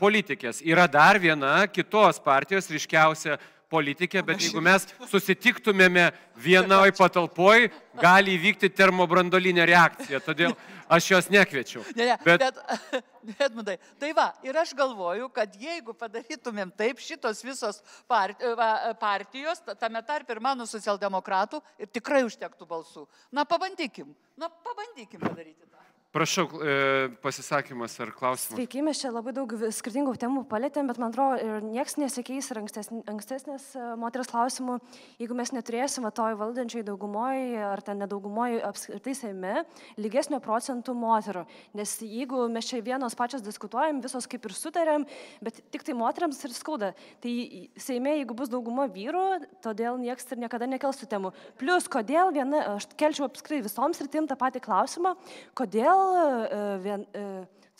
[0.00, 0.62] politikės.
[0.66, 3.38] Yra dar viena kitos partijos ryškiausia
[3.72, 7.70] politikė, bet jeigu mes susitiktumėme vienoje patalpoje,
[8.00, 10.20] gali įvykti termobrandolinė reakcija.
[10.24, 10.54] Todėl
[10.92, 11.82] aš jos nekviečiau.
[11.98, 13.02] Ne, ne, bet, bet,
[13.48, 20.30] Edmundai, tai va, ir aš galvoju, kad jeigu padarytumėm taip, šitos visos partijos, tame tarp
[20.30, 23.06] ir mano socialdemokratų, ir tikrai užtektų balsų.
[23.34, 25.85] Na, pabandykim, na, pabandykim padaryti tą.
[26.16, 28.56] Prašau, e, pasisakymas ar klausimas.
[28.56, 32.60] Sveiki, mes čia labai daug skirtingų temų palėtėm, bet man atrodo, ir niekas nesikeis ir
[32.62, 33.66] ankstesnės, ankstesnės
[34.00, 34.78] moters klausimų,
[35.20, 39.66] jeigu mes neturėsim toj valdančiai daugumoje ar ten nedaugumoje apskritai seime
[40.00, 41.42] lygesnio procentų moterų.
[41.76, 45.04] Nes jeigu mes čia vienos pačios diskutuojam, visos kaip ir sutarėm,
[45.44, 46.94] bet tik tai moteriams ir skauda.
[47.20, 47.34] Tai
[47.76, 49.26] seime, jeigu bus dauguma vyrų,
[49.60, 51.34] todėl niekas ir niekada nekels tų temų.
[51.60, 55.12] Plus, kodėl viena, aš kelčiau apskritai visoms rytim tą patį klausimą,
[55.52, 57.26] kodėl E, vien, e,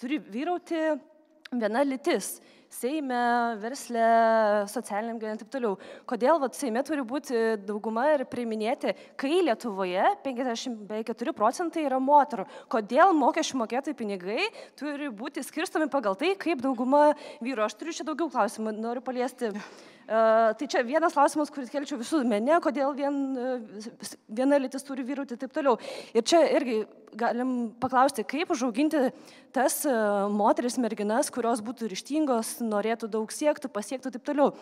[0.00, 0.82] turi vyrauti
[1.52, 2.36] viena lytis.
[2.76, 3.16] Seime,
[3.62, 4.02] versle,
[4.68, 5.76] socialiniam gyvenimui ir taip toliau.
[6.10, 12.44] Kodėl vat, Seime turi būti dauguma ir priiminėti, kai Lietuvoje 54 procentai yra moterų.
[12.72, 17.64] Kodėl mokesčių mokėtojų pinigai turi būti skirstomi pagal tai, kaip dauguma vyru.
[17.64, 19.54] Aš turiu čia daugiau klausimų, noriu paliesti
[20.06, 23.16] Tai čia vienas klausimas, kuris kelčiau visų mene, kodėl vien,
[24.30, 25.80] viena lytis turi vyrauti ir taip toliau.
[26.14, 26.84] Ir čia irgi
[27.18, 29.08] galim paklausti, kaip užauginti
[29.56, 29.80] tas
[30.30, 34.52] moteris, merginas, kurios būtų ryštingos, norėtų daug siektų, pasiektų ir taip toliau.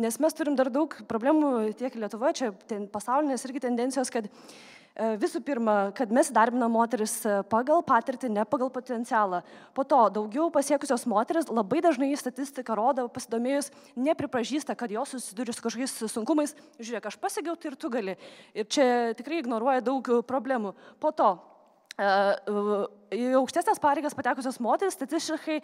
[0.00, 4.32] Nes mes turim dar daug problemų tiek Lietuvoje, čia ten pasaulinės irgi tendencijos, kad uh,
[4.32, 9.42] E, visų pirma, kad mes darbinam moteris e, pagal patirtį, ne pagal potencialą.
[9.76, 15.64] Po to daugiau pasiekusios moteris labai dažnai statistika rodo, pasidomėjus, nepripažįsta, kad jos susiduri su
[15.64, 16.56] kažkokiais sunkumais.
[16.80, 18.16] Žiūrėk, aš pasiekiau, tai ir tu gali.
[18.56, 20.72] Ir čia tikrai ignoruoja daug problemų.
[21.02, 21.34] Po to
[21.96, 25.54] į aukštesnės pareigas patekusios moteris statistiškai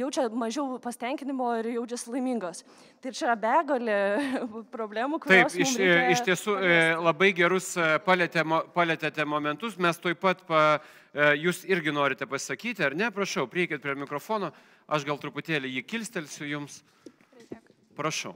[0.00, 2.62] jaučia mažiau pasitenkinimo ir jaučiasi laimingos.
[3.04, 3.98] Tai čia yra begalė
[4.76, 5.52] problemų, kurios.
[5.52, 5.74] Taip, iš,
[6.16, 7.02] iš tiesų paliesti.
[7.08, 7.68] labai gerus
[8.06, 9.76] palėtėte momentus.
[9.76, 10.62] Mes taip pat, pa,
[11.36, 13.12] jūs irgi norite pasakyti, ar ne?
[13.12, 14.52] Prašau, prieikit prie mikrofono.
[14.88, 16.80] Aš gal truputėlį jį kilstelsiu jums.
[17.98, 18.32] Prašau.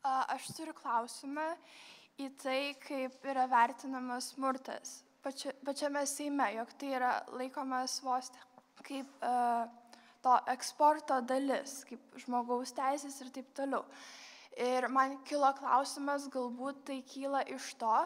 [0.00, 1.52] Aš turiu klausimą
[2.20, 8.30] į tai, kaip yra vertinamas smurtas pačia, pačiame Seime, jog tai yra laikomas vos
[8.86, 9.68] kaip uh,
[10.24, 13.84] to eksporto dalis, kaip žmogaus teisės ir taip toliau.
[14.60, 17.96] Ir man kilo klausimas, galbūt tai kyla iš to,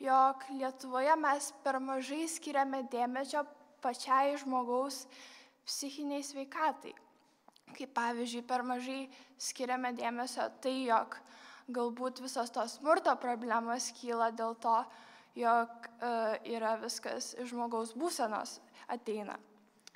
[0.00, 3.44] jog Lietuvoje mes per mažai skiriame dėmesio
[3.84, 5.04] pačiai žmogaus
[5.66, 6.94] psichiniai sveikatai.
[7.74, 9.08] Kaip pavyzdžiui, per mažai
[9.40, 11.18] skiriame dėmesio tai, jog
[11.74, 14.76] galbūt visos tos smurto problemos kyla dėl to,
[15.34, 18.58] jog uh, yra viskas iš žmogaus būsenos
[18.88, 19.36] ateina.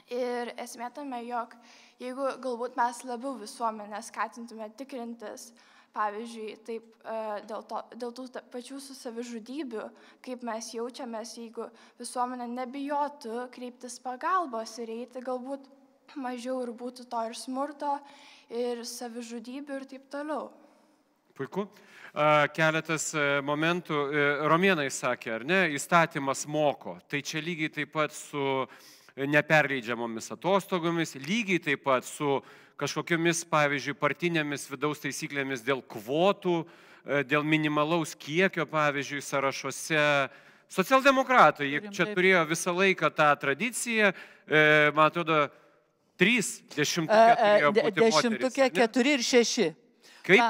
[0.08, 1.54] Ir esmė tame, jog
[2.00, 5.50] jeigu galbūt mes labiau visuomenę skatintume tikrintis,
[5.92, 9.88] pavyzdžiui, taip uh, dėl, to, dėl tų pačių su savižudybių,
[10.24, 11.68] kaip mes jaučiamės, jeigu
[12.00, 15.68] visuomenė nebijotų kreiptis pagalbos ir eiti, galbūt
[16.16, 17.98] mažiau ir būtų to ir smurto,
[18.48, 20.48] ir savižudybių ir taip toliau.
[21.38, 21.68] Puiku
[22.54, 23.98] keletas e, momentų.
[24.10, 26.98] E, Romėnai sakė, ar ne, įstatymas moko.
[27.08, 28.66] Tai čia lygiai taip pat su
[29.18, 32.40] neperleidžiamomis atostogomis, lygiai taip pat su
[32.78, 36.60] kažkokiamis, pavyzdžiui, partinėmis vidaus taisyklėmis dėl kvotų,
[37.04, 40.04] e, dėl minimalaus kiekio, pavyzdžiui, sąrašuose.
[40.68, 44.10] Socialdemokratai čia turėjo visą laiką tą tradiciją,
[44.92, 45.46] man atrodo,
[46.20, 47.92] trys dešimtukė.
[47.96, 49.70] Dešimtukė, keturi ir šeši.
[50.28, 50.40] Kaip?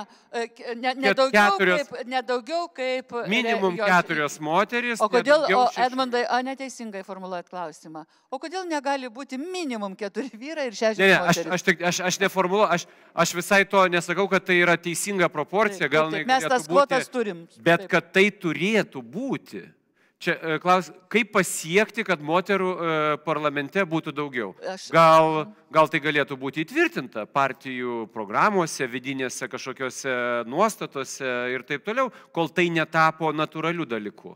[0.83, 3.15] Na, nedaugiau ne keturios, kaip, nedaugiau kaip...
[3.31, 5.03] Minimum re, jos, keturios moteris.
[5.05, 8.03] O kodėl, o Edmundai, o neteisingai formuluojat klausimą.
[8.35, 11.55] O kodėl negali būti minimum keturi vyrai ir šešios ne, ne, moteris?
[11.55, 12.89] Aš, aš, aš, aš neformuluoju, aš,
[13.25, 17.11] aš visai to nesakau, kad tai yra teisinga proporcija, taip, gal taip, mes tas kvotas
[17.15, 17.47] turim.
[17.63, 17.93] Bet taip.
[17.95, 19.65] kad tai turėtų būti.
[20.19, 24.49] Čia e, klaus, kaip pasiekti, kad moterų e, parlamente būtų daugiau?
[24.91, 30.17] Gal, gal tai galėtų būti įtvirtinta partijų programuose, vidinėse kažkokiose
[30.51, 34.35] nuostatose ir taip toliau, kol tai netapo natūraliu dalyku.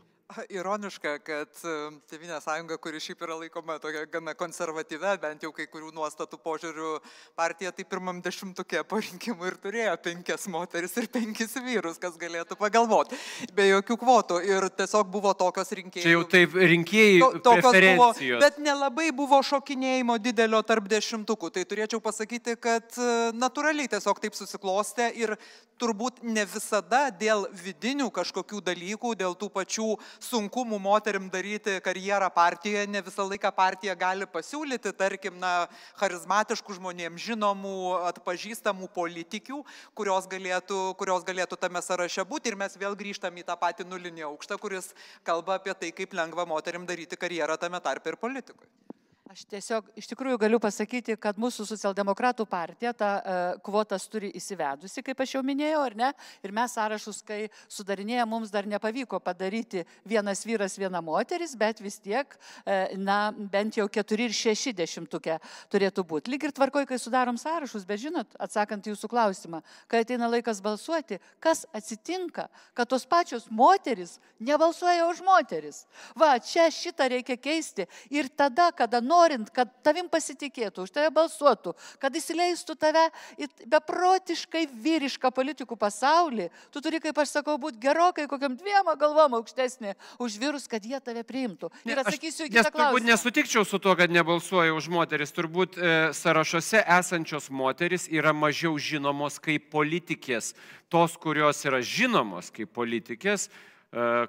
[0.49, 1.73] Ironiška, kad e,
[2.09, 6.91] Tevinė sąjunga, kuri šiaip yra laikoma tokia gana konservatyve, bent jau kai kurių nuostatų požiūrių
[7.37, 12.57] partija, tai pirmam dešimtukė po rinkimų ir turėjo penkias moteris ir penkis vyrus, kas galėtų
[12.57, 13.19] pagalvoti,
[13.53, 14.39] be jokių kvotų.
[14.47, 16.05] Ir tiesiog buvo tokios rinkėjai.
[16.07, 17.19] Čia jau taip rinkėjai.
[17.19, 18.09] To, tokios buvo,
[18.45, 21.51] bet nelabai buvo šokinėjimo didelio tarp dešimtukų.
[21.53, 25.37] Tai turėčiau pasakyti, kad e, natūraliai tiesiog taip susiklostė ir
[25.81, 29.89] turbūt ne visada dėl vidinių kažkokių dalykų, dėl tų pačių
[30.21, 35.67] sunkumų moterim daryti karjerą partijoje, ne visą laiką partija gali pasiūlyti, tarkim, na,
[36.01, 37.75] charizmatiškų žmonėms žinomų,
[38.11, 39.63] atpažįstamų politikių,
[39.97, 44.27] kurios galėtų, kurios galėtų tame sąraše būti ir mes vėl grįžtam į tą patį nulinį
[44.29, 48.92] aukštą, kuris kalba apie tai, kaip lengva moterim daryti karjerą tame tarpe ir politikoje.
[49.31, 54.99] Aš tiesiog iš tikrųjų galiu pasakyti, kad mūsų socialdemokratų partija tą uh, kvotas turi įsivedusi,
[54.99, 56.09] kaip aš jau minėjau, ar ne?
[56.43, 62.01] Ir mes sąrašus, kai sudarinėję, mums dar nepavyko padaryti vienas vyras, viena moteris, bet vis
[62.03, 65.39] tiek, uh, na, bent jau keturi ir šeši dešimtukė
[65.71, 66.33] turėtų būti.
[66.35, 71.21] Lyg ir tvarkoj, kai sudarom sąrašus, bet žinot, atsakant jūsų klausimą, kai ateina laikas balsuoti,
[71.39, 75.85] kas atsitinka, kad tos pačios moteris nebalsuoja už moteris.
[76.19, 77.87] Va, čia šitą reikia keisti.
[78.11, 83.05] Ir tada, kada nori norint, kad tavim pasitikėtų, už tave balsuotų, kad įsileistų tave
[83.37, 89.37] į beprotiškai vyrišką politikų pasaulį, tu turi, kaip aš sakau, būti gerokai kokiam dviem galvom
[89.39, 91.71] aukštesnė už vyrus, kad jie tave priimtų.
[91.87, 92.89] Ir atsakysiu į kitą klausimą.
[92.93, 95.33] Turbūt nesutikčiau su tuo, kad nebalsuoja už moteris.
[95.35, 100.53] Turbūt e, sąrašuose esančios moteris yra mažiau žinomos kaip politikės.
[100.93, 103.49] Tos, kurios yra žinomos kaip politikės,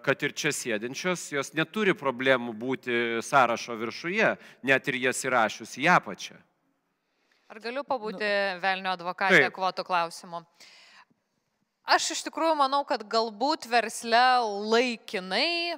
[0.05, 4.35] kad ir čia sėdinčios, jos neturi problemų būti sąrašo viršuje,
[4.69, 6.37] net ir jas įrašius į apačią.
[7.49, 10.43] Ar galiu pabūti nu, velnio advokatė kvotų klausimu?
[11.85, 14.25] Aš iš tikrųjų manau, kad galbūt versle
[14.73, 15.77] laikinai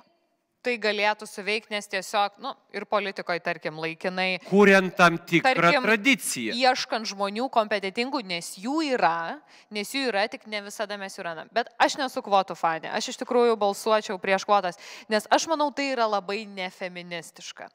[0.67, 4.41] tai galėtų suveikti, nes tiesiog, nu, ir politikoje, tarkim, laikinai.
[4.49, 6.57] Kuriant tam tikrą tarkim, tradiciją.
[6.59, 9.39] Ieškant žmonių kompetitingų, nes jų yra,
[9.75, 11.53] nes jų yra, tik ne visada mes jų randam.
[11.55, 14.81] Bet aš nesu kvotų fanė, aš iš tikrųjų balsuočiau prieš kvotas,
[15.13, 17.71] nes aš manau, tai yra labai nefeministiška.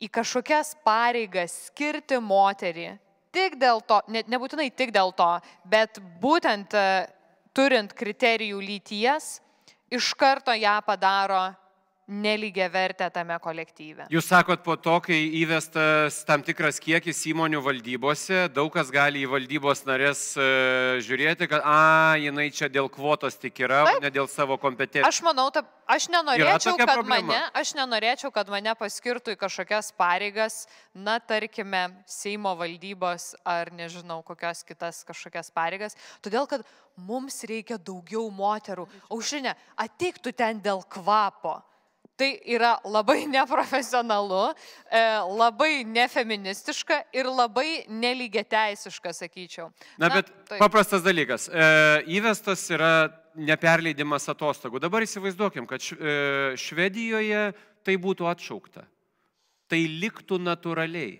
[0.00, 2.90] Į kažkokias pareigas skirti moterį
[3.36, 5.28] tik dėl to, ne, nebūtinai tik dėl to,
[5.68, 7.04] bet būtent uh,
[7.56, 9.38] turint kriterijų lyties,
[9.92, 11.48] iš karto ją padaro
[12.06, 14.06] nelygia vertę tame kolektyve.
[14.14, 19.30] Jūs sakot, po to, kai įvestas tam tikras kiekis įmonių valdybose, daug kas gali į
[19.32, 20.46] valdybos narės e,
[21.02, 24.00] žiūrėti, kad, a, jinai čia dėl kvotos tik yra, Taip.
[24.06, 25.10] ne dėl savo kompetencijos.
[25.10, 27.26] Aš manau, ta, aš nenorėčiau, kad problema.
[27.26, 30.64] mane, aš nenorėčiau, kad mane paskirtų į kažkokias pareigas,
[30.94, 36.62] na, tarkime, Seimo valdybos ar nežinau, kokias kitas kažkokias pareigas, todėl kad
[36.96, 38.86] mums reikia daugiau moterų.
[39.10, 41.58] Aušrinė, ateik tu ten dėl kvapo.
[42.16, 44.54] Tai yra labai neprofesionalu,
[44.88, 45.00] e,
[45.36, 49.68] labai nefeministiška ir labai nelygia teisiška, sakyčiau.
[49.98, 50.58] Na, Na bet tai.
[50.62, 51.48] paprastas dalykas.
[51.52, 51.66] E,
[52.16, 54.80] įvestas yra neperleidimas atostogų.
[54.80, 57.50] Dabar įsivaizduokim, kad e, Švedijoje
[57.84, 58.86] tai būtų atšaukta.
[59.68, 61.18] Tai liktų natūraliai.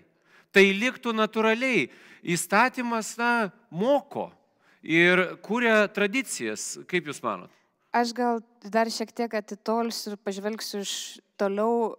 [0.55, 1.87] Tai liktų natūraliai.
[2.27, 4.31] Įstatymas, na, moko
[4.81, 7.53] ir kūrė tradicijas, kaip Jūs manot?
[7.97, 10.93] Aš gal dar šiek tiek atitolsiu ir pažvelgsiu iš
[11.39, 11.95] toliau.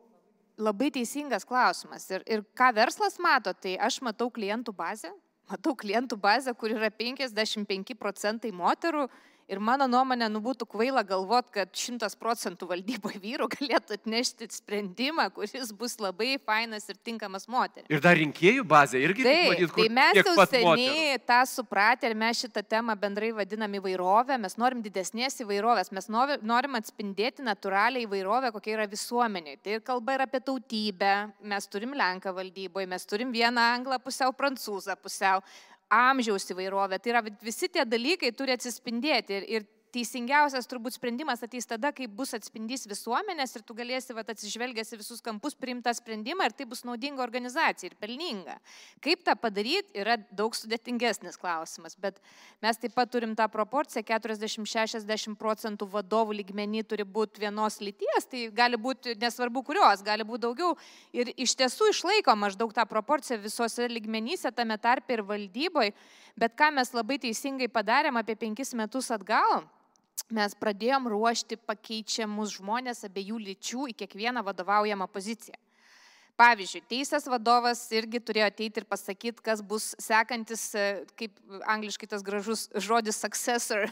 [0.58, 2.08] Labai teisingas klausimas.
[2.10, 5.12] Ir, ir ką verslas mato, tai aš matau klientų bazę,
[5.50, 9.06] matau klientų bazę, kur yra 55 procentai moterų
[9.48, 15.24] Ir mano nuomonė, nu būtų kvaila galvot, kad šimtas procentų valdyboje vyrų galėtų atnešti sprendimą,
[15.32, 17.88] kuris bus labai fainas ir tinkamas moteriai.
[17.88, 19.24] Ir dar rinkėjų bazė irgi.
[19.24, 21.22] Taip, matyt, tai mes jau seniai moterų.
[21.30, 26.76] tą supratę ir mes šitą temą bendrai vadinam įvairovę, mes norim didesnės įvairovės, mes norim
[26.76, 29.56] atspindėti natūralią įvairovę, kokia yra visuomenė.
[29.64, 35.00] Tai kalba yra apie tautybę, mes turim Lenką valdyboje, mes turim vieną anglą, pusiau prancūzą,
[35.00, 35.40] pusiau
[35.90, 36.98] amžiaus įvairovė.
[37.00, 42.06] Tai yra visi tie dalykai turi atsispindėti ir, ir teisingiausias turbūt sprendimas ateis tada, kai
[42.10, 46.66] bus atspindys visuomenės ir tu galėsi vat, atsižvelgęs į visus kampus priimtą sprendimą ir tai
[46.68, 48.58] bus naudinga organizacija ir pelninga.
[49.04, 52.20] Kaip tą padaryti yra daug sudėtingesnis klausimas, bet
[52.64, 58.46] mes taip pat turim tą proporciją 40-60 procentų vadovų lygmenį turi būti vienos lyties, tai
[58.54, 60.74] gali būti nesvarbu kurios, gali būti daugiau
[61.16, 65.96] ir iš tiesų išlaiko maždaug tą proporciją visose lygmenyse, tame tarpe ir valdyboje,
[66.38, 69.64] bet ką mes labai teisingai padarėm apie penkis metus atgal,
[70.30, 75.56] mes pradėjom ruošti pakeičiamus žmonės abiejų lyčių į kiekvieną vadovaujamą poziciją.
[76.38, 80.68] Pavyzdžiui, teisės vadovas irgi turėjo ateiti ir pasakyti, kas bus sekantis,
[81.18, 81.34] kaip
[81.66, 83.88] angliškai tas gražus žodis successor,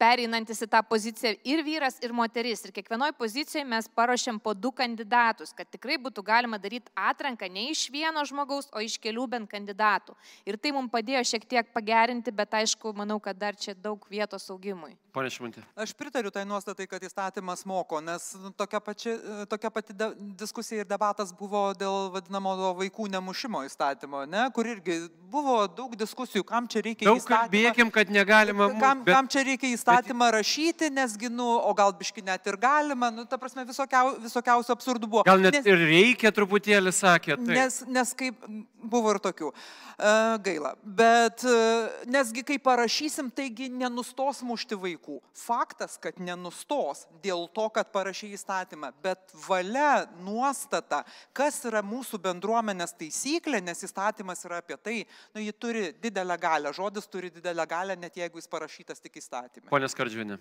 [0.00, 2.64] pereinantis į tą poziciją ir vyras, ir moteris.
[2.66, 7.68] Ir kiekvienoje pozicijoje mes paruošėm po du kandidatus, kad tikrai būtų galima daryti atranką ne
[7.70, 10.16] iš vieno žmogaus, o iš kelių bent kandidatų.
[10.48, 14.48] Ir tai mums padėjo šiek tiek pagerinti, bet aišku, manau, kad dar čia daug vietos
[14.52, 14.96] augimui.
[15.12, 15.60] Pone Šimantė.
[15.76, 19.12] Aš pritariu tai nuostatai, kad įstatymas moko, nes nu, tokia, pači,
[19.50, 20.08] tokia pati de,
[20.40, 24.46] diskusija ir debatas buvo dėl vadinamo vaikų nemušimo įstatymo, ne?
[24.56, 27.36] kur irgi buvo daug diskusijų, kam čia reikia daug įstatymą.
[27.36, 28.70] Daug kalbėkim, kad negalima.
[28.80, 32.58] Kam, bet, kam čia reikia įstatymą bet, rašyti, nesgi, nu, o gal biški net ir
[32.60, 35.24] galima, nu, ta prasme, visokiau, visokiausių absurdų buvo.
[35.28, 37.38] Gal net nes, ir reikia truputėlį, sakė.
[37.40, 37.56] Tai.
[37.56, 38.48] Nes, nes kaip
[38.82, 39.50] buvo ir tokių.
[39.52, 40.72] Uh, gaila.
[40.82, 45.18] Bet uh, nesgi, kai parašysim, taigi nenustos mušti vaikų.
[45.38, 51.02] Faktas, kad nenustos dėl to, kad parašė įstatymą, bet valia, nuostata,
[51.36, 54.98] kas yra mūsų bendruomenės taisyklė, nes įstatymas yra apie tai,
[55.34, 59.68] nu, ji turi didelę galę, žodis turi didelę galę, net jeigu jis parašytas tik įstatymė.
[59.70, 60.40] Pone Skardžiuvinė.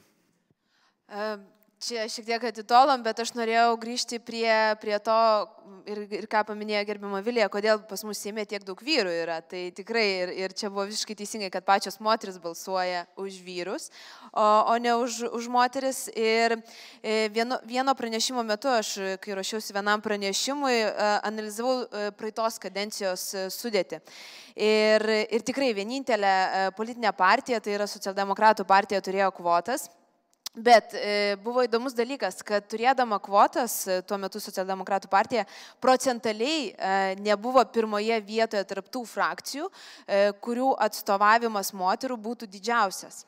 [1.82, 5.16] Čia šiek tiek atitolom, bet aš norėjau grįžti prie, prie to
[5.90, 9.40] ir, ir ką paminėjo gerbimo Vilija, kodėl pas mus Seime tiek daug vyrų yra.
[9.42, 13.88] Tai tikrai ir, ir čia buvo visiškai teisingai, kad pačios moteris balsuoja už vyrus,
[14.30, 16.04] o, o ne už, už moteris.
[16.14, 16.54] Ir
[17.02, 18.92] e, vieno, vieno pranešimo metu aš,
[19.24, 23.24] kai ruošiausi vienam pranešimui, e, analizavau e, praeitos kadencijos
[23.56, 24.04] sudėti.
[24.54, 26.36] Ir, ir tikrai vienintelė
[26.78, 29.88] politinė partija, tai yra socialdemokratų partija, turėjo kvotas.
[30.52, 35.46] Bet e, buvo įdomus dalykas, kad turėdama kvotas, e, tuo metu Socialdemokratų partija
[35.80, 36.90] procentaliai e,
[37.24, 39.70] nebuvo pirmoje vietoje tarptų frakcijų,
[40.44, 43.24] kurių atstovavimas moterų būtų didžiausias.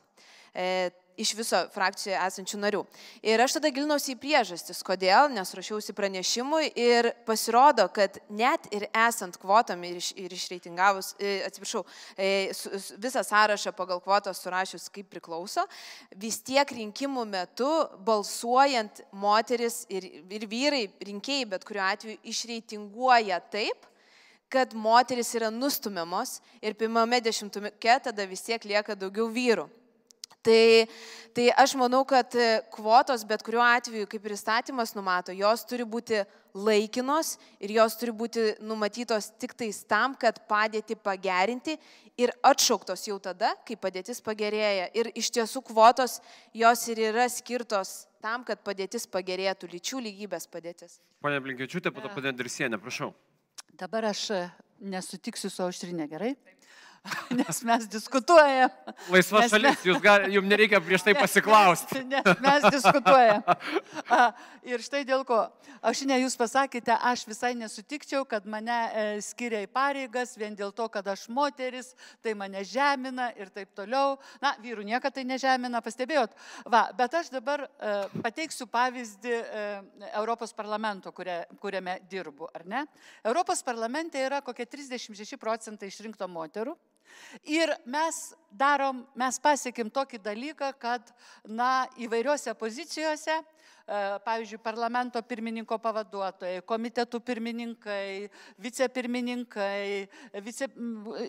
[1.13, 2.79] Iš viso frakcijoje esančių narių.
[3.21, 8.87] Ir aš tada gilinausi į priežastis, kodėl, nes rašiausi pranešimui ir pasirodo, kad net ir
[8.89, 11.83] esant kvotom ir, iš, ir išreitingavus, e, atsiprašau,
[12.17, 12.49] e,
[13.03, 15.67] visą sąrašą pagal kvotą surašius kaip priklauso,
[16.17, 17.69] vis tiek rinkimų metu
[18.01, 23.85] balsuojant moteris ir, ir vyrai, rinkėjai bet kuriuo atveju išreitinguoja taip,
[24.53, 29.69] kad moteris yra nustumiamos ir pirmame dešimtuke tada vis tiek lieka daugiau vyrų.
[30.43, 30.87] Tai,
[31.31, 32.35] tai aš manau, kad
[32.75, 36.19] kvotos bet kuriuo atveju, kaip ir įstatymas numato, jos turi būti
[36.53, 41.77] laikinos ir jos turi būti numatytos tik tais tam, kad padėti pagerinti
[42.19, 44.89] ir atšauktos jau tada, kai padėtis pagerėja.
[44.93, 46.19] Ir iš tiesų kvotos
[46.53, 50.99] jos ir yra skirtos tam, kad padėtis pagerėtų, lyčių lygybės padėtis.
[51.23, 53.13] Pone Blinkečiūtė, po to pane Dirsienė, prašau.
[53.79, 54.27] Dabar aš
[54.83, 56.35] nesutiksiu su aušrinė, gerai?
[56.35, 56.53] Taip.
[57.39, 58.69] nes mes diskutuojam.
[59.11, 59.99] Laisva nes šalis, mes...
[60.03, 62.03] gal, jums nereikia prieš tai pasiklausti.
[62.07, 63.43] Nes mes diskutuojam.
[64.71, 65.41] Ir štai dėl ko.
[65.83, 70.71] Aš ne jūs pasakėte, aš visai nesutikčiau, kad mane e, skiria į pareigas vien dėl
[70.71, 71.91] to, kad aš moteris,
[72.23, 74.15] tai mane žemina ir taip toliau.
[74.39, 76.31] Na, vyrų niekada tai nežemina, pastebėjot.
[76.71, 79.67] Va, bet aš dabar e, pateiksiu pavyzdį e,
[80.13, 82.87] Europos parlamento, kuria, kuriame dirbu, ar ne?
[83.27, 86.79] Europos parlamente yra kokie 36 procentai išrinkto moterų.
[87.49, 88.19] Ir mes
[88.51, 91.11] darom, mes pasiekim tokį dalyką, kad,
[91.47, 98.29] na, įvairiuose pozicijose, e, pavyzdžiui, parlamento pirmininko pavaduotojai, komitetų pirmininkai,
[98.61, 100.07] vicepirmininkai
[100.45, 100.69] vice,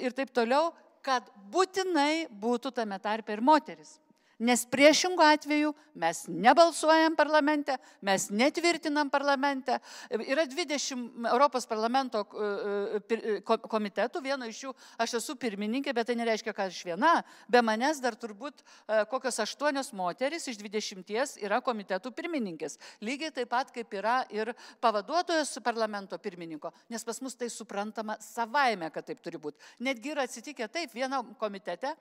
[0.01, 0.73] ir taip toliau,
[1.05, 3.99] kad būtinai būtų tame tarpe ir moteris.
[4.43, 9.77] Nes priešingų atveju mes nebalsuojam parlamente, mes netvirtinam parlamente.
[10.11, 16.17] Yra 20 Europos parlamento e, e, komitetų, vieno iš jų aš esu pirmininkė, bet tai
[16.19, 17.13] nereiškia, kad aš viena.
[17.49, 22.79] Be manęs dar turbūt e, kokios aštuonios moteris iš 20 yra komitetų pirmininkės.
[23.05, 24.51] Lygiai taip pat kaip yra ir
[24.83, 29.63] pavaduotojas parlamento pirmininko, nes pas mus tai suprantama savaime, kad taip turi būti.
[29.87, 31.95] Netgi yra atsitikę taip, vieno komitete,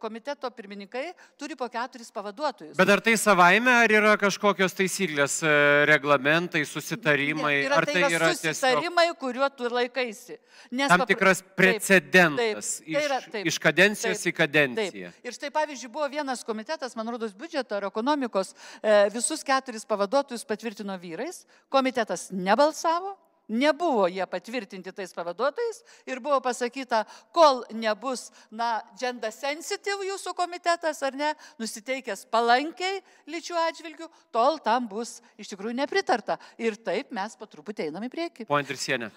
[0.00, 2.76] komiteto pirmininkai turi po po keturis pavaduotojus.
[2.78, 5.50] Bet ar tai savaime, ar yra kažkokios taisyklės, e,
[5.90, 10.38] reglamentai, susitarimai, Yra, ar tai tai yra yra tiesiog susitarimai, kuriuo tu laikaisi.
[10.70, 15.10] Nes tam tikras Taip, precedentas taip, tai yra- iš, taip, iš kadencijos taip, į kadenciją?
[15.10, 15.26] Taip.
[15.26, 20.46] Ir štai pavyzdžiui, buvo vienas komitetas, man rodos, biudžeto ar ekonomikos, e, visus keturis pavaduotojus
[20.46, 23.16] patvirtino vyrais, komitetas nebalsavo.
[23.46, 27.04] Nebuvo jie patvirtinti tais pavaduotojais ir buvo pasakyta,
[27.34, 31.28] kol nebus, na, gender sensitive jūsų komitetas ar ne,
[31.62, 32.98] nusiteikęs palankiai
[33.30, 36.40] lyčių atžvilgių, tol tam bus iš tikrųjų nepritarta.
[36.58, 38.48] Ir taip mes po truputį einam į priekį.
[38.50, 39.12] Pone Trisienė.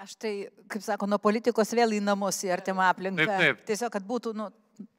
[0.00, 0.32] Aš tai,
[0.72, 3.26] kaip sako, nuo politikos vėl į namus, į artimą aplinką.
[3.28, 3.64] Taip, taip.
[3.68, 4.46] Tiesiog, kad būtų nu,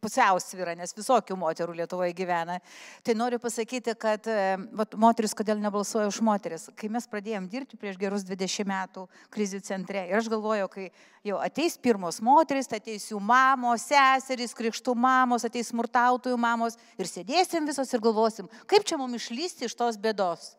[0.04, 2.58] pusiausvyra, nes visokių moterų Lietuvoje gyvena.
[3.06, 4.38] Tai noriu pasakyti, kad e,
[4.78, 6.68] vat, moteris kodėl nebalsuoja už moteris.
[6.78, 10.88] Kai mes pradėjom dirbti prieš gerus 20 metų krizių centre ir aš galvojau, kai
[11.28, 17.10] jau ateis pirmos moteris, tai ateis jų mamos, seserys, krikštų mamos, ateis smurtautojų mamos ir
[17.10, 20.56] sėdėsim visos ir galvosim, kaip čia mums išlysti iš tos bėdos.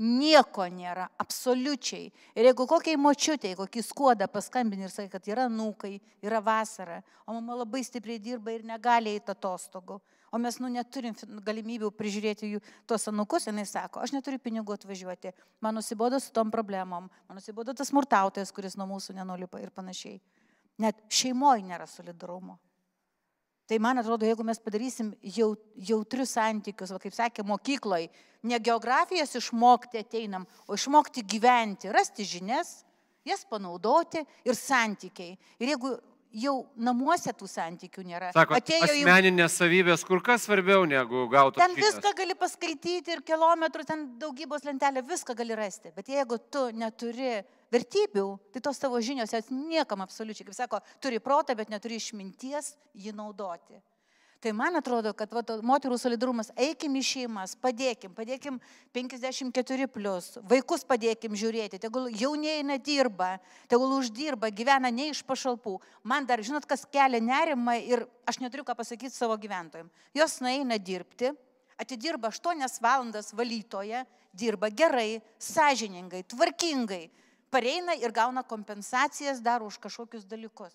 [0.00, 2.06] Nieko nėra, absoliučiai.
[2.32, 7.36] Ir jeigu kokiai močiutėjai, kokį skuodą paskambini ir sakai, kad yra nūkai, yra vasara, o
[7.36, 10.00] mama labai stipriai dirba ir negali eiti atostogų,
[10.32, 11.14] o mes nu neturim
[11.44, 16.50] galimybių prižiūrėti jų tuos anukus, jinai sako, aš neturiu pinigų atvažiuoti, man nusibodo su tom
[16.50, 20.22] problemom, man nusibodo tas smurtautojas, kuris nuo mūsų nenulipa ir panašiai.
[20.80, 22.56] Net šeimoje nėra solidarumo.
[23.72, 28.10] Tai man atrodo, jeigu mes padarysim jau, jautrius santykius, va, kaip sakė, mokykloje,
[28.44, 32.82] ne geografijos išmokti ateinam, o išmokti gyventi, rasti žinias,
[33.24, 35.38] jas panaudoti ir santykiai.
[35.56, 35.94] Ir jeigu
[36.42, 36.54] jau
[36.84, 41.56] namuose tų santykių nėra, Sako, atėjo asmeninės savybės kur kas svarbiau negu gauti.
[41.64, 45.96] Ten viską gali paskaityti ir kilometrų, ten daugybos lentelė, viską gali rasti.
[45.96, 47.38] Bet jeigu tu neturi
[47.72, 52.74] vertybių, tai tos tavo žinios jos niekam absoliučiai, kaip sako, turi protą, bet neturi išminties
[52.94, 53.80] jį naudoti.
[54.42, 58.56] Tai man atrodo, kad va, moterų solidarumas, eikim į šeimas, padėkim, padėkim
[58.90, 63.36] 54 plus, vaikus padėkim žiūrėti, tegul jaunieji nedirba,
[63.70, 65.76] tegul uždirba, gyvena ne iš pašalpų.
[66.02, 69.94] Man dar, žinot, kas kelia nerimą ir aš neturiu ką pasakyti savo gyventojams.
[70.18, 71.30] Jos nueina dirbti,
[71.78, 74.02] atidirba 8 valandas valytoje,
[74.34, 77.04] dirba gerai, sąžiningai, tvarkingai,
[77.52, 80.74] pareina ir gauna kompensacijas dar už kažkokius dalykus.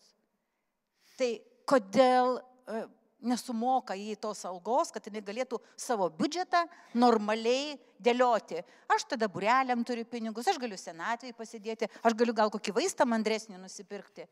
[1.17, 1.31] Tai
[1.67, 2.85] kodėl e,
[3.25, 6.63] nesumoka į tos algos, kad jinai galėtų savo biudžetą
[6.93, 8.61] normaliai dėlioti.
[8.93, 13.57] Aš tada bureliam turiu pinigus, aš galiu senatvėje pasidėti, aš galiu gal kokį vaistą mandresnį
[13.63, 14.27] nusipirkti.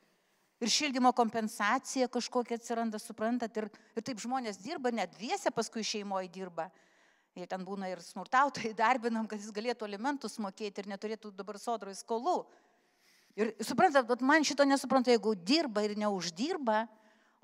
[0.63, 3.67] Ir šildymo kompensacija kažkokia atsiranda, suprantat, ir,
[3.97, 6.69] ir taip žmonės dirba, net dviese paskui šeimoje dirba.
[7.35, 11.97] Jie ten būna ir smurtautojai darbinam, kad jis galėtų alimentus mokėti ir neturėtų dabar sodroj
[11.99, 12.39] skolų.
[13.35, 16.85] Ir suprantat, bet man šito nesupranta, jeigu dirba ir neuždirba,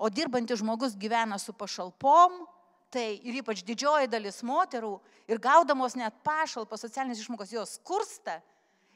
[0.00, 2.46] o dirbantis žmogus gyvena su pašalpom,
[2.92, 4.94] tai ir ypač didžioji dalis moterų
[5.28, 8.40] ir gaudamos net pašalpą socialinės išmokos jos skursta.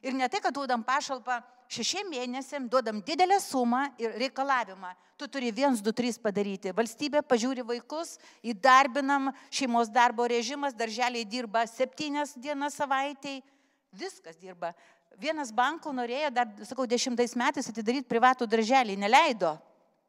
[0.05, 1.39] Ir ne tai, kad duodam pašalpą
[1.73, 4.93] šešiem mėnesiam, duodam didelę sumą ir reikalavimą.
[5.17, 6.75] Tu turi viens, du, trys padaryti.
[6.77, 13.41] Valstybė pažiūri vaikus, įdarbinam šeimos darbo režimas, darželiai dirba septynias dienas savaitėj,
[13.97, 14.75] viskas dirba.
[15.17, 19.55] Vienas bankų norėjo dar, sakau, dešimtais metais atidaryti privatų darželį, neleido.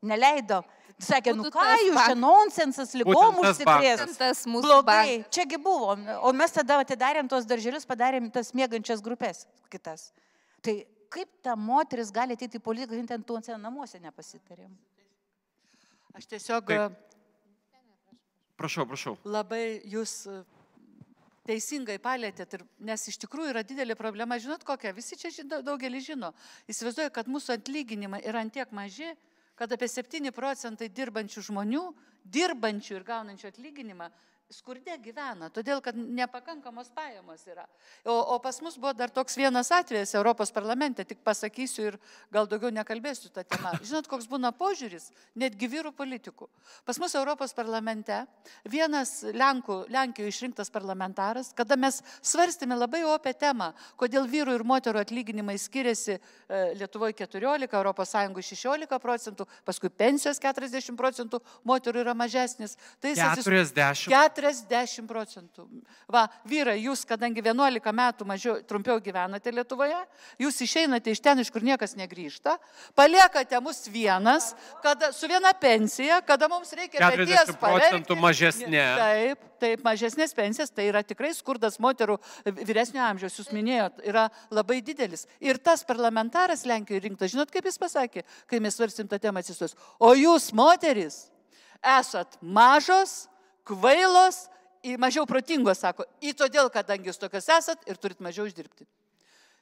[0.03, 0.59] Neleido.
[0.97, 4.17] Sakė, nu ką jūs čia nonsensas, lygom užsikrės.
[4.49, 5.93] Blogai, čiagi buvo.
[6.25, 10.09] O mes tada atidarėm tos darželius, padarėm tas mėgančias grupės kitas.
[10.65, 10.79] Tai
[11.11, 14.71] kaip ta moteris gali ateiti į politiką, jin ten tuose namuose nepasitarėm?
[16.17, 17.03] Aš tiesiog Taip.
[18.57, 19.13] Prašau, prašau.
[19.21, 20.39] labai jūs e,
[21.45, 26.07] teisingai palėtėt, ir, nes iš tikrųjų yra didelė problema, žinot kokia, visi čia žino, daugelis
[26.07, 26.31] žino.
[26.65, 29.11] Įsivaizduoju, kad mūsų atlyginimai yra antiek maži,
[29.57, 31.83] kad apie 7 procentai dirbančių žmonių,
[32.33, 34.09] dirbančių ir gaunančių atlyginimą,
[34.47, 37.65] skurde gyvena, todėl kad nepakankamos pajamos yra.
[38.07, 41.97] O, o pas mus buvo dar toks vienas atvejas Europos parlamente, tik pasakysiu ir
[42.31, 43.73] gal daugiau nekalbėsiu tą temą.
[43.83, 46.47] Žinot, koks būna požiūris, netgi vyrų politikų.
[46.87, 48.21] Pas mus Europos parlamente
[48.63, 55.03] vienas Lenkų, Lenkijoje išrinktas parlamentaras, kada mes svarstėme labai opę temą, kodėl vyrų ir moterų
[55.03, 56.17] atlyginimai skiriasi
[56.79, 62.77] Lietuvoje 14, Europos Sąjungoje 16 procentų, paskui pensijos 40 procentų, moterų yra mažesnis.
[63.01, 63.43] Tai jis atsis-
[64.07, 64.36] 40.
[64.37, 65.65] 40 procentų.
[66.11, 69.99] Va, vyrai, jūs, kadangi 11 metų mažiau, trumpiau gyvenate Lietuvoje,
[70.41, 72.57] jūs išeinate iš ten, iš kur niekas negrįžta,
[72.97, 74.51] paliekate mus vienas,
[74.85, 78.83] kada, su viena pensija, kada mums reikia 40 peties procentų mažesnė.
[79.01, 82.19] Taip, taip, mažesnės pensijas, tai yra tikrai skurdas moterų
[82.61, 85.25] vyresnio amžiaus, jūs minėjot, yra labai didelis.
[85.43, 89.75] Ir tas parlamentaras Lenkijoje rinktas, žinot, kaip jis pasakė, kai mes svarstym tą temą atsistos.
[89.97, 91.25] O jūs, moteris,
[91.85, 93.27] Esat mažos,
[93.67, 94.45] kvailos,
[95.01, 98.87] mažiau protingos, sako, į todėl, kadangi jūs tokios esat ir turit mažiau uždirbti.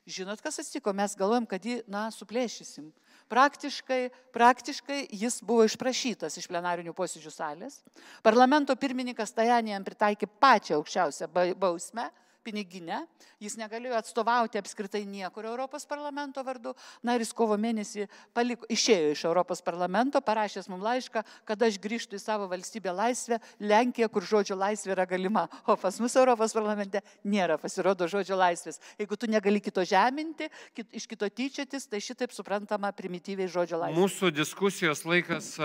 [0.06, 2.92] Žinot, kas atsitiko, mes galvojam, kad jį, na, suplėšysim.
[3.32, 7.80] Praktiškai, praktiškai jis buvo išprašytas iš plenarinių posėdžių salės.
[8.22, 12.12] Parlamento pirmininkas Tajanė jam pritaikė pačią aukščiausią bausmę
[12.46, 13.02] piniginę,
[13.42, 16.76] jis negalėjo atstovauti apskritai niekur Europos parlamento vardu.
[17.06, 21.80] Na ir jis kovo mėnesį paliko, išėjo iš Europos parlamento, parašęs mums laišką, kad aš
[21.82, 26.54] grįžtų į savo valstybę laisvę, Lenkiją, kur žodžio laisvė yra galima, o pas mus Europos
[26.56, 28.80] parlamente nėra, pasirodo, žodžio laisvės.
[29.00, 34.00] Jeigu tu negali kito žeminti, kit, iš kito tyčiotis, tai šitaip suprantama primityviai žodžio laisvė.
[34.00, 35.56] Mūsų diskusijos laikas,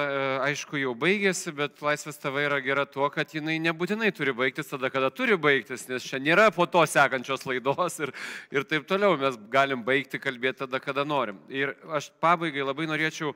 [0.46, 4.90] aišku, jau baigėsi, bet laisvės tava yra gera tuo, kad jinai nebūtinai turi baigtis tada,
[4.92, 8.12] kada turi baigtis, nes čia nėra po to sekančios laidos ir,
[8.54, 9.16] ir taip toliau.
[9.20, 11.40] Mes galim baigti kalbėti tada, kada norim.
[11.52, 13.34] Ir aš pabaigai labai norėčiau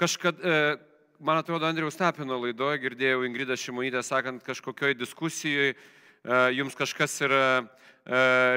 [0.00, 0.76] kažkad, e,
[1.24, 5.76] man atrodo, Andriaus Tapino laidoje girdėjau Ingridą Šimonytę sakant kažkokioj diskusijoje,
[6.56, 7.64] jums kažkas yra e,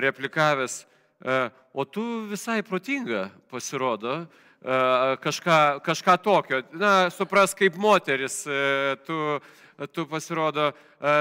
[0.05, 1.39] replikavęs, e,
[1.73, 4.25] o tu visai protinga pasirodo
[5.21, 6.61] kažką, kažką tokio.
[6.73, 8.41] Na, supras kaip moteris,
[9.05, 9.17] tu
[9.93, 10.71] tu pasirodo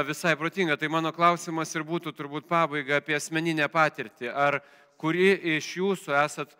[0.09, 0.79] visai protinga.
[0.81, 4.31] Tai mano klausimas ir būtų turbūt pabaiga apie asmeninę patirtį.
[4.33, 4.61] Ar
[4.97, 6.57] kuri iš jūsų esat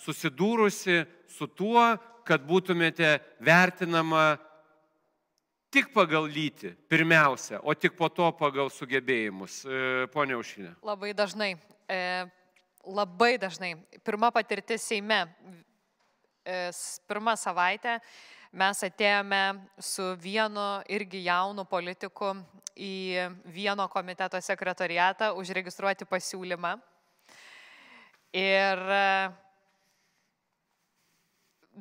[0.00, 1.82] susidūrusi su tuo,
[2.24, 4.34] kad būtumėte vertinama
[5.74, 9.62] tik pagal lytį, pirmiausia, o tik po to pagal sugebėjimus.
[9.66, 10.74] E, Pone Aušinė.
[10.86, 11.54] Labai dažnai.
[11.90, 11.98] E,
[12.86, 13.74] labai dažnai.
[14.06, 15.24] Pirma patirtis Seime.
[16.44, 16.70] E,
[17.08, 17.98] pirmą savaitę
[18.54, 19.42] mes atėjome
[19.82, 22.32] su vienu irgi jaunu politiku
[22.78, 26.74] į vieno komiteto sekretariatą užregistruoti pasiūlymą.
[28.34, 29.02] Ir e,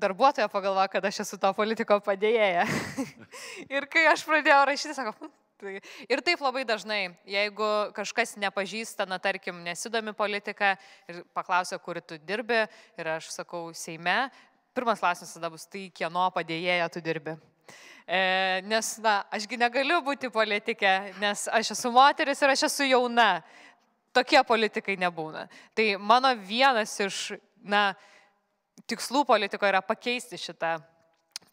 [0.06, 2.66] darbuotoja pagalvoja, kad aš esu to politiko padėjėja.
[3.78, 5.76] ir kai aš pradėjau rašyti, sako, hm, tai...
[6.10, 10.76] Ir taip labai dažnai, jeigu kažkas nepažįsta, na tarkim, nesidomi politika
[11.10, 12.66] ir paklausia, kur tu dirbi,
[12.98, 14.28] ir aš sakau Seime,
[14.74, 17.36] Pirmas klausimas tada bus, tai kieno padėjėja tu dirbi.
[18.04, 23.44] E, nes, na, ašgi negaliu būti politikė, nes aš esu moteris ir aš esu jauna.
[24.14, 25.48] Tokie politikai nebūna.
[25.74, 27.22] Tai mano vienas iš,
[27.66, 27.94] na,
[28.90, 30.76] tikslų politiko yra pakeisti šitą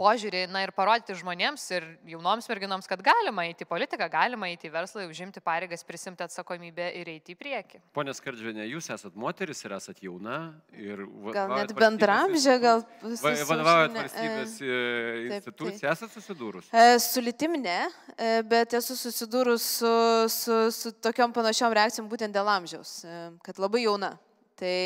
[0.01, 4.71] požiūrį, na ir parodyti žmonėms ir jaunoms merginoms, kad galima eiti į politiką, galima eiti
[4.71, 7.83] į verslą, užimti pareigas, prisimti atsakomybę ir eiti į priekį.
[7.97, 10.39] Pone Skardžinė, jūs esate moteris ir esate jauna.
[10.77, 11.05] Ir
[11.35, 12.85] gal net bendramžė, gal...
[13.03, 14.81] Vadovaujat valstybės e,
[15.27, 16.71] instituciją, esate susidūrus?
[16.73, 17.81] E, su litim ne,
[18.17, 19.93] e, bet esu susidūrus su,
[20.33, 23.01] su, su tokiom panašiom reakcijom būtent dėl amžiaus,
[23.45, 24.15] kad labai jauna.
[24.61, 24.77] Tai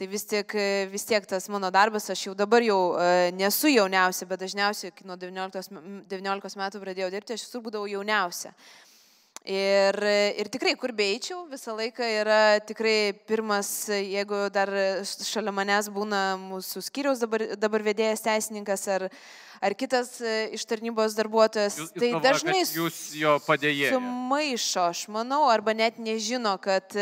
[0.00, 0.52] Tai vis tiek,
[0.88, 5.12] vis tiek tas mano darbas, aš jau dabar jau e, nesu jauniausia, bet dažniausiai nuo
[5.20, 5.74] 19,
[6.08, 8.54] 19 metų pradėjau dirbti, aš visur būdavau jauniausia.
[9.44, 9.98] Ir,
[10.40, 14.72] ir tikrai, kur beičiau, visą laiką yra tikrai pirmas, jeigu dar
[15.04, 19.04] šalia manęs būna mūsų skyriaus dabar, dabar vedėjas teisininkas ar,
[19.60, 24.00] ar kitas e, iš tarnybos darbuotojas, jūs, tai jūs dažnai jūs jo padėjėjote.
[24.00, 26.96] Sumaišo, aš manau, arba net nežino, kad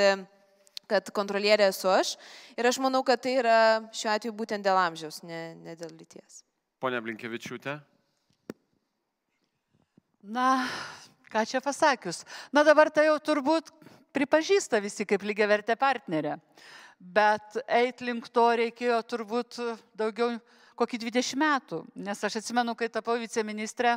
[0.89, 2.15] kad kontrolierė esu aš.
[2.59, 3.59] Ir aš manau, kad tai yra
[3.93, 6.43] šiuo atveju būtent dėl amžiaus, ne, ne dėl lyties.
[6.83, 7.79] Pone Blinkevičiūtė.
[10.29, 10.49] Na,
[11.33, 12.25] ką čia pasakius.
[12.53, 13.71] Na dabar tai jau turbūt
[14.17, 16.39] pripažįsta visi kaip lygiai vertė partnerė.
[16.99, 19.61] Bet eit link to reikėjo turbūt
[19.99, 20.39] daugiau
[20.79, 21.79] kokį 20 metų.
[22.07, 23.97] Nes aš atsimenu, kai tapau viceministrė,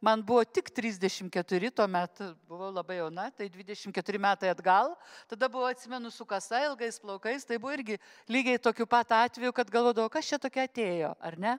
[0.00, 4.92] Man buvo tik 34, tuo metu buvau labai jauna, tai 24 metai atgal.
[5.26, 7.96] Tada buvo, atsimenu, su kasa ilgais plaukais, tai buvo irgi
[8.30, 11.56] lygiai tokiu pat atveju, kad galvodavau, kas čia tokia atėjo, ar ne?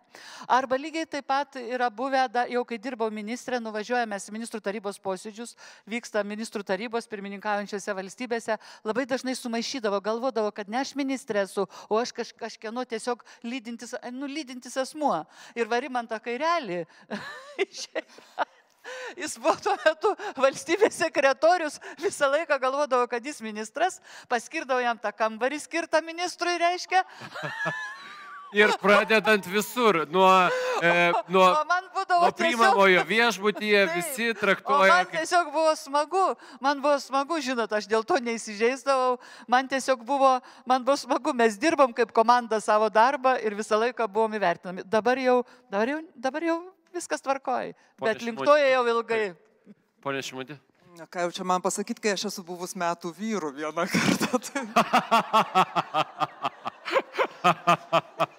[0.48, 5.02] Arba lygiai taip pat yra buvę, da, jau kai dirbau ministrė, nuvažiuojame į ministrų tarybos
[5.04, 8.56] posėdžius, vyksta ministrų tarybos pirmininkaujančiose valstybėse,
[8.88, 13.98] labai dažnai sumaišydavo, galvodavo, kad ne aš ministrė esu, o aš kaž, kažkieno tiesiog lydintis,
[14.16, 15.26] nu, lydintis asmuo.
[15.60, 16.86] Ir varimantą kairelį.
[19.18, 25.14] Jis buvo tuo metu valstybės sekretorius, visą laiką galvodavo, kad jis ministras, paskirdavo jam tą
[25.16, 27.06] kambarį skirtą ministrui, reiškia.
[28.50, 30.50] Ir pradedant visur, nuo,
[30.82, 31.46] e, nuo,
[32.10, 34.90] nuo priimamojo viešbutyje visi traktuoja.
[34.90, 35.20] Man kaip...
[35.20, 36.24] tiesiog buvo smagu,
[36.58, 41.62] man buvo smagu, žinot, aš dėl to neįsižeisdavau, man tiesiog buvo, man buvo smagu, mes
[41.62, 44.88] dirbom kaip komanda savo darbą ir visą laiką buvom įvertinami.
[44.90, 46.60] Dabar jau, dabar jau, dabar jau
[46.96, 47.76] viskas tvarkoji.
[48.02, 49.36] Bet linktoja jau ilgai.
[50.04, 50.60] Pone Šimutė.
[50.98, 54.40] Na, ką jau čia man pasakyti, kai aš esu buvus metų vyrų vieną kartą.
[54.48, 54.62] Tai...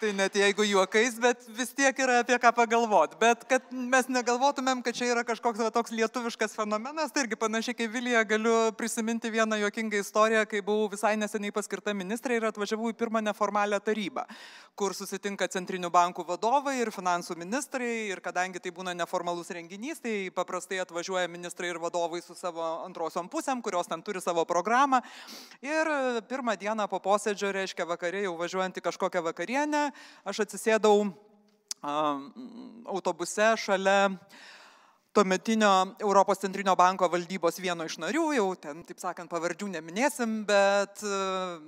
[0.00, 3.18] Tai net jeigu juokais, bet vis tiek yra apie ką pagalvoti.
[3.20, 7.76] Bet kad mes negalvotumėm, kad čia yra kažkoks va, toks lietuviškas fenomenas, tai irgi panašiai
[7.76, 12.88] kaip Vilija galiu prisiminti vieną juokingą istoriją, kai buvau visai neseniai paskirta ministrė ir atvažiavau
[12.88, 14.24] į pirmą neformalią tarybą,
[14.72, 18.08] kur susitinka centrinių bankų vadovai ir finansų ministrai.
[18.08, 23.28] Ir kadangi tai būna neformalus renginys, tai paprastai atvažiuoja ministrai ir vadovai su savo antrosiom
[23.28, 25.04] pusėm, kurios ten turi savo programą.
[25.60, 25.92] Ir
[26.32, 29.89] pirmą dieną po posėdžio, reiškia vakarė, jau važiuojant į kažkokią vakarienę,
[30.24, 31.10] aš atsisėdau
[31.80, 34.10] autobuse šalia
[35.12, 41.02] tuometinio Europos centrinio banko valdybos vieno iš narių, jau ten, taip sakant, pavardžių neminėsim, bet
[41.02, 41.14] e,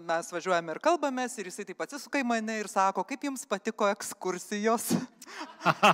[0.07, 3.89] mes važiuojame ir kalbamės ir jisai taip atsisuka į mane ir sako, kaip jums patiko
[3.91, 4.93] ekskursijos.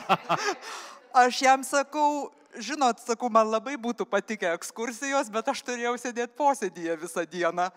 [1.25, 2.29] aš jam sakau,
[2.61, 7.71] žinot, sakau, man labai būtų patikę ekskursijos, bet aš turėjau sėdėti posėdėje visą dieną.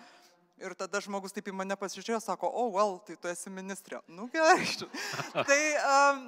[0.61, 3.97] Ir tada žmogus taip į mane pasižiūrėjo, sako, o, oh, well, tai tu esi ministrė.
[4.05, 4.61] Nu gerai.
[5.49, 6.19] tai, um,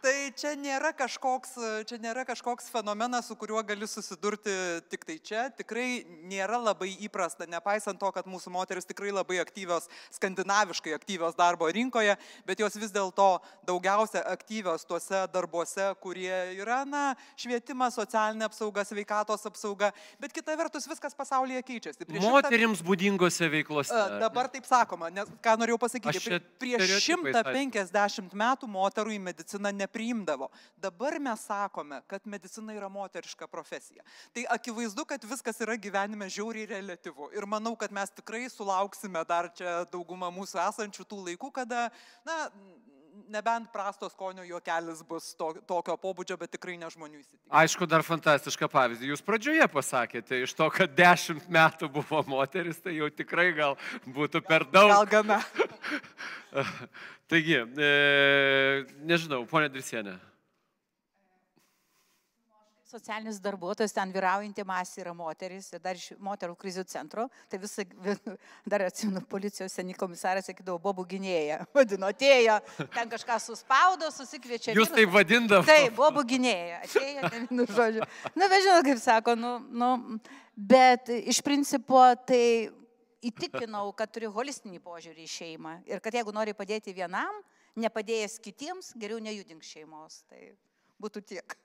[0.00, 1.52] tai čia, nėra kažkoks,
[1.90, 4.54] čia nėra kažkoks fenomenas, su kuriuo gali susidurti
[4.88, 5.42] tik tai čia.
[5.58, 11.68] Tikrai nėra labai įprasta, nepaisant to, kad mūsų moteris tikrai labai aktyvios, skandinaviškai aktyvios darbo
[11.68, 12.16] rinkoje,
[12.48, 13.28] bet jos vis dėlto
[13.68, 17.04] daugiausia aktyvios tuose darbuose, kurie yra, na,
[17.36, 19.92] švietimas, socialinė apsauga, sveikatos apsauga.
[20.22, 22.08] Bet kita vertus, viskas pasaulyje keičiasi.
[22.08, 22.88] Prieš Moterims šimtą...
[22.88, 24.18] būdingose veiklose veiklose.
[24.22, 30.50] Dabar taip sakoma, nes ką norėjau pasakyti, prieš 150 metų moterų į mediciną nepriimdavo.
[30.80, 34.04] Dabar mes sakome, kad medicina yra moteriška profesija.
[34.34, 37.30] Tai akivaizdu, kad viskas yra gyvenime žiauriai relativu.
[37.36, 41.88] Ir manau, kad mes tikrai sulauksime dar čia daugumą mūsų esančių tų laikų, kada,
[42.26, 42.48] na,
[43.32, 47.52] nebent prasto skonio juokelis bus to, tokio pobūdžio, bet tikrai ne žmonių įsitikinimų.
[47.62, 49.10] Aišku, dar fantastišką pavyzdį.
[49.12, 54.44] Jūs pradžioje pasakėte, iš to, kad dešimt metų buvo moteris, tai jau tikrai gal būtų
[54.46, 54.92] per daug.
[54.92, 55.40] Gal gana.
[57.30, 57.90] Taigi, e,
[59.08, 60.18] nežinau, ponė Drisienė
[62.94, 67.84] socialinis darbuotojas, ten vyraujantį masė yra moteris ir dar iš moterų krizių centro, tai visą,
[68.70, 72.60] dar atsimenu, policijos seniai komisaras sakydavo, bobų gynėja, vadino, atėjo,
[72.94, 74.76] ten kažką suspaudo, susikviečia.
[74.78, 75.72] Jūs tai vadindavote?
[75.72, 78.06] Taip, bobų gynėja, atėjo, nu, žodžiu.
[78.34, 79.90] Na, bet žinot, kaip sako, nu, nu,
[80.54, 82.44] bet iš principo tai
[83.24, 87.42] įtikinau, kad turi holistinį požiūrį į šeimą ir kad jeigu nori padėti vienam,
[87.80, 90.22] nepadėjęs kitiems, geriau nejudink šeimos.
[90.30, 90.52] Tai
[91.02, 91.56] būtų tiek.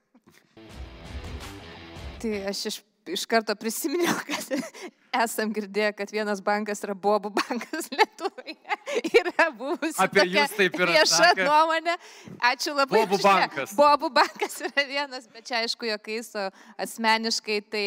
[2.19, 2.77] Tai aš iš,
[3.15, 4.49] iš karto prisiminiau, kad
[5.23, 8.57] esam girdėję, kad vienas bankas yra Bobų bankas Lietuvoje.
[9.21, 10.91] Yra buvusi Apie jūs taip yra.
[10.97, 11.95] Vieša nuomonė.
[12.51, 13.03] Ačiū labai.
[13.05, 13.75] Bobų bankas.
[13.77, 16.49] Bobų bankas yra vienas, bet čia aišku, jokiais, o
[16.81, 17.85] asmeniškai tai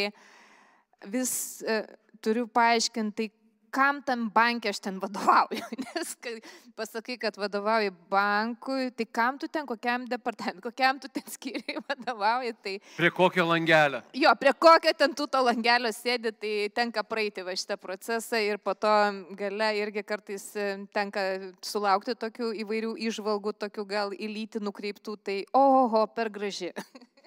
[1.12, 1.34] vis
[1.66, 1.84] uh,
[2.22, 3.41] turiu paaiškinti, tai
[3.72, 5.64] kam tam bankė aš ten vadovauju.
[5.86, 6.34] Nes kai
[6.78, 12.54] pasakai, kad vadovauji bankui, tai kam tu ten, kokiam departamentui, kokiam tu ten skyriui vadovauji.
[12.62, 12.74] Tai...
[12.96, 14.02] Prie kokio langelio?
[14.16, 18.60] Jo, prie kokio ten tu to langelio sėdi, tai tenka praeiti va šitą procesą ir
[18.62, 18.92] po to
[19.38, 21.24] gale irgi kartais e, tenka
[21.64, 26.72] sulaukti tokių įvairių išvalgų, tokių gal į lytį nukreiptų, tai oho, per graži.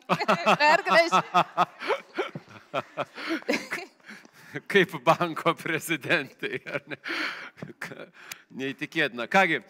[0.61, 1.21] per graži.
[4.71, 6.61] kaip banko prezidentai.
[6.89, 6.97] Ne?
[8.55, 9.27] Neįtikėtina.
[9.31, 9.61] Kągi,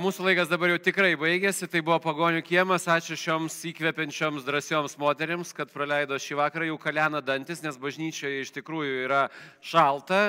[0.00, 1.68] mūsų laikas dabar jau tikrai baigėsi.
[1.70, 2.88] Tai buvo pagonių kiemas.
[2.88, 6.68] Ačiū šioms įkvepiančioms drąsioms moteriams, kad praleido šį vakarą.
[6.70, 9.26] Jau kalena dantis, nes bažnyčioje iš tikrųjų yra
[9.60, 10.22] šalta.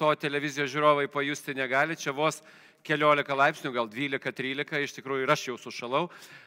[0.00, 1.98] To televizijos žiūrovai pajusti negali.
[2.00, 2.42] Čia vos
[2.86, 6.04] keliolika laipsnių, gal 12-13, iš tikrųjų ir aš jau sušalau.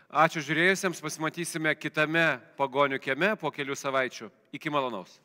[0.09, 4.31] Ačiū žiūrėjusiems, pasimatysime kitame pagonių kieme po kelių savaičių.
[4.57, 5.19] Iki malonaus.